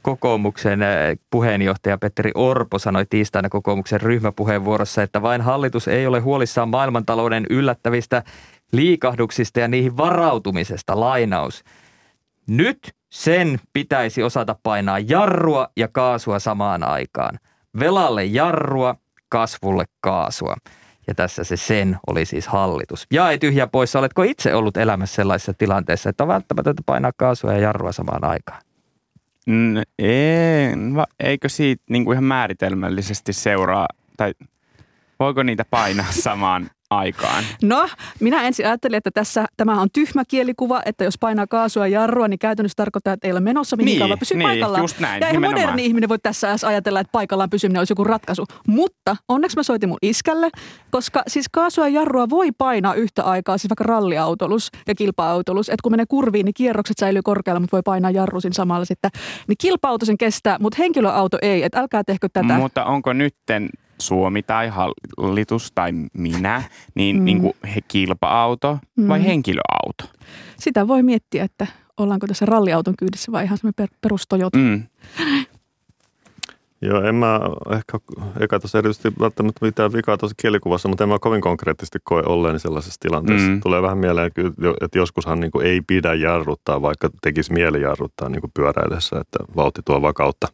Kokoomuksen 0.02 0.82
eh, 0.82 1.18
puheenjohtaja 1.30 1.98
Petteri 1.98 2.30
Orpo 2.34 2.78
sanoi 2.78 3.06
tiistaina 3.10 3.48
kokoomuksen 3.48 4.00
ryhmäpuheenvuorossa, 4.00 5.02
että 5.02 5.22
vain 5.22 5.40
hallitus 5.40 5.88
ei 5.88 6.06
ole 6.06 6.20
huolissaan 6.20 6.68
maailmantalouden 6.68 7.46
yllättävistä 7.50 8.22
liikahduksista 8.72 9.60
ja 9.60 9.68
niihin 9.68 9.96
varautumisesta. 9.96 11.00
Lainaus. 11.00 11.64
Nyt 12.46 12.78
sen 13.10 13.60
pitäisi 13.72 14.22
osata 14.22 14.56
painaa 14.62 14.98
jarrua 14.98 15.68
ja 15.76 15.88
kaasua 15.88 16.38
samaan 16.38 16.82
aikaan. 16.82 17.38
Velalle 17.80 18.24
jarrua, 18.24 18.96
kasvulle 19.28 19.84
kaasua. 20.00 20.56
Ja 21.06 21.14
tässä 21.14 21.44
se 21.44 21.56
sen 21.56 21.96
oli 22.06 22.24
siis 22.24 22.48
hallitus. 22.48 23.06
Ja 23.10 23.30
ei 23.30 23.38
tyhjä 23.38 23.66
poissa, 23.66 23.98
oletko 23.98 24.22
itse 24.22 24.54
ollut 24.54 24.76
elämässä 24.76 25.14
sellaisessa 25.14 25.54
tilanteessa, 25.54 26.10
että 26.10 26.24
on 26.24 26.28
välttämätöntä 26.28 26.82
painaa 26.86 27.12
kaasua 27.16 27.52
ja 27.52 27.58
jarrua 27.58 27.92
samaan 27.92 28.24
aikaan? 28.24 28.62
Mm, 29.46 29.76
ei, 29.98 30.72
eikö 31.20 31.48
siitä 31.48 31.84
niin 31.90 32.04
kuin 32.04 32.14
ihan 32.14 32.24
määritelmällisesti 32.24 33.32
seuraa, 33.32 33.88
tai 34.16 34.34
voiko 35.20 35.42
niitä 35.42 35.64
painaa 35.70 36.12
samaan 36.12 36.70
aikaan? 36.90 37.44
No, 37.62 37.88
minä 38.20 38.42
ensin 38.42 38.66
ajattelin, 38.66 38.96
että 38.96 39.10
tässä 39.14 39.46
tämä 39.56 39.80
on 39.80 39.88
tyhmä 39.92 40.22
kielikuva, 40.28 40.82
että 40.86 41.04
jos 41.04 41.14
painaa 41.20 41.46
kaasua 41.46 41.86
ja 41.86 42.00
jarrua, 42.00 42.28
niin 42.28 42.38
käytännössä 42.38 42.76
tarkoittaa, 42.76 43.12
että 43.12 43.28
ei 43.28 43.32
ole 43.32 43.40
menossa 43.40 43.76
mihinkään, 43.76 43.98
Niin, 44.00 44.08
vaan 44.08 44.18
pysyy 44.18 44.36
niin, 44.36 44.48
paikallaan. 44.48 44.82
just 44.84 45.00
näin, 45.00 45.20
ja 45.20 45.26
eihän 45.26 45.42
nimenomaan. 45.42 45.60
moderni 45.66 45.84
ihminen 45.86 46.08
voi 46.08 46.18
tässä 46.18 46.50
edes 46.50 46.64
ajatella, 46.64 47.00
että 47.00 47.12
paikallaan 47.12 47.50
pysyminen 47.50 47.80
olisi 47.80 47.92
joku 47.92 48.04
ratkaisu. 48.04 48.44
Mutta 48.66 49.16
onneksi 49.28 49.56
mä 49.56 49.62
soitin 49.62 49.88
mun 49.88 49.98
iskälle, 50.02 50.48
koska 50.90 51.22
siis 51.26 51.46
kaasua 51.52 51.88
ja 51.88 52.00
jarrua 52.00 52.30
voi 52.30 52.48
painaa 52.58 52.94
yhtä 52.94 53.22
aikaa, 53.24 53.58
siis 53.58 53.70
vaikka 53.70 53.84
ralliautolus 53.84 54.70
ja 54.88 54.94
kilpa-autolus. 54.94 55.68
Että 55.68 55.82
kun 55.82 55.92
menee 55.92 56.06
kurviin, 56.08 56.44
niin 56.44 56.54
kierrokset 56.54 56.96
säilyy 57.00 57.22
korkealla, 57.22 57.60
mutta 57.60 57.76
voi 57.76 57.82
painaa 57.84 58.10
jarru 58.10 58.40
siinä 58.40 58.54
samalla 58.54 58.84
sitten. 58.84 59.10
Niin 59.48 59.56
kilpa-auto 59.60 60.06
sen 60.06 60.18
kestää, 60.18 60.56
mutta 60.60 60.76
henkilöauto 60.78 61.38
ei. 61.42 61.62
Että 61.62 61.80
älkää 61.80 62.04
tehkö 62.04 62.28
tätä. 62.32 62.54
Mutta 62.54 62.84
onko 62.84 63.12
nytten 63.12 63.68
Suomi 63.98 64.42
tai 64.42 64.68
hallitus 64.68 65.72
tai 65.74 65.92
minä, 66.12 66.62
niin, 66.94 67.16
Mm. 67.16 67.24
niin 67.24 67.40
kuin 67.40 67.52
he 67.74 67.80
kilpa-auto 67.88 68.78
vai 69.08 69.18
Mm. 69.18 69.24
henkilöauto? 69.24 70.04
Sitä 70.56 70.88
voi 70.88 71.02
miettiä, 71.02 71.44
että 71.44 71.66
ollaanko 71.96 72.26
tässä 72.26 72.46
ralliauton 72.46 72.94
kyydissä 72.98 73.32
vai 73.32 73.44
ihan 73.44 73.58
semmoinen 73.58 73.74
per, 73.76 73.88
perus 74.00 74.26
Toyota. 74.28 74.58
Mm. 74.58 74.82
Joo, 76.82 77.02
en 77.02 77.14
mä 77.14 77.40
ehkä, 77.76 77.98
eikä 78.40 78.60
tuossa 78.60 78.78
erityisesti 78.78 79.12
välttämättä 79.20 79.64
mitään 79.66 79.92
vikaa 79.92 80.16
tuossa 80.16 80.34
kielikuvassa, 80.42 80.88
mutta 80.88 81.04
en 81.04 81.08
mä 81.10 81.18
kovin 81.18 81.40
konkreettisesti 81.40 81.98
koe 82.04 82.22
olleeni 82.26 82.58
sellaisessa 82.58 83.00
tilanteessa. 83.00 83.48
Mm. 83.48 83.54
Mm. 83.54 83.60
Tulee 83.60 83.82
vähän 83.82 83.98
mieleen, 83.98 84.30
että 84.80 84.98
joskushan 84.98 85.40
niin 85.40 85.50
kuin 85.50 85.66
ei 85.66 85.80
pidä 85.86 86.14
jarruttaa, 86.14 86.82
vaikka 86.82 87.08
tekisi 87.22 87.52
mieli 87.52 87.80
jarruttaa 87.80 88.28
niin 88.28 88.40
kuin 88.40 88.50
pyöräillessä, 88.54 89.20
että 89.20 89.38
vauhti 89.56 89.80
tuo 89.84 90.02
vakautta. 90.02 90.46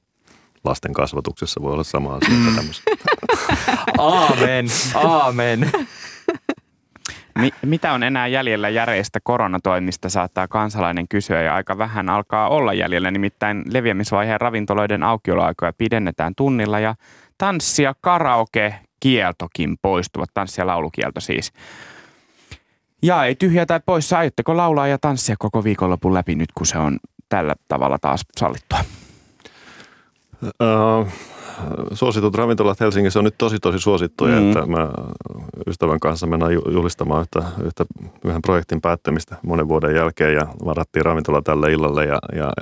Lasten 0.65 0.93
kasvatuksessa 0.93 1.63
voi 1.63 1.73
olla 1.73 1.85
sama 1.85 2.15
asia 2.15 2.35
Mm. 2.35 2.57
Aamen, 3.99 4.67
aamen. 4.95 5.71
Mi- 7.39 7.55
mitä 7.67 7.93
on 7.93 8.03
enää 8.03 8.27
jäljellä 8.27 8.69
järeistä 8.69 9.19
koronatoimista, 9.23 10.09
saattaa 10.09 10.49
kansalainen 10.49 11.09
kysyä 11.09 11.43
ja 11.43 11.55
aika 11.55 11.79
vähän 11.79 12.09
alkaa 12.09 12.49
olla 12.49 12.73
jäljellä. 12.75 13.11
Nimittäin 13.11 13.63
leviämisvaiheen 13.73 14.41
ravintoloiden 14.41 15.03
aukioloaikoja 15.03 15.73
pidennetään 15.79 16.35
tunnilla 16.37 16.81
ja 16.81 16.95
tanssi- 17.39 17.83
ja 17.83 17.95
karaoke 18.01 18.75
kieltokin 19.01 19.77
poistuvat, 19.83 20.31
tanssi- 20.35 20.61
ja 20.61 20.67
laulukielto 20.67 21.21
siis. 21.21 21.53
Ja 23.03 23.25
ei 23.25 23.35
tyhjä 23.35 23.67
tai 23.67 23.81
poissa, 23.87 24.19
aiotteko 24.19 24.57
laulaa 24.57 24.87
ja 24.87 24.99
tanssia 24.99 25.37
koko 25.39 25.65
viikonlopun 25.65 26.15
läpi 26.15 26.35
nyt, 26.35 26.53
kun 26.55 26.67
se 26.67 26.79
on 26.79 26.99
tällä 27.29 27.55
tavalla 27.69 27.99
taas 27.99 28.21
sallittua? 28.41 28.79
Uh, 30.43 31.09
suositut 31.93 32.35
ravintolat 32.35 32.81
Helsingissä 32.81 33.19
on 33.19 33.25
nyt 33.25 33.35
tosi 33.39 33.59
tosi 33.59 33.79
suosittuja, 33.79 34.41
Mm. 34.41 34.49
että 34.49 34.67
mä 34.67 34.91
ystävän 35.67 36.01
kanssa 36.01 36.27
mennään 36.27 36.53
ju- 36.55 36.71
julistamaan 36.71 37.21
yhtä, 37.21 37.43
yhtä 37.65 37.85
yhden 38.25 38.43
projektin 38.43 38.81
päättämistä 38.81 39.37
monen 39.43 39.69
vuoden 39.69 39.95
jälkeen 39.95 40.35
ja 40.35 40.47
varattiin 40.65 41.05
ravintola 41.05 41.43
tälle 41.43 41.73
illalle 41.73 42.05
ja, 42.05 42.19
ja 42.37 42.53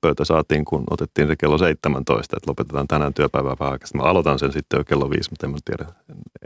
pöytä 0.00 0.24
saatiin, 0.24 0.64
kun 0.64 0.84
otettiin 0.90 1.28
se 1.28 1.36
kello 1.36 1.58
17, 1.58 2.36
että 2.36 2.50
lopetetaan 2.50 2.88
tänään 2.88 3.14
työpäivää 3.14 3.56
vähän 3.60 3.72
aikaisemmin. 3.72 4.04
Mä 4.04 4.10
aloitan 4.10 4.38
sen 4.38 4.52
sitten 4.52 4.78
jo 4.78 4.84
kello 4.84 5.10
viisi, 5.10 5.30
mutta 5.30 5.46
en 5.46 5.50
mä 5.50 5.58
tiedä. 5.64 5.92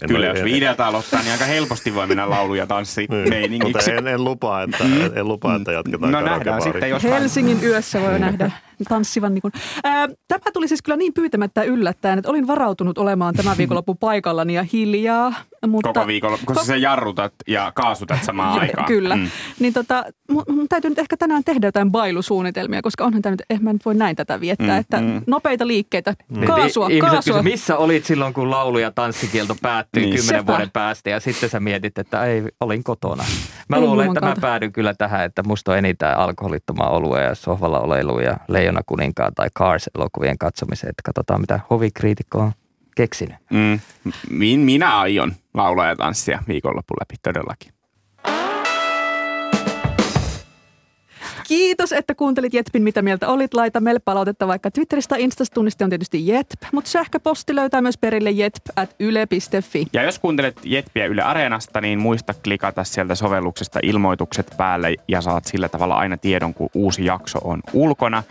En, 0.02 0.08
Kyllä, 0.08 0.26
jos 0.26 0.44
viideltä 0.44 0.86
aloittaa, 0.86 1.20
niin 1.20 1.32
aika 1.32 1.44
helposti 1.44 1.94
voi 1.94 2.06
mennä 2.06 2.30
laulu- 2.30 2.54
ja 2.54 2.66
tanssi 2.66 3.06
niin, 3.30 3.62
mutta 3.62 3.92
en, 3.92 4.06
en, 4.06 4.24
lupaa, 4.24 4.62
että, 4.62 4.84
en, 4.84 5.12
en 5.14 5.28
lupaa, 5.28 5.56
että 5.56 5.72
jatketaan 5.72 6.12
No 6.12 6.20
nähdään 6.20 6.62
sitten, 6.62 6.90
jos. 6.90 7.02
Helsingin 7.02 7.64
yössä 7.64 8.00
voi 8.00 8.18
nähdä 8.18 8.50
tanssivan. 8.88 9.34
Niin 9.34 9.42
kuin. 9.42 9.52
Ää, 9.84 10.08
tämä 10.28 10.52
tuli 10.52 10.68
siis 10.68 10.82
kyllä 10.82 10.96
niin 10.96 11.14
pyytämättä 11.14 11.62
yllättäen, 11.62 12.18
että 12.18 12.30
olin 12.30 12.46
varautunut 12.46 12.98
olemaan 12.98 13.34
tämän 13.34 13.58
viikonloppu 13.58 13.94
paikallani 13.94 14.54
ja 14.54 14.66
hiljaa. 14.72 15.34
Mutta, 15.66 15.92
Koko 15.92 16.06
viikolla, 16.06 16.38
kun 16.46 16.56
sä 16.64 16.76
jarrutat 16.76 17.32
ja 17.48 17.72
kaasutat 17.74 18.24
samaan 18.24 18.60
aikaan. 18.60 18.86
Kyllä. 18.86 19.16
Mm. 19.16 19.28
Niin 19.60 19.72
tota, 19.72 20.04
mun, 20.30 20.42
mun 20.48 20.68
täytyy 20.68 20.88
nyt 20.90 20.98
ehkä 20.98 21.16
tänään 21.16 21.44
tehdä 21.44 21.66
jotain 21.66 21.90
bailusuunnitelmia, 21.92 22.82
koska 22.82 23.04
onhan 23.04 23.22
tämä 23.22 23.30
nyt, 23.30 23.42
eihän 23.50 23.64
mä 23.64 23.72
nyt 23.72 23.84
voi 23.84 23.94
näin 23.94 24.16
tätä 24.16 24.40
viettää, 24.40 24.66
Mm, 24.74 24.78
että 24.80 25.00
mm. 25.00 25.22
nopeita 25.26 25.66
liikkeitä, 25.66 26.14
Niin, 26.28 26.46
kaasua, 26.46 26.86
ihmiset 26.88 27.10
kaasua. 27.10 27.34
kysy, 27.34 27.42
missä 27.50 27.76
olit 27.76 28.04
silloin, 28.04 28.34
kun 28.34 28.50
laulu- 28.50 28.78
ja 28.78 28.90
tanssikielto 28.90 29.56
päättyi 29.62 30.02
Niin. 30.02 30.16
kymmenen 30.16 30.40
Sepä. 30.40 30.52
vuoden 30.52 30.70
päästä 30.70 31.10
ja 31.10 31.20
sitten 31.20 31.48
sä 31.50 31.60
mietit, 31.60 31.98
että 31.98 32.24
ei, 32.24 32.42
olin 32.60 32.84
kotona. 32.84 33.24
Mä 33.68 33.76
Ei 33.76 33.82
luulen, 33.82 34.06
että 34.06 34.20
mä 34.20 34.26
kautta. 34.26 34.40
päädyin 34.40 34.72
kyllä 34.72 34.94
tähän, 34.94 35.24
että 35.24 35.42
musta 35.42 35.72
on 35.72 35.78
enintään 35.78 36.18
alkoholittomaa 36.18 36.90
olua 36.90 37.20
ja 37.20 37.34
sohvalla 37.34 37.80
oleilu 37.80 38.20
ja 38.20 38.36
Leijona 38.48 38.80
kuninkaan 38.86 39.32
tai 39.34 39.48
Cars-elokuvien 39.58 40.38
katsomiseen, 40.38 40.90
että 40.90 41.02
katsotaan 41.04 41.40
mitä 41.40 41.60
hovikriitikko 41.70 42.38
on 42.38 42.52
keksinyt. 42.96 43.36
Mm. 43.50 43.80
Min, 44.30 44.60
minä 44.60 44.98
aion 44.98 45.32
laulaa 45.54 45.88
ja 45.88 45.96
tanssia 45.96 46.42
viikonlopun 46.48 46.96
läpi 47.00 47.14
todellakin. 47.22 47.72
Kiitos, 51.48 51.92
että 51.92 52.14
kuuntelit 52.14 52.54
Jetpin, 52.54 52.82
mitä 52.82 53.02
mieltä 53.02 53.28
olit. 53.28 53.54
Laita 53.54 53.80
meille 53.80 54.00
palautetta 54.04 54.46
vaikka 54.46 54.70
Twitteristä 54.70 55.16
Instasta 55.16 55.54
tunnisti 55.54 55.84
on 55.84 55.90
tietysti 55.90 56.26
Jetp, 56.26 56.62
mutta 56.72 56.90
sähköposti 56.90 57.54
löytää 57.54 57.82
myös 57.82 57.98
perille 57.98 58.30
jetp 58.30 58.66
at 58.76 58.96
yle.fi. 59.00 59.86
Ja 59.92 60.02
jos 60.02 60.18
kuuntelet 60.18 60.60
Jetpiä 60.64 61.06
Yle 61.06 61.22
Areenasta, 61.22 61.80
niin 61.80 61.98
muista 61.98 62.34
klikata 62.44 62.84
sieltä 62.84 63.14
sovelluksesta 63.14 63.80
ilmoitukset 63.82 64.54
päälle 64.56 64.94
ja 65.08 65.20
saat 65.20 65.44
sillä 65.44 65.68
tavalla 65.68 65.94
aina 65.94 66.16
tiedon, 66.16 66.54
kun 66.54 66.70
uusi 66.74 67.04
jakso 67.04 67.38
on 67.44 67.60
ulkona. 67.72 68.22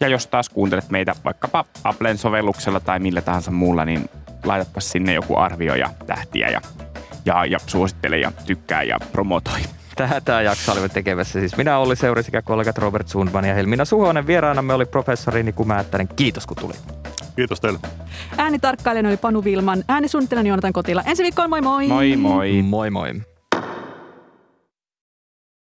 Ja 0.00 0.08
jos 0.08 0.26
taas 0.26 0.48
kuuntelet 0.48 0.90
meitä 0.90 1.14
vaikkapa 1.24 1.64
Applen 1.84 2.18
sovelluksella 2.18 2.80
tai 2.80 2.98
millä 2.98 3.20
tahansa 3.20 3.50
muulla, 3.50 3.84
niin 3.84 4.10
laitapa 4.44 4.80
sinne 4.80 5.14
joku 5.14 5.36
arvio 5.36 5.74
ja 5.74 5.90
tähtiä 6.06 6.48
ja, 6.48 6.60
ja, 7.24 7.44
ja 7.44 7.58
suosittele 7.66 8.18
ja 8.18 8.32
tykkää 8.46 8.82
ja 8.82 8.98
promotoi. 9.12 9.60
Tähän 9.96 10.22
tämä 10.24 10.42
jakso 10.42 10.72
olimme 10.72 10.88
tekemässä. 10.88 11.40
Siis 11.40 11.56
minä 11.56 11.78
Olli 11.78 11.96
Seuri 11.96 12.22
sekä 12.22 12.42
kollegat 12.42 12.78
Robert 12.78 13.08
Sundman 13.08 13.44
ja 13.44 13.54
Helmina 13.54 13.84
Suhonen. 13.84 14.26
Vieraanamme 14.26 14.74
oli 14.74 14.86
professori 14.86 15.42
Niku 15.42 15.64
Määttänen. 15.64 16.08
Kiitos 16.08 16.46
kun 16.46 16.56
tulit. 16.56 16.82
Kiitos 17.36 17.60
teille. 17.60 17.78
Äänitarkkailijana 18.38 19.08
oli 19.08 19.16
Panu 19.16 19.44
Vilman, 19.44 19.84
äänisuunnittelijana 19.88 20.48
Joonatan 20.48 20.72
Kotila. 20.72 21.02
Ensi 21.06 21.22
viikkoon, 21.22 21.50
moi 21.50 21.60
moi! 21.60 21.88
Moi 21.88 22.16
moi! 22.16 22.62
Moi 22.62 22.90
moi. 22.90 23.35